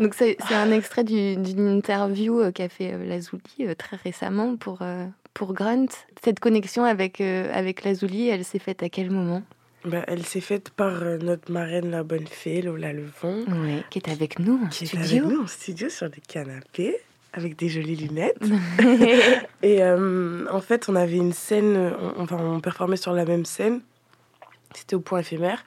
Donc 0.00 0.14
c'est 0.14 0.38
c'est 0.48 0.54
un 0.54 0.72
extrait 0.72 1.04
du- 1.04 1.36
d'une 1.36 1.68
interview 1.68 2.40
euh, 2.40 2.52
qu'a 2.52 2.70
fait 2.70 2.94
euh, 2.94 3.04
Lazuli 3.04 3.42
euh, 3.60 3.74
très 3.74 3.96
récemment 3.96 4.56
pour, 4.56 4.78
pour 5.34 5.54
Grunt. 5.54 5.88
Cette 6.22 6.40
connexion 6.40 6.84
avec, 6.84 7.20
euh, 7.20 7.50
avec 7.52 7.84
Lazuli, 7.84 8.28
elle 8.28 8.44
s'est 8.44 8.58
faite 8.58 8.82
à 8.82 8.88
quel 8.88 9.10
moment? 9.10 9.42
Bah, 9.84 10.04
elle 10.08 10.24
s'est 10.24 10.40
faite 10.40 10.70
par 10.70 11.02
euh, 11.02 11.18
notre 11.18 11.50
marraine, 11.52 11.90
la 11.90 12.02
bonne 12.02 12.26
fée, 12.26 12.62
Lola 12.62 12.92
Levon, 12.92 13.44
Oui, 13.48 13.82
qui 13.90 13.98
est 13.98 14.10
avec 14.10 14.38
nous 14.38 14.60
en 14.64 14.68
qui 14.68 14.84
est 14.84 14.86
studio. 14.88 15.24
avec 15.24 15.36
nous 15.36 15.42
en 15.44 15.46
studio 15.46 15.88
sur 15.88 16.10
des 16.10 16.20
canapés 16.20 16.96
avec 17.32 17.56
des 17.56 17.68
jolies 17.68 17.96
lunettes. 17.96 18.40
Et 19.62 19.82
euh, 19.82 20.46
en 20.50 20.60
fait, 20.60 20.88
on 20.88 20.96
avait 20.96 21.16
une 21.16 21.32
scène, 21.32 21.94
on, 22.16 22.22
enfin, 22.22 22.38
on 22.38 22.60
performait 22.60 22.96
sur 22.96 23.12
la 23.12 23.24
même 23.24 23.44
scène. 23.44 23.80
C'était 24.74 24.96
au 24.96 25.00
point 25.00 25.20
éphémère. 25.20 25.64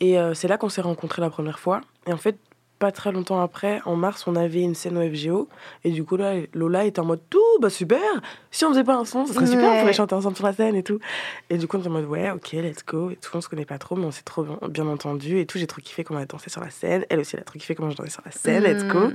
Et 0.00 0.18
euh, 0.18 0.34
c'est 0.34 0.48
là 0.48 0.56
qu'on 0.56 0.68
s'est 0.68 0.80
rencontrés 0.80 1.22
la 1.22 1.30
première 1.30 1.58
fois. 1.58 1.80
Et 2.06 2.12
en 2.12 2.16
fait, 2.16 2.36
pas 2.84 2.92
très 2.92 3.12
longtemps 3.12 3.40
après, 3.40 3.80
en 3.86 3.96
mars, 3.96 4.24
on 4.26 4.36
avait 4.36 4.60
une 4.60 4.74
scène 4.74 4.98
au 4.98 5.00
FGO. 5.08 5.48
Et 5.84 5.90
du 5.90 6.04
coup, 6.04 6.16
là, 6.18 6.34
Lola 6.52 6.84
était 6.84 7.00
en 7.00 7.06
mode 7.06 7.20
tout, 7.30 7.40
bah 7.62 7.70
super. 7.70 7.98
Si 8.50 8.64
on 8.66 8.68
faisait 8.68 8.84
pas 8.84 8.96
un 8.96 9.06
son, 9.06 9.24
ce 9.24 9.32
serait 9.32 9.46
super, 9.46 9.70
on 9.72 9.78
pourrait 9.80 9.92
chanter 9.94 10.14
ensemble 10.14 10.36
sur 10.36 10.44
la 10.44 10.52
scène 10.52 10.76
et 10.76 10.82
tout. 10.82 10.98
Et 11.48 11.56
du 11.56 11.66
coup, 11.66 11.78
on 11.78 11.80
était 11.80 11.88
en 11.88 11.92
mode 11.92 12.04
ouais, 12.04 12.30
ok, 12.30 12.52
let's 12.52 12.84
go. 12.86 13.10
Et 13.10 13.16
tout, 13.16 13.30
on 13.34 13.40
se 13.40 13.48
connaît 13.48 13.64
pas 13.64 13.78
trop, 13.78 13.96
mais 13.96 14.04
on 14.04 14.10
s'est 14.10 14.22
trop 14.22 14.42
bien, 14.42 14.58
bien 14.68 14.86
entendu. 14.86 15.38
Et 15.38 15.46
tout, 15.46 15.56
j'ai 15.58 15.66
trop 15.66 15.80
kiffé 15.80 16.04
comment 16.04 16.20
elle 16.20 16.26
dansait 16.26 16.50
sur 16.50 16.60
la 16.60 16.68
scène. 16.68 17.06
Elle 17.08 17.20
aussi, 17.20 17.36
elle 17.36 17.40
a 17.40 17.44
trop 17.44 17.58
kiffé 17.58 17.74
comment 17.74 17.88
je 17.88 17.96
dansais 17.96 18.10
sur 18.10 18.22
la 18.24 18.30
scène, 18.32 18.62
let's 18.62 18.84
go. 18.84 19.08
Mm. 19.08 19.14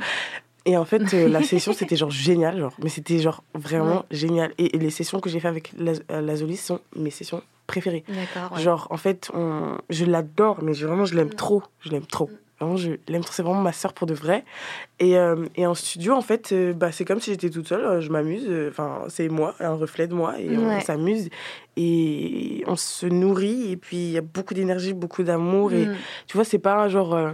Et 0.66 0.78
en 0.78 0.86
fait, 0.86 1.14
euh, 1.14 1.28
la 1.30 1.42
session, 1.44 1.74
c'était 1.74 1.96
genre 1.96 2.12
génial, 2.12 2.58
genre, 2.60 2.74
mais 2.84 2.90
c'était 2.90 3.20
genre 3.20 3.44
vraiment 3.54 4.06
génial. 4.12 4.52
Et, 4.58 4.76
et 4.76 4.80
les 4.80 4.90
sessions 4.90 5.20
que 5.20 5.30
j'ai 5.30 5.40
fait 5.40 5.48
avec 5.48 5.74
euh, 5.80 6.22
Lazuli 6.22 6.58
sont 6.58 6.80
mes 6.96 7.12
sessions 7.12 7.42
préférées. 7.68 8.04
Ouais. 8.10 8.62
Genre, 8.62 8.88
en 8.90 8.98
fait, 8.98 9.30
on- 9.36 9.78
je 9.92 10.06
l'adore, 10.06 10.58
mais 10.64 10.74
je- 10.74 10.88
vraiment, 10.88 11.06
je 11.06 11.14
l'aime 11.16 11.30
trop. 11.30 11.62
Je 11.82 11.90
l'aime 11.92 12.06
trop. 12.06 12.30
Vraiment, 12.60 12.76
je 12.78 12.92
l'aime 13.08 13.24
trop. 13.24 13.32
C'est 13.34 13.42
vraiment 13.44 13.62
ma 13.62 13.72
sœur 13.72 13.94
pour 13.94 14.06
de 14.08 14.14
vrai. 14.14 14.44
Et, 15.00 15.18
euh, 15.18 15.46
et 15.56 15.66
en 15.66 15.74
studio, 15.76 16.14
en 16.14 16.22
fait, 16.22 16.52
euh, 16.52 16.74
bah, 16.74 16.92
c'est 16.92 17.06
comme 17.06 17.20
si 17.20 17.32
j'étais 17.32 17.50
toute 17.50 17.68
seule. 17.68 17.86
euh, 17.86 18.02
Je 18.02 18.12
m'amuse. 18.12 18.48
Enfin, 18.70 19.04
c'est 19.08 19.30
moi, 19.30 19.56
un 19.60 19.74
reflet 19.74 20.08
de 20.08 20.14
moi. 20.14 20.40
Et 20.40 20.58
on 20.58 20.82
s'amuse. 20.82 21.30
Et 21.78 22.64
on 22.68 22.76
se 22.76 23.06
nourrit. 23.06 23.72
Et 23.72 23.78
puis, 23.78 23.98
il 23.98 24.12
y 24.12 24.18
a 24.18 24.22
beaucoup 24.22 24.54
d'énergie, 24.54 24.94
beaucoup 24.94 25.24
d'amour. 25.24 25.74
Et 25.74 25.86
Mm. 25.88 25.96
tu 26.28 26.36
vois, 26.38 26.44
c'est 26.44 26.60
pas 26.60 26.88
genre 26.90 27.14
euh, 27.16 27.32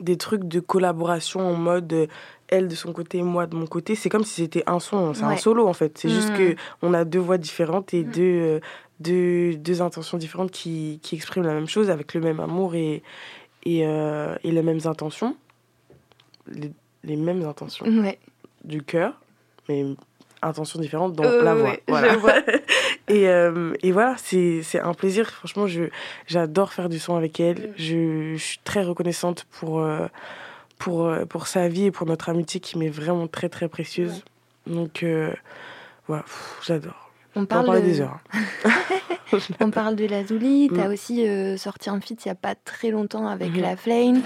des 0.00 0.16
trucs 0.16 0.44
de 0.44 0.60
collaboration 0.60 1.40
en 1.40 1.54
mode 1.54 2.08
elle 2.50 2.66
de 2.68 2.74
son 2.74 2.92
côté, 2.94 3.22
moi 3.22 3.46
de 3.46 3.56
mon 3.56 3.66
côté. 3.66 3.94
C'est 3.94 4.08
comme 4.08 4.24
si 4.24 4.42
c'était 4.42 4.62
un 4.66 4.78
son, 4.80 5.12
c'est 5.12 5.24
un 5.24 5.36
solo 5.36 5.66
en 5.68 5.72
fait. 5.74 5.98
C'est 5.98 6.08
juste 6.08 6.30
Mm. 6.32 6.36
que 6.36 6.56
on 6.82 6.94
a 6.94 7.04
deux 7.04 7.18
voix 7.18 7.36
différentes 7.38 7.92
et 7.94 8.04
Mm. 8.04 8.10
deux, 8.10 8.60
deux, 9.00 9.54
deux 9.56 9.82
intentions 9.82 10.16
différentes 10.18 10.50
qui, 10.50 10.98
qui 11.02 11.14
expriment 11.16 11.44
la 11.46 11.52
même 11.54 11.68
chose 11.68 11.90
avec 11.90 12.14
le 12.14 12.20
même 12.20 12.40
amour 12.40 12.74
et, 12.74 13.02
et, 13.64 13.86
euh, 13.86 14.34
et 14.44 14.50
les 14.52 14.62
mêmes 14.62 14.80
intentions. 14.84 15.36
Les, 16.46 16.70
les 17.04 17.16
mêmes 17.16 17.44
intentions 17.44 17.86
Ouais. 17.86 18.18
du 18.64 18.82
cœur, 18.82 19.20
mais 19.68 19.84
intentions 20.42 20.80
différentes 20.80 21.14
dans 21.14 21.24
Euh, 21.24 21.42
la 21.42 21.54
voix. 21.54 21.70
ouais, 21.70 21.82
voilà. 21.88 22.12
je 22.12 22.18
vois. 22.18 22.34
et, 23.08 23.28
euh, 23.28 23.74
et 23.82 23.92
voilà, 23.92 24.16
c'est 24.18 24.62
un 24.80 24.94
plaisir. 24.94 25.28
Franchement, 25.30 25.66
j'adore 26.26 26.72
faire 26.72 26.88
du 26.88 26.98
son 26.98 27.16
avec 27.16 27.38
Mm. 27.38 27.42
elle. 27.42 27.72
Je, 27.76 28.32
je 28.36 28.42
suis 28.42 28.58
très 28.64 28.82
reconnaissante 28.82 29.44
pour, 29.50 29.84
pour, 30.78 31.12
pour 31.28 31.46
sa 31.46 31.68
vie 31.68 31.86
et 31.86 31.90
pour 31.90 32.06
notre 32.06 32.28
amitié 32.28 32.60
qui 32.60 32.78
m'est 32.78 32.88
vraiment 32.88 33.26
très, 33.26 33.48
très 33.48 33.68
précieuse. 33.68 34.22
Donc, 34.66 35.04
voilà, 36.06 36.24
j'adore. 36.64 37.07
On 37.36 37.44
parle, 37.46 37.66
parler 37.66 37.82
de- 37.82 37.86
des 37.86 38.00
heures. 38.00 38.18
on 39.60 39.70
parle 39.70 39.96
de 39.96 40.06
Lazuli. 40.06 40.70
T'as 40.74 40.88
Mm. 40.88 40.92
aussi 40.92 41.26
euh, 41.28 41.56
sorti 41.56 41.90
un 41.90 42.00
feat 42.00 42.24
il 42.24 42.28
y 42.28 42.30
a 42.30 42.34
pas 42.34 42.54
très 42.54 42.90
longtemps 42.90 43.26
avec 43.28 43.52
Mhm. 43.54 43.60
La 43.62 43.76
Flame. 43.76 44.22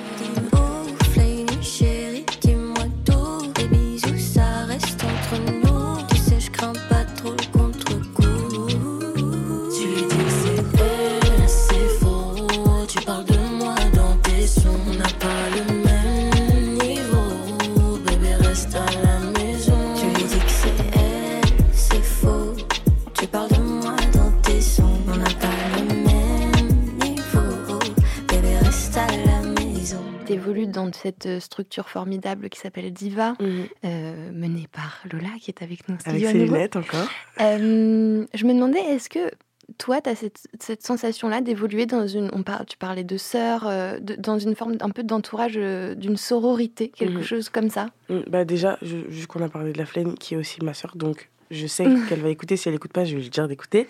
T'évolues 30.33 30.67
dans 30.67 30.91
cette 30.93 31.27
euh, 31.27 31.41
structure 31.41 31.89
formidable 31.89 32.49
qui 32.49 32.59
s'appelle 32.59 32.91
Diva, 32.93 33.35
Mhm. 33.41 33.67
euh, 33.85 34.31
menée 34.33 34.69
par 34.73 35.03
Lola 35.13 35.29
qui 35.41 35.51
est 35.51 35.63
avec 35.63 35.89
nous. 35.89 35.97
Avec 36.07 36.27
ses 36.27 36.33
lunettes 36.35 36.77
encore. 36.77 37.09
Euh, 37.41 38.25
je 38.35 38.45
me 38.47 38.53
demandais, 38.55 38.81
est-ce 38.81 39.09
que 39.09 39.31
toi, 39.79 40.01
tu 40.01 40.11
as 40.11 40.15
cette, 40.15 40.41
cette 40.61 40.83
sensation-là 40.83 41.41
d'évoluer 41.41 41.87
dans 41.87 42.07
une. 42.07 42.29
On 42.33 42.43
parle, 42.43 42.67
tu 42.67 42.77
parlais 42.77 43.05
de 43.05 43.17
sœur, 43.17 43.67
euh, 43.67 43.99
dans 44.19 44.39
une 44.39 44.55
forme 44.55 44.77
un 44.81 44.91
peu 44.91 45.03
d'entourage, 45.03 45.55
euh, 45.57 45.95
d'une 45.95 46.17
sororité, 46.17 46.89
quelque 46.89 47.19
Mhm. 47.19 47.23
chose 47.23 47.49
comme 47.49 47.71
ça? 47.71 47.87
Mm, 48.11 48.19
Bah 48.29 48.45
déjà, 48.45 48.79
vu 48.83 49.27
qu'on 49.27 49.43
a 49.43 49.49
parlé 49.49 49.73
de 49.73 49.79
la 49.79 49.87
flemme, 49.87 50.15
qui 50.19 50.35
est 50.35 50.37
aussi 50.37 50.63
ma 50.63 50.75
soeur, 50.75 50.93
donc 50.97 51.31
je 51.53 51.67
sais 51.69 51.85
qu'elle 52.09 52.21
va 52.21 52.29
écouter. 52.31 52.57
Si 52.57 52.69
elle 52.69 52.75
écoute 52.75 52.93
pas, 52.93 53.05
je 53.05 53.15
vais 53.15 53.23
lui 53.23 53.29
dire 53.31 53.47
d'écouter. 53.47 53.87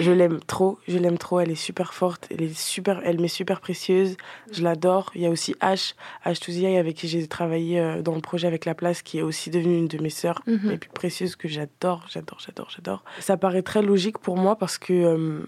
je 0.00 0.10
l'aime 0.12 0.40
trop, 0.40 0.78
je 0.88 0.98
l'aime 0.98 1.16
trop. 1.16 1.40
Elle 1.40 1.50
est 1.50 1.54
super 1.54 1.94
forte, 1.94 2.26
elle 2.30 2.42
est 2.42 2.54
super, 2.58 3.00
elle 3.04 3.20
m'est 3.20 3.28
super 3.28 3.60
précieuse. 3.60 4.16
Je 4.52 4.62
l'adore. 4.62 5.10
Il 5.14 5.22
y 5.22 5.26
a 5.26 5.30
aussi 5.30 5.52
H, 5.62 5.94
H 6.26 6.40
Touziaï, 6.40 6.76
avec 6.76 6.96
qui 6.96 7.08
j'ai 7.08 7.26
travaillé 7.26 7.80
euh, 7.80 8.02
dans 8.02 8.14
le 8.14 8.20
projet 8.20 8.46
avec 8.46 8.64
la 8.66 8.74
place, 8.74 9.00
qui 9.02 9.18
est 9.18 9.22
aussi 9.22 9.48
devenue 9.50 9.78
une 9.78 9.88
de 9.88 9.98
mes 10.02 10.10
sœurs 10.10 10.42
Mhm. 10.46 10.70
les 10.70 10.76
plus 10.78 10.90
précieuses 10.90 11.36
que 11.36 11.48
j'adore, 11.48 12.04
j'adore, 12.10 12.38
j'adore, 12.44 12.68
j'adore. 12.74 13.04
Ça 13.20 13.36
paraît 13.36 13.62
très 13.62 13.80
logique 13.82 14.18
pour 14.18 14.36
moi 14.36 14.56
parce 14.56 14.76
que, 14.78 14.92
euh, 14.92 15.40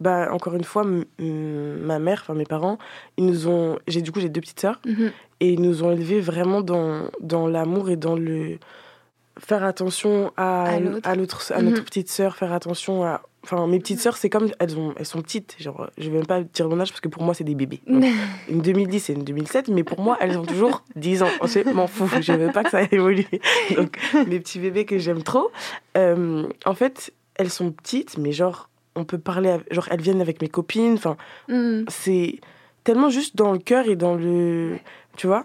bah, 0.00 0.28
encore 0.32 0.54
une 0.54 0.64
fois, 0.64 0.84
ma 1.18 1.98
mère, 1.98 2.20
enfin 2.22 2.34
mes 2.34 2.44
parents, 2.44 2.78
ils 3.16 3.24
nous 3.26 3.46
ont. 3.46 3.78
J'ai 3.86 4.02
du 4.02 4.10
coup 4.10 4.18
j'ai 4.20 4.28
deux 4.28 4.40
petites 4.40 4.60
sœurs 4.60 4.80
Mhm. 4.84 5.12
et 5.40 5.52
ils 5.52 5.60
nous 5.60 5.84
ont 5.84 5.92
élevés 5.92 6.20
vraiment 6.20 6.60
dans 6.60 7.02
dans 7.20 7.46
l'amour 7.46 7.88
et 7.90 7.96
dans 7.96 8.16
le 8.16 8.58
faire 9.38 9.64
attention 9.64 10.32
à 10.36 10.64
À 10.64 10.80
l'autre. 10.80 11.08
à 11.08 11.14
l'autre 11.14 11.52
à 11.54 11.62
notre 11.62 11.78
Mhm. 11.78 11.84
petite 11.84 12.08
sœur, 12.10 12.36
faire 12.36 12.52
attention 12.52 13.04
à. 13.04 13.22
Enfin, 13.44 13.66
mes 13.66 13.80
petites 13.80 13.98
sœurs, 13.98 14.16
c'est 14.16 14.30
comme 14.30 14.50
elles 14.60 14.78
ont, 14.78 14.94
elles 14.96 15.04
sont 15.06 15.20
petites. 15.20 15.56
Genre, 15.58 15.90
je 15.98 16.08
vais 16.10 16.18
même 16.18 16.26
pas 16.26 16.42
dire 16.42 16.68
mon 16.68 16.78
âge 16.78 16.90
parce 16.90 17.00
que 17.00 17.08
pour 17.08 17.24
moi, 17.24 17.34
c'est 17.34 17.42
des 17.42 17.56
bébés. 17.56 17.80
Donc, 17.88 18.04
une 18.48 18.60
2010 18.60 19.10
et 19.10 19.14
une 19.14 19.24
2007, 19.24 19.66
mais 19.68 19.82
pour 19.82 19.98
moi, 20.00 20.16
elles 20.20 20.38
ont 20.38 20.44
toujours 20.44 20.84
10 20.96 21.24
ans. 21.24 21.28
Je 21.44 21.68
m'en 21.72 21.88
fous, 21.88 22.08
je 22.20 22.32
veux 22.32 22.52
pas 22.52 22.62
que 22.62 22.70
ça 22.70 22.82
évolue. 22.92 23.26
Donc, 23.74 23.98
mes 24.28 24.38
petits 24.38 24.60
bébés 24.60 24.84
que 24.84 24.98
j'aime 24.98 25.24
trop, 25.24 25.50
euh, 25.96 26.46
en 26.64 26.74
fait, 26.74 27.12
elles 27.34 27.50
sont 27.50 27.72
petites, 27.72 28.16
mais 28.16 28.30
genre, 28.30 28.68
on 28.94 29.04
peut 29.04 29.18
parler, 29.18 29.56
genre, 29.72 29.88
elles 29.90 30.02
viennent 30.02 30.20
avec 30.20 30.40
mes 30.40 30.48
copines. 30.48 30.94
Enfin, 30.94 31.16
Mhm. 31.48 31.86
c'est 31.88 32.38
tellement 32.84 33.10
juste 33.10 33.34
dans 33.34 33.50
le 33.52 33.58
cœur 33.58 33.88
et 33.88 33.96
dans 33.96 34.14
le. 34.14 34.76
Tu 35.16 35.26
vois? 35.26 35.44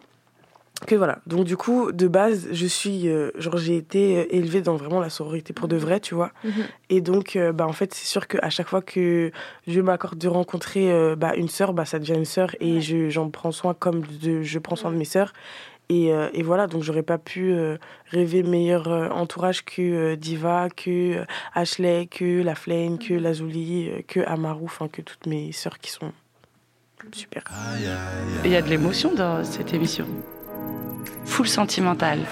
Que 0.80 0.96
voilà. 0.96 1.20
Donc, 1.26 1.46
du 1.46 1.58
coup, 1.58 1.92
de 1.92 2.08
base, 2.08 2.48
je 2.52 2.66
suis. 2.66 3.08
euh, 3.10 3.32
genre, 3.38 3.58
j'ai 3.58 3.78
été 3.78 4.18
euh, 4.18 4.26
élevée 4.30 4.62
dans 4.62 4.76
vraiment 4.76 5.00
la 5.00 5.10
sororité 5.10 5.54
pour 5.54 5.68
de 5.68 5.76
vrai, 5.76 6.00
tu 6.00 6.14
vois. 6.14 6.32
Mhm. 6.44 6.52
Et 6.90 7.02
donc, 7.02 7.36
euh, 7.36 7.52
bah, 7.52 7.66
en 7.68 7.74
fait, 7.74 7.94
c'est 7.94 8.06
sûr 8.06 8.28
qu'à 8.28 8.50
chaque 8.50 8.68
fois 8.68 8.82
que 8.82 9.32
Dieu 9.66 9.82
m'accorde 9.82 10.18
de 10.18 10.28
rencontrer 10.28 10.92
euh, 10.92 11.16
bah, 11.16 11.36
une 11.36 11.50
sœur, 11.50 11.74
bah, 11.74 11.86
ça 11.86 12.00
devient 12.00 12.16
une 12.16 12.26
sœur 12.26 12.56
et 12.60 12.82
je, 12.82 13.10
j'en 13.10 13.30
prends 13.30 13.52
soin 13.52 13.74
comme 13.74 14.02
de, 14.22 14.42
je 14.44 14.60
prends 14.60 14.76
soin 14.76 14.92
de 14.92 14.98
mes 14.98 15.06
sœurs. 15.06 15.34
Et, 15.90 16.12
euh, 16.12 16.28
et 16.34 16.44
voilà, 16.44 16.68
donc 16.68 16.84
j'aurais 16.84 17.02
pas 17.04 17.18
pu 17.18 17.54
euh, 17.54 17.78
rêver 18.12 18.44
meilleur 18.44 18.90
euh, 18.90 19.08
entourage 19.10 19.64
que 19.64 19.82
euh, 19.82 20.16
Diva, 20.18 20.68
que 20.70 21.20
euh, 21.20 21.26
Ashley, 21.56 22.08
que 22.08 22.44
La 22.44 22.56
Flame, 22.56 22.98
que 23.00 23.14
Lazuli, 23.14 23.90
euh, 23.90 24.02
que 24.06 24.20
Amaru, 24.28 24.66
enfin 24.66 24.90
que 24.90 25.02
toutes 25.02 25.26
mes 25.28 25.54
sœurs 25.54 25.80
qui 25.80 25.92
sont 25.92 26.12
super. 27.14 27.46
Il 28.44 28.52
y 28.52 28.56
a 28.58 28.62
de 28.62 28.68
l'émotion 28.68 29.14
dans 29.14 29.46
cette 29.46 29.74
émission. 29.74 30.06
Full 31.26 31.48
sentimentale. 31.48 32.26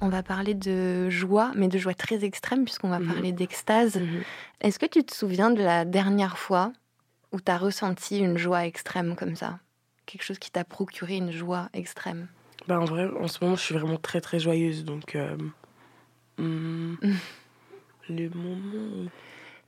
On 0.00 0.08
va 0.08 0.22
parler 0.22 0.54
de 0.54 1.08
joie, 1.10 1.52
mais 1.54 1.68
de 1.68 1.78
joie 1.78 1.94
très 1.94 2.24
extrême, 2.24 2.64
puisqu'on 2.64 2.88
va 2.88 2.98
Mhm. 2.98 3.12
parler 3.12 3.32
d'extase. 3.32 4.00
Est-ce 4.60 4.78
que 4.78 4.86
tu 4.86 5.04
te 5.04 5.14
souviens 5.14 5.50
de 5.50 5.62
la 5.62 5.84
dernière 5.84 6.38
fois 6.38 6.72
où 7.32 7.40
tu 7.40 7.50
as 7.50 7.58
ressenti 7.58 8.18
une 8.18 8.38
joie 8.38 8.66
extrême 8.66 9.16
comme 9.16 9.36
ça? 9.36 9.58
Quelque 10.06 10.22
chose 10.22 10.38
qui 10.38 10.50
t'a 10.50 10.64
procuré 10.64 11.16
une 11.16 11.32
joie 11.32 11.68
extrême? 11.72 12.28
Bah, 12.68 12.80
en 12.80 12.84
vrai, 12.84 13.08
en 13.20 13.28
ce 13.28 13.42
moment, 13.42 13.56
je 13.56 13.62
suis 13.62 13.74
vraiment 13.74 13.96
très 13.96 14.20
très 14.20 14.38
joyeuse, 14.38 14.84
donc. 14.84 15.14
euh, 15.16 15.36
hum, 16.38 16.96
le 18.08 18.28
moment. 18.30 19.04
où- 19.04 19.08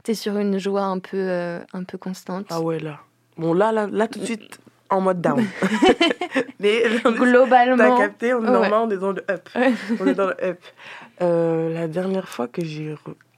T'es 0.05 0.15
sur 0.15 0.39
une 0.39 0.59
joie 0.59 0.83
un 0.85 1.01
peu, 1.01 1.17
euh, 1.19 1.61
un 1.73 1.85
peu 1.85 1.99
constante? 1.99 2.47
Ah 2.51 2.61
ouais, 2.61 2.79
là. 2.79 3.01
Bon, 3.37 3.53
là, 3.53 3.73
là, 3.73 3.87
là 3.89 4.07
tout 4.09 4.21
de 4.21 4.25
suite, 4.25 4.59
en 4.91 5.01
mode 5.01 5.21
down. 5.21 5.45
Mais 6.61 6.83
T'as 7.03 7.11
Globalement. 7.13 7.97
capté, 7.99 8.35
on 8.35 8.39
est 8.43 8.47
Ouais. 8.47 8.53
normal, 8.53 8.73
on 8.87 8.91
est 8.91 8.97
dans 8.99 9.13
le 9.13 9.25
up. 9.31 9.49
on 10.01 10.07
est 10.07 10.15
dans 10.15 10.27
le 10.29 10.45
up. 10.45 10.61
Euh, 11.23 11.73
la 11.75 11.89
dernière 11.89 12.29
fois 12.29 12.49
que 12.49 12.65
j'ai. 12.65 12.95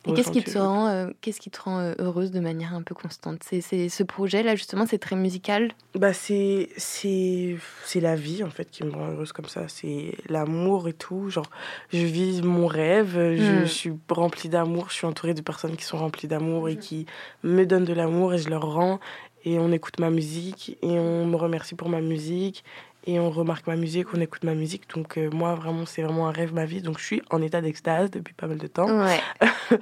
Et 0.06 0.14
qu'est-ce 0.14 0.30
qui 0.30 0.42
te 0.42 0.58
rend, 0.58 0.86
euh, 0.88 1.08
qu'est-ce 1.20 1.40
qui 1.40 1.50
te 1.50 1.60
rend 1.60 1.78
euh, 1.80 1.92
heureuse 1.98 2.30
de 2.30 2.40
manière 2.40 2.72
un 2.74 2.80
peu 2.80 2.94
constante? 2.94 3.42
C'est, 3.44 3.60
c'est 3.60 3.90
ce 3.90 4.02
projet-là, 4.02 4.56
justement, 4.56 4.86
c'est 4.86 4.96
très 4.96 5.14
musical? 5.14 5.72
Bah, 5.94 6.14
c'est, 6.14 6.70
c'est, 6.78 7.56
c'est 7.84 8.00
la 8.00 8.16
vie, 8.16 8.42
en 8.42 8.48
fait, 8.48 8.70
qui 8.70 8.82
me 8.82 8.92
rend 8.92 9.10
heureuse 9.10 9.32
comme 9.32 9.44
ça. 9.44 9.64
C'est 9.68 10.14
l'amour 10.30 10.88
et 10.88 10.94
tout. 10.94 11.28
Genre, 11.28 11.50
je 11.92 11.98
vis 11.98 12.40
mon 12.40 12.66
rêve, 12.66 13.10
je 13.36 13.62
Mm. 13.62 13.66
suis 13.66 13.92
remplie 14.08 14.48
d'amour, 14.48 14.86
je 14.88 14.94
suis 14.94 15.06
entourée 15.06 15.34
de 15.34 15.42
personnes 15.42 15.76
qui 15.76 15.84
sont 15.84 15.98
remplies 15.98 16.28
d'amour 16.28 16.70
et 16.70 16.76
qui 16.76 17.04
me 17.44 17.64
donnent 17.66 17.84
de 17.84 17.92
l'amour 17.92 18.32
et 18.32 18.38
je 18.38 18.48
leur 18.48 18.72
rends. 18.72 19.00
Et 19.44 19.58
on 19.58 19.72
écoute 19.72 19.98
ma 20.00 20.10
musique 20.10 20.76
et 20.82 20.98
on 20.98 21.26
me 21.26 21.36
remercie 21.36 21.74
pour 21.74 21.88
ma 21.88 22.00
musique. 22.00 22.64
Et 23.06 23.18
on 23.18 23.30
remarque 23.30 23.66
ma 23.66 23.76
musique, 23.76 24.08
on 24.14 24.20
écoute 24.20 24.44
ma 24.44 24.54
musique. 24.54 24.82
Donc, 24.94 25.16
euh, 25.16 25.30
moi, 25.32 25.54
vraiment, 25.54 25.86
c'est 25.86 26.02
vraiment 26.02 26.28
un 26.28 26.32
rêve, 26.32 26.52
ma 26.52 26.66
vie. 26.66 26.82
Donc, 26.82 26.98
je 26.98 27.04
suis 27.04 27.22
en 27.30 27.40
état 27.40 27.62
d'extase 27.62 28.10
depuis 28.10 28.34
pas 28.34 28.46
mal 28.46 28.58
de 28.58 28.66
temps. 28.66 28.90
Ouais. 28.90 29.20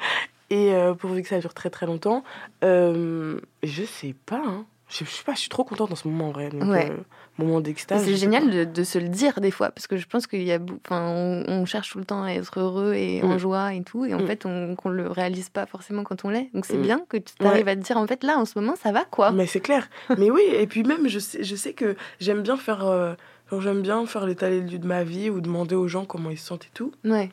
Et 0.51 0.73
euh, 0.73 0.95
pourvu 0.95 1.23
que 1.23 1.29
ça 1.29 1.41
dure 1.41 1.53
très 1.53 1.69
très 1.69 1.85
longtemps, 1.85 2.23
euh, 2.65 3.41
je 3.63 3.83
sais 3.83 4.15
pas. 4.25 4.43
hein. 4.47 4.67
Je, 4.89 5.05
sais 5.05 5.23
pas, 5.25 5.35
je 5.35 5.41
suis 5.41 5.49
trop 5.51 5.65
contente 5.65 5.93
en 5.93 5.97
ce 5.97 6.09
moment 6.09 6.29
en 6.29 6.33
vrai. 6.33 6.49
Donc, 6.49 6.63
Ouais. 6.71 6.91
euh, 6.91 6.97
moment 7.37 7.61
d'extase. 7.61 8.05
c'est 8.05 8.17
génial 8.17 8.51
de, 8.51 8.65
de 8.65 8.85
se 8.85 8.99
le 8.99 9.09
dire 9.09 9.41
des 9.41 9.51
fois, 9.51 9.71
parce 9.71 9.87
que 9.87 9.97
je 9.99 10.07
pense 10.07 10.27
qu'il 10.27 10.43
y 10.43 10.53
a, 10.53 10.59
enfin, 10.87 11.09
on, 11.09 11.45
on 11.47 11.65
cherche 11.67 11.91
tout 11.93 11.99
le 11.99 12.05
temps 12.05 12.23
à 12.23 12.31
être 12.33 12.59
heureux 12.59 12.95
et 12.95 13.23
en 13.23 13.35
Mm. 13.35 13.39
joie 13.39 13.75
et 13.75 13.83
tout, 13.83 14.05
et 14.07 14.15
en 14.15 14.21
Mm. 14.21 14.27
fait, 14.27 14.47
on 14.47 14.75
qu'on 14.77 14.89
le 14.89 15.09
réalise 15.11 15.51
pas 15.51 15.67
forcément 15.67 16.05
quand 16.05 16.25
on 16.25 16.31
l'est. 16.31 16.49
Donc 16.55 16.65
c'est 16.65 16.79
Mm. 16.79 16.83
bien 16.83 17.01
que 17.09 17.17
tu 17.19 17.33
arrives 17.45 17.69
à 17.69 17.77
te 17.77 17.81
dire, 17.83 17.97
en 17.99 18.07
fait, 18.07 18.25
là, 18.25 18.39
en 18.39 18.45
ce 18.47 18.59
moment, 18.59 18.77
ça 18.77 18.91
va 18.93 19.05
quoi. 19.05 19.31
Mais 19.31 19.47
c'est 19.47 19.61
clair. 19.61 19.89
Mais 20.19 20.31
oui, 20.31 20.43
et 20.53 20.67
puis 20.67 20.83
même, 20.85 21.07
je 21.07 21.19
sais, 21.19 21.45
je 21.45 21.55
sais 21.55 21.75
que 21.75 21.95
j'aime 22.19 22.43
bien 22.43 22.57
faire. 22.57 22.85
euh, 22.87 23.15
genre, 23.51 23.61
j'aime 23.61 23.83
bien 23.83 24.05
faire 24.07 24.27
l'état 24.27 24.49
des 24.49 24.61
lieux 24.63 24.79
de 24.79 24.87
ma 24.87 25.05
vie 25.05 25.29
ou 25.31 25.41
demander 25.41 25.75
aux 25.75 25.87
gens 25.89 26.05
comment 26.07 26.31
ils 26.31 26.39
se 26.39 26.47
sentent 26.47 26.65
et 26.65 26.71
tout. 26.75 26.93
Ouais. 27.05 27.31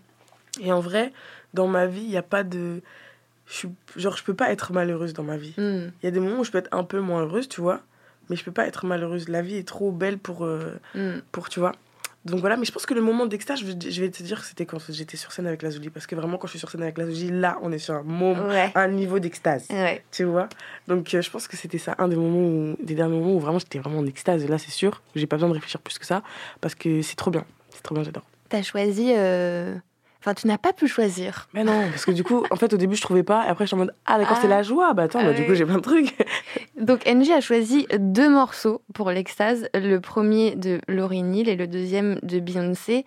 Et 0.62 0.72
en 0.72 0.80
vrai, 0.82 1.12
dans 1.54 1.68
ma 1.68 1.86
vie, 1.88 2.02
il 2.04 2.10
n'y 2.10 2.18
a 2.18 2.22
pas 2.24 2.44
de. 2.44 2.82
Je 3.48 3.54
suis, 3.54 3.70
genre, 3.96 4.18
je 4.18 4.24
peux 4.24 4.34
pas 4.34 4.52
être 4.52 4.74
malheureuse 4.74 5.14
dans 5.14 5.24
ma 5.24 5.38
vie. 5.38 5.54
Mm. 5.58 5.92
Il 6.02 6.06
y 6.06 6.08
a 6.08 6.12
des 6.12 6.20
moments 6.20 6.40
où 6.40 6.44
je 6.44 6.52
peux 6.52 6.58
être 6.58 6.70
un 6.74 6.84
peu 6.84 7.00
moins 7.00 7.22
heureuse, 7.22 7.48
tu 7.48 7.62
vois. 7.62 7.82
Mais 8.30 8.36
je 8.36 8.44
peux 8.44 8.52
pas 8.52 8.66
être 8.66 8.86
malheureuse. 8.86 9.30
La 9.30 9.42
vie 9.44 9.56
est 9.58 9.68
trop 9.68 9.92
belle 9.92 10.18
pour. 10.18 10.46
euh, 10.46 10.80
Mm. 10.96 11.20
pour 11.32 11.50
tu 11.50 11.60
vois. 11.60 11.74
Donc 12.26 12.40
voilà, 12.40 12.58
mais 12.58 12.66
je 12.66 12.72
pense 12.72 12.88
que 12.88 12.96
le 12.96 13.02
moment 13.02 13.28
d'extase, 13.28 13.60
je, 13.60 13.66
vais- 14.02 14.10
te 14.10 14.24
dire 14.24 14.40
que 14.42 14.48
c'était 14.48 14.66
quand 14.66 14.80
j'étais 14.90 15.16
sur 15.16 15.32
scène 15.32 15.46
avec 15.46 15.62
la 15.62 15.70
Zouli. 15.70 15.92
Parce 15.92 16.08
que 16.08 16.16
vraiment, 16.16 16.40
quand 16.40 16.48
je 16.48 16.54
suis 16.54 16.60
sur 16.60 16.72
scène 16.72 16.82
avec 16.82 16.98
la 16.98 17.06
Zouli, 17.06 17.30
là, 17.30 17.60
on 17.62 17.72
est 17.72 17.78
sur 17.78 17.94
un, 17.94 18.02
moment, 18.02 18.48
Ouais. 18.48 18.72
un 18.74 18.88
niveau 18.88 19.20
d'extase. 19.20 19.68
Ouais. 19.70 20.04
Tu 20.12 20.24
vois 20.24 20.50
Donc 20.88 21.14
euh, 21.14 21.22
je 21.22 21.30
pense 21.30 21.48
que 21.48 21.56
c'était 21.56 21.78
ça, 21.78 21.94
un 22.00 22.08
des 22.08 22.16
moments 22.16 22.40
où, 22.40 22.76
des 22.84 22.96
derniers 22.96 23.20
moments 23.20 23.36
où 23.36 23.40
vraiment 23.40 23.60
j'étais 23.60 23.78
vraiment 23.78 24.00
en 24.00 24.08
extase. 24.08 24.44
Et 24.44 24.48
là, 24.48 24.58
c'est 24.58 24.72
sûr, 24.72 25.04
j'ai 25.16 25.28
pas 25.28 25.36
besoin 25.36 25.50
de 25.50 25.54
réfléchir 25.54 25.80
plus 25.82 26.00
que 26.00 26.06
ça. 26.08 26.24
Parce 26.62 26.74
que 26.74 27.04
c'est 27.04 27.16
trop 27.16 27.30
bien. 27.30 27.46
C'est 27.70 27.84
trop 27.84 27.94
bien, 27.94 28.04
j'adore. 28.04 28.24
T'as 28.50 28.64
choisi. 28.64 29.14
euh, 29.16 29.76
Enfin, 30.26 30.34
tu 30.34 30.48
n'as 30.48 30.58
pas 30.58 30.74
pu 30.74 30.88
choisir. 30.88 31.48
Mais 31.54 31.64
non, 31.64 31.88
parce 31.92 32.04
que 32.04 32.10
du 32.12 32.24
coup, 32.24 32.44
en 32.50 32.56
fait, 32.56 32.74
au 32.74 32.78
début, 32.78 32.96
je 32.96 33.02
trouvais 33.02 33.22
pas. 33.22 33.46
Et 33.46 33.50
après, 33.50 33.66
je 33.66 33.68
suis 33.68 33.76
en 33.76 33.78
mode, 33.78 33.94
ah 34.08 34.18
d'accord, 34.18 34.38
Ah. 34.38 34.42
c'est 34.42 34.48
la 34.48 34.64
joie. 34.64 34.94
Bah 34.96 35.04
attends, 35.04 35.20
Ah 35.22 35.26
bah, 35.26 35.34
du 35.34 35.46
coup, 35.46 35.54
j'ai 35.54 35.66
plein 35.66 35.76
de 35.76 35.82
trucs. 35.82 36.16
Donc 36.82 37.06
NJ 37.06 37.30
a 37.30 37.42
choisi 37.42 37.86
deux 38.00 38.28
morceaux 38.30 38.82
pour 38.96 39.12
l'extase, 39.12 39.70
le 39.76 40.00
premier 40.00 40.56
de 40.56 40.82
Laurie 40.88 41.22
Neal 41.22 41.48
et 41.48 41.56
le 41.56 41.68
deuxième 41.68 42.20
de 42.24 42.40
Beyoncé. 42.40 43.06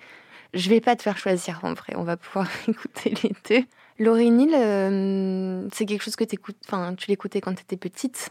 Je 0.54 0.70
vais 0.70 0.80
pas 0.80 0.94
te 0.94 1.02
faire 1.02 1.18
choisir 1.18 1.58
en 1.64 1.74
vrai, 1.74 1.94
on 1.96 2.04
va 2.04 2.16
pouvoir 2.16 2.46
écouter 2.68 3.12
les 3.24 3.32
deux. 3.50 3.64
Laurie 3.98 4.30
Neal, 4.30 4.50
euh, 4.54 5.66
c'est 5.72 5.86
quelque 5.86 6.02
chose 6.04 6.14
que 6.16 6.22
t'écoutes, 6.24 6.56
enfin 6.68 6.94
tu 6.96 7.10
l'écoutais 7.10 7.40
quand 7.40 7.52
tu 7.54 7.62
étais 7.62 7.76
petite. 7.76 8.30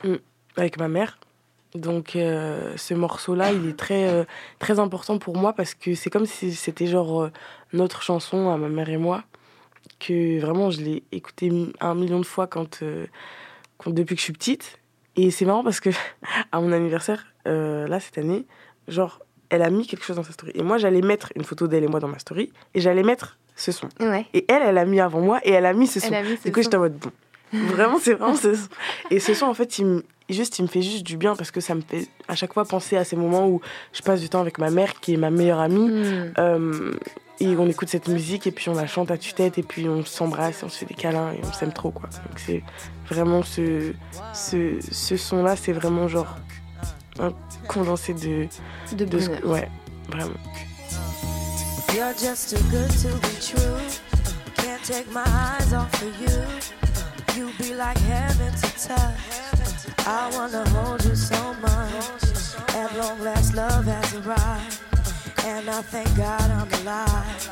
avec 0.56 0.80
ma 0.80 0.88
mère. 0.88 1.20
Donc 1.76 2.16
euh, 2.16 2.74
ce 2.78 2.94
morceau-là, 2.94 3.52
il 3.52 3.68
est 3.68 3.78
très, 3.78 4.08
euh, 4.10 4.24
très 4.60 4.80
important 4.80 5.18
pour 5.20 5.38
moi 5.38 5.54
parce 5.54 5.74
que 5.74 5.96
c'est 5.96 6.10
comme 6.10 6.26
si 6.26 6.54
c'était 6.54 6.88
genre 6.88 7.24
euh, 7.24 7.32
notre 7.74 8.02
chanson 8.02 8.50
à 8.50 8.58
ma 8.58 8.70
mère 8.70 8.90
et 8.90 8.98
moi. 8.98 9.24
Que 10.00 10.40
vraiment, 10.40 10.70
je 10.70 10.82
l'ai 10.82 11.04
écouté 11.12 11.52
un 11.80 11.96
million 11.96 12.20
de 12.20 12.26
fois 12.26 12.46
quand, 12.48 12.84
quand- 13.78 13.90
depuis 13.92 14.16
que 14.16 14.20
je 14.20 14.26
suis 14.26 14.34
petite. 14.34 14.80
Et 15.16 15.32
c'est 15.32 15.46
marrant 15.46 15.64
parce 15.64 15.80
que 15.80 15.90
à 16.52 16.60
mon 16.62 16.72
anniversaire, 16.72 17.26
là, 17.46 18.00
cette 18.00 18.18
année, 18.18 18.46
genre, 18.88 19.20
elle 19.50 19.62
a 19.64 19.70
mis 19.70 19.88
quelque 19.88 20.04
chose 20.04 20.18
dans 20.18 20.24
sa 20.24 20.34
story. 20.34 20.52
Et 20.56 20.62
moi, 20.62 20.78
j'allais 20.78 21.02
mettre 21.02 21.32
une 21.36 21.44
photo 21.44 21.68
d'elle 21.68 21.84
et 21.84 21.88
moi 21.88 22.00
dans 22.00 22.08
ma 22.10 22.20
story. 22.20 22.52
Et 22.74 22.82
j'allais 22.82 23.02
mettre 23.04 23.38
ce 23.56 23.72
son. 23.72 23.88
Ouais. 24.00 24.26
Et 24.34 24.46
elle, 24.50 24.62
elle 24.62 24.78
a 24.78 24.86
mis 24.86 25.00
avant 25.00 25.22
moi 25.22 25.40
et 25.44 25.52
elle 25.52 25.66
a 25.66 25.74
mis 25.74 25.88
ce 25.88 26.00
son. 26.00 26.08
Elle 26.08 26.14
a 26.16 26.24
mis 26.24 26.38
ce 26.38 26.44
du 26.44 26.52
coup, 26.52 26.62
j'étais 26.62 26.76
en 26.76 26.82
mode 26.82 26.98
bon. 26.98 27.12
Vraiment, 27.54 27.98
c'est 28.00 28.14
vraiment 28.14 28.36
ce 28.36 28.56
son. 28.56 28.68
Et 29.10 29.20
ce 29.20 29.34
son, 29.34 29.46
en 29.46 29.54
fait, 29.54 29.80
il 29.80 29.86
me, 29.86 30.04
juste, 30.30 30.60
il 30.60 30.64
me 30.64 30.68
fait 30.68 30.82
juste 30.82 31.04
du 31.04 31.18
bien 31.18 31.36
parce 31.36 31.52
que 31.52 31.62
ça 31.62 31.76
me 31.76 31.82
fait 31.82 32.08
à 32.28 32.36
chaque 32.36 32.54
fois 32.54 32.66
penser 32.66 32.98
à 32.98 33.04
ces 33.04 33.16
moments 33.16 33.48
où 33.48 33.62
je 33.94 34.02
passe 34.02 34.20
du 34.20 34.30
temps 34.30 34.42
avec 34.42 34.58
ma 34.58 34.70
mère, 34.70 35.00
qui 35.00 35.14
est 35.14 35.18
ma 35.18 35.30
meilleure 35.30 35.60
amie. 35.60 35.88
Mm. 35.90 36.34
Euh, 36.40 36.92
et 37.40 37.56
on 37.56 37.68
écoute 37.68 37.88
cette 37.88 38.08
musique 38.08 38.48
et 38.48 38.52
puis 38.52 38.68
on 38.70 38.74
la 38.74 38.88
chante 38.88 39.12
à 39.12 39.18
tue-tête 39.18 39.58
et 39.60 39.64
puis 39.64 39.88
on 39.88 40.04
s'embrasse, 40.04 40.64
on 40.64 40.70
se 40.70 40.80
fait 40.80 40.86
des 40.88 40.96
câlins 40.96 41.32
et 41.34 41.40
on 41.44 41.54
s'aime 41.54 41.72
trop, 41.72 41.92
quoi. 41.92 42.10
Donc 42.10 42.40
c'est 42.40 42.64
vraiment 43.08 43.44
ce, 43.44 43.94
ce, 44.34 44.80
ce 44.82 45.18
son-là, 45.18 45.56
c'est 45.56 45.72
vraiment 45.72 46.08
genre 46.08 46.36
un 47.20 47.32
condensé 47.68 48.14
de. 48.14 48.48
De 48.96 49.20
ce- 49.20 49.28
bonheur. 49.28 49.46
Ouais, 49.46 49.70
vraiment. 50.10 50.34
You're 51.94 52.14
just 52.20 52.50
too 52.50 52.64
good 52.70 52.90
to 53.02 53.16
be 53.20 53.40
true. 53.40 53.78
Can't 54.58 54.84
take 54.84 55.08
my 55.12 55.24
eyes 55.26 55.74
off 55.74 55.94
of 56.02 56.22
you. 56.22 56.97
You 57.38 57.52
be 57.60 57.76
like 57.76 58.00
heaven 58.00 58.52
to 58.52 58.88
touch. 58.88 60.08
I 60.08 60.28
wanna 60.34 60.68
hold 60.70 61.06
you 61.06 61.16
so 61.16 61.54
much. 61.62 62.24
At 62.74 62.98
long 62.98 63.22
last, 63.22 63.54
love 63.54 63.86
has 63.86 64.16
arrived. 64.16 64.80
And 65.46 65.70
I 65.70 65.84
thank 65.84 66.10
God 66.18 66.50
I'm 66.50 66.74
alive. 66.82 67.52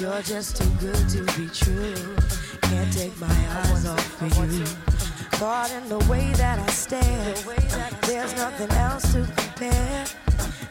You're 0.00 0.22
just 0.22 0.56
too 0.56 0.68
good 0.80 1.08
to 1.10 1.22
be 1.38 1.46
true. 1.54 2.16
Can't 2.62 2.92
take 2.92 3.16
my 3.20 3.38
eyes 3.62 3.86
off 3.86 4.22
of 4.22 4.52
you. 4.52 4.66
Caught 5.38 5.70
in 5.70 5.88
the 5.88 6.00
way 6.10 6.32
that 6.32 6.58
I 6.58 6.66
stare. 6.72 7.34
There's 8.02 8.34
nothing 8.34 8.72
else 8.72 9.12
to 9.12 9.20
compare. 9.36 10.04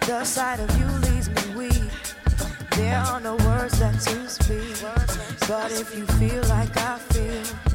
The 0.08 0.26
sight 0.26 0.60
of 0.60 0.70
you 0.78 0.88
leaves 1.10 1.30
me 1.30 1.56
weak. 1.56 1.92
There 2.76 2.98
are 2.98 3.22
no 3.22 3.38
words 3.48 3.80
left 3.80 4.06
to 4.10 4.28
speak. 4.28 4.76
But 5.48 5.72
if 5.72 5.98
you 5.98 6.06
feel 6.20 6.44
like 6.50 6.76
I 6.76 6.98
feel, 6.98 7.71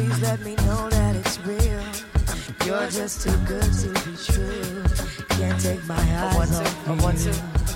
please 0.00 0.22
let 0.22 0.40
me 0.40 0.54
know 0.56 0.88
that 0.88 1.14
it's 1.14 1.38
real. 1.40 1.82
You're 2.64 2.88
just 2.88 3.22
too 3.22 3.36
good 3.46 3.70
to 3.82 3.88
be 4.04 4.16
true. 4.16 4.82
Can't 5.36 5.60
take 5.60 5.84
my 5.86 5.94
eyes 5.94 6.58
off 6.58 6.88
of 6.88 7.26
you. 7.26 7.69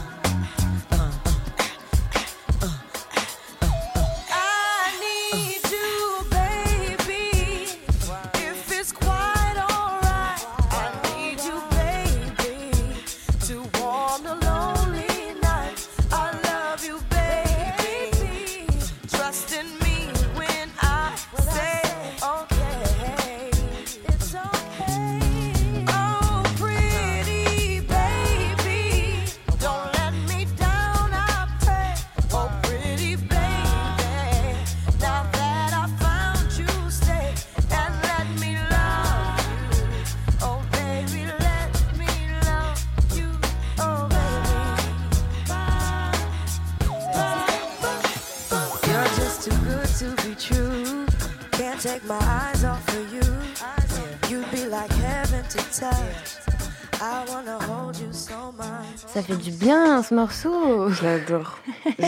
Ça 59.15 59.23
fait 59.23 59.37
du 59.37 59.53
bien 59.53 60.03
ce 60.03 60.15
morceau. 60.15 60.89
Je 60.91 61.05
l'adore. 61.05 61.59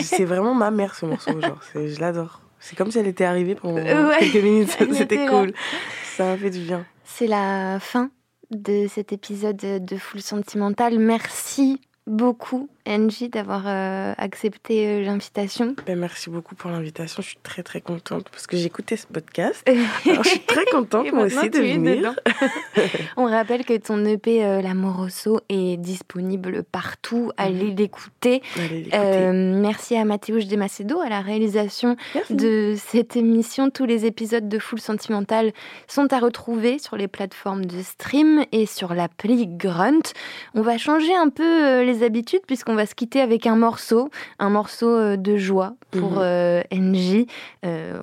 c'est 0.03 0.25
vraiment 0.25 0.53
ma 0.53 0.71
mère 0.71 0.93
ce 0.93 1.05
morceau, 1.05 1.39
genre. 1.41 1.59
c'est- 1.71 1.87
Je 1.87 1.99
l'adore. 2.01 2.41
C'est 2.59 2.75
comme 2.75 2.91
si 2.91 2.99
elle 2.99 3.07
était 3.07 3.23
arrivée 3.25 3.55
pendant 3.55 3.77
Ouais, 4.09 4.17
quelques 4.19 4.43
minutes. 4.43 4.77
C'était 4.93 5.25
là. 5.25 5.29
cool. 5.31 5.53
Ça 6.17 6.25
m'a 6.25 6.37
fait 6.37 6.49
du 6.49 6.59
bien. 6.59 6.85
C'est 7.05 7.27
la 7.27 7.79
fin 7.79 8.09
de 8.51 8.87
cet 8.87 9.13
épisode 9.13 9.55
de 9.57 9.97
Full 9.97 10.21
Sentimental. 10.21 10.99
Merci 10.99 11.81
beaucoup, 12.07 12.69
Angie, 12.87 13.29
d'avoir 13.29 13.63
euh, 13.67 14.13
accepté 14.17 14.87
euh, 14.87 15.03
l'invitation. 15.03 15.75
Ben, 15.85 15.99
merci 15.99 16.29
beaucoup 16.29 16.55
pour 16.55 16.71
l'invitation. 16.71 17.21
Je 17.21 17.27
suis 17.29 17.39
très 17.43 17.61
très 17.61 17.81
contente 17.81 18.29
parce 18.29 18.47
que 18.47 18.55
j'écoutais 18.55 18.95
ce 18.95 19.05
podcast. 19.07 19.67
Alors, 20.09 20.23
je 20.23 20.29
suis 20.29 20.39
très 20.39 20.65
contente 20.65 21.11
moi 21.11 21.25
aussi 21.25 21.49
de 21.49 21.59
venir. 21.59 22.15
On 23.17 23.25
rappelle 23.25 23.65
que 23.65 23.77
ton 23.77 24.05
EP 24.05 24.43
euh, 24.43 24.61
L'Amoroso 24.61 25.41
est 25.49 25.77
disponible 25.77 26.63
partout. 26.63 27.31
Allez 27.35 27.71
l'écouter. 27.71 28.41
Allez 28.55 28.83
l'écouter. 28.83 28.97
Euh, 28.97 29.59
merci 29.61 29.97
à 29.97 30.05
Mathéouche 30.05 30.45
Desmacedo 30.45 31.01
à 31.01 31.09
la 31.09 31.19
réalisation 31.19 31.97
Merci. 32.15 32.35
de 32.35 32.75
cette 32.77 33.17
émission. 33.17 33.69
Tous 33.69 33.85
les 33.85 34.05
épisodes 34.05 34.47
de 34.47 34.59
Full 34.59 34.79
Sentimental 34.79 35.51
sont 35.87 36.13
à 36.13 36.19
retrouver 36.19 36.79
sur 36.79 36.95
les 36.95 37.09
plateformes 37.09 37.65
de 37.65 37.81
stream 37.81 38.45
et 38.53 38.65
sur 38.65 38.93
l'appli 38.93 39.45
Grunt. 39.47 40.13
On 40.53 40.61
va 40.61 40.77
changer 40.77 41.15
un 41.15 41.29
peu 41.29 41.83
les 41.83 42.03
habitudes 42.03 42.41
puisqu'on 42.47 42.76
va 42.77 42.85
se 42.85 42.95
quitter 42.95 43.19
avec 43.19 43.45
un 43.45 43.57
morceau, 43.57 44.09
un 44.39 44.49
morceau 44.49 44.87
euh, 44.89 45.17
de 45.17 45.35
joie 45.35 45.73
pour 45.91 46.11
Mhm. 46.11 46.17
euh, 46.21 46.61
NJ. 46.71 47.25
Euh, 47.65 47.99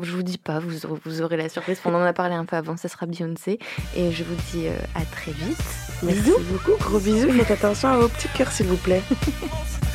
je 0.00 0.12
vous 0.16 0.22
dis 0.22 0.38
pas, 0.38 0.58
vous 0.60 0.86
aurez, 0.86 1.00
vous 1.04 1.20
aurez 1.20 1.36
la 1.36 1.48
surprise. 1.50 1.78
On 1.84 1.94
en 1.94 2.02
a 2.02 2.14
parlé 2.14 2.34
un 2.34 2.46
peu 2.46 2.56
avant, 2.56 2.76
ça 2.78 2.88
sera 2.88 3.04
Beyoncé. 3.04 3.58
Et 3.96 4.10
je 4.10 4.24
vous 4.24 4.34
dis 4.52 4.66
euh, 4.68 4.76
à 4.94 5.04
très 5.04 5.32
vite. 5.32 5.58
Merci 6.02 6.32
beaucoup. 6.50 6.82
Gros 6.82 6.98
bisous. 6.98 7.30
Faites 7.32 7.50
attention 7.50 7.88
à 7.90 7.96
vos 7.98 8.08
petits 8.08 8.28
cœurs, 8.36 8.50
s'il 8.50 8.66
vous 8.66 8.76
plaît. 8.78 9.02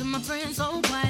to 0.00 0.06
my 0.06 0.18
friends 0.18 0.56
so 0.56 0.80
quietly, 0.80 1.09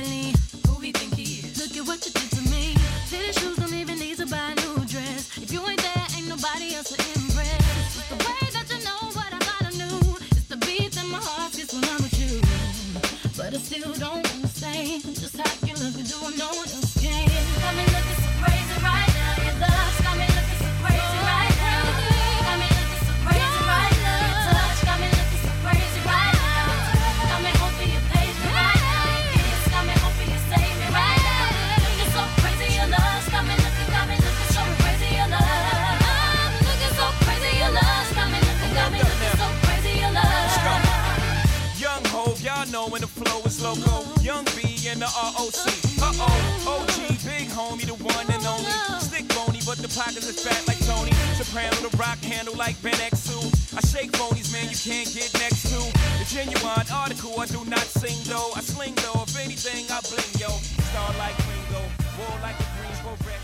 loco. 43.63 44.05
Young 44.21 44.45
B 44.57 44.89
and 44.89 45.01
the 45.01 45.07
ROC. 45.07 45.55
Uh 46.01 46.13
oh, 46.17 46.81
OG, 46.81 46.97
big 47.25 47.49
homie, 47.49 47.87
the 47.87 47.95
one 47.95 48.27
and 48.29 48.45
only. 48.47 48.73
Stick 49.01 49.29
bony, 49.29 49.61
but 49.65 49.79
the 49.79 49.89
pockets 49.89 50.27
is 50.29 50.41
fat 50.41 50.61
like 50.67 50.81
Tony. 50.87 51.13
Soprano, 51.37 51.77
the 51.87 51.95
rock 51.97 52.19
handle 52.19 52.57
like 52.57 52.81
Ben 52.83 52.95
X2. 52.95 53.77
I 53.77 53.81
shake 53.87 54.13
phonies, 54.13 54.53
man, 54.53 54.69
you 54.71 54.77
can't 54.77 55.09
get 55.13 55.33
next 55.39 55.69
to. 55.71 55.79
The 56.19 56.27
genuine 56.29 56.87
article, 56.93 57.39
I 57.39 57.47
do 57.47 57.65
not 57.67 57.87
sing 58.01 58.17
though. 58.25 58.51
I 58.57 58.61
sling 58.61 58.95
though, 58.97 59.23
if 59.23 59.37
anything, 59.39 59.85
I 59.91 60.01
bling 60.09 60.33
yo. 60.41 60.51
Star 60.91 61.13
like 61.19 61.37
Ringo, 61.49 61.83
war 62.19 62.35
like 62.43 62.59
a 62.59 62.67
Greensboro 62.77 63.17
wreck. 63.25 63.41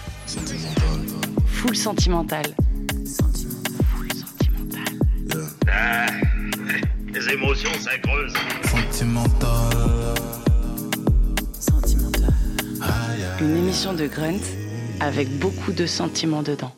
Full 1.46 1.74
sentimental. 1.74 2.44
Ah, 5.68 6.06
les 7.12 7.28
émotions, 7.32 7.70
ça 7.80 7.98
creuse. 7.98 8.32
Sentimental. 8.64 9.95
Une 13.38 13.54
émission 13.54 13.92
de 13.92 14.06
Grunt 14.06 14.40
avec 14.98 15.28
beaucoup 15.38 15.72
de 15.72 15.84
sentiments 15.84 16.42
dedans. 16.42 16.72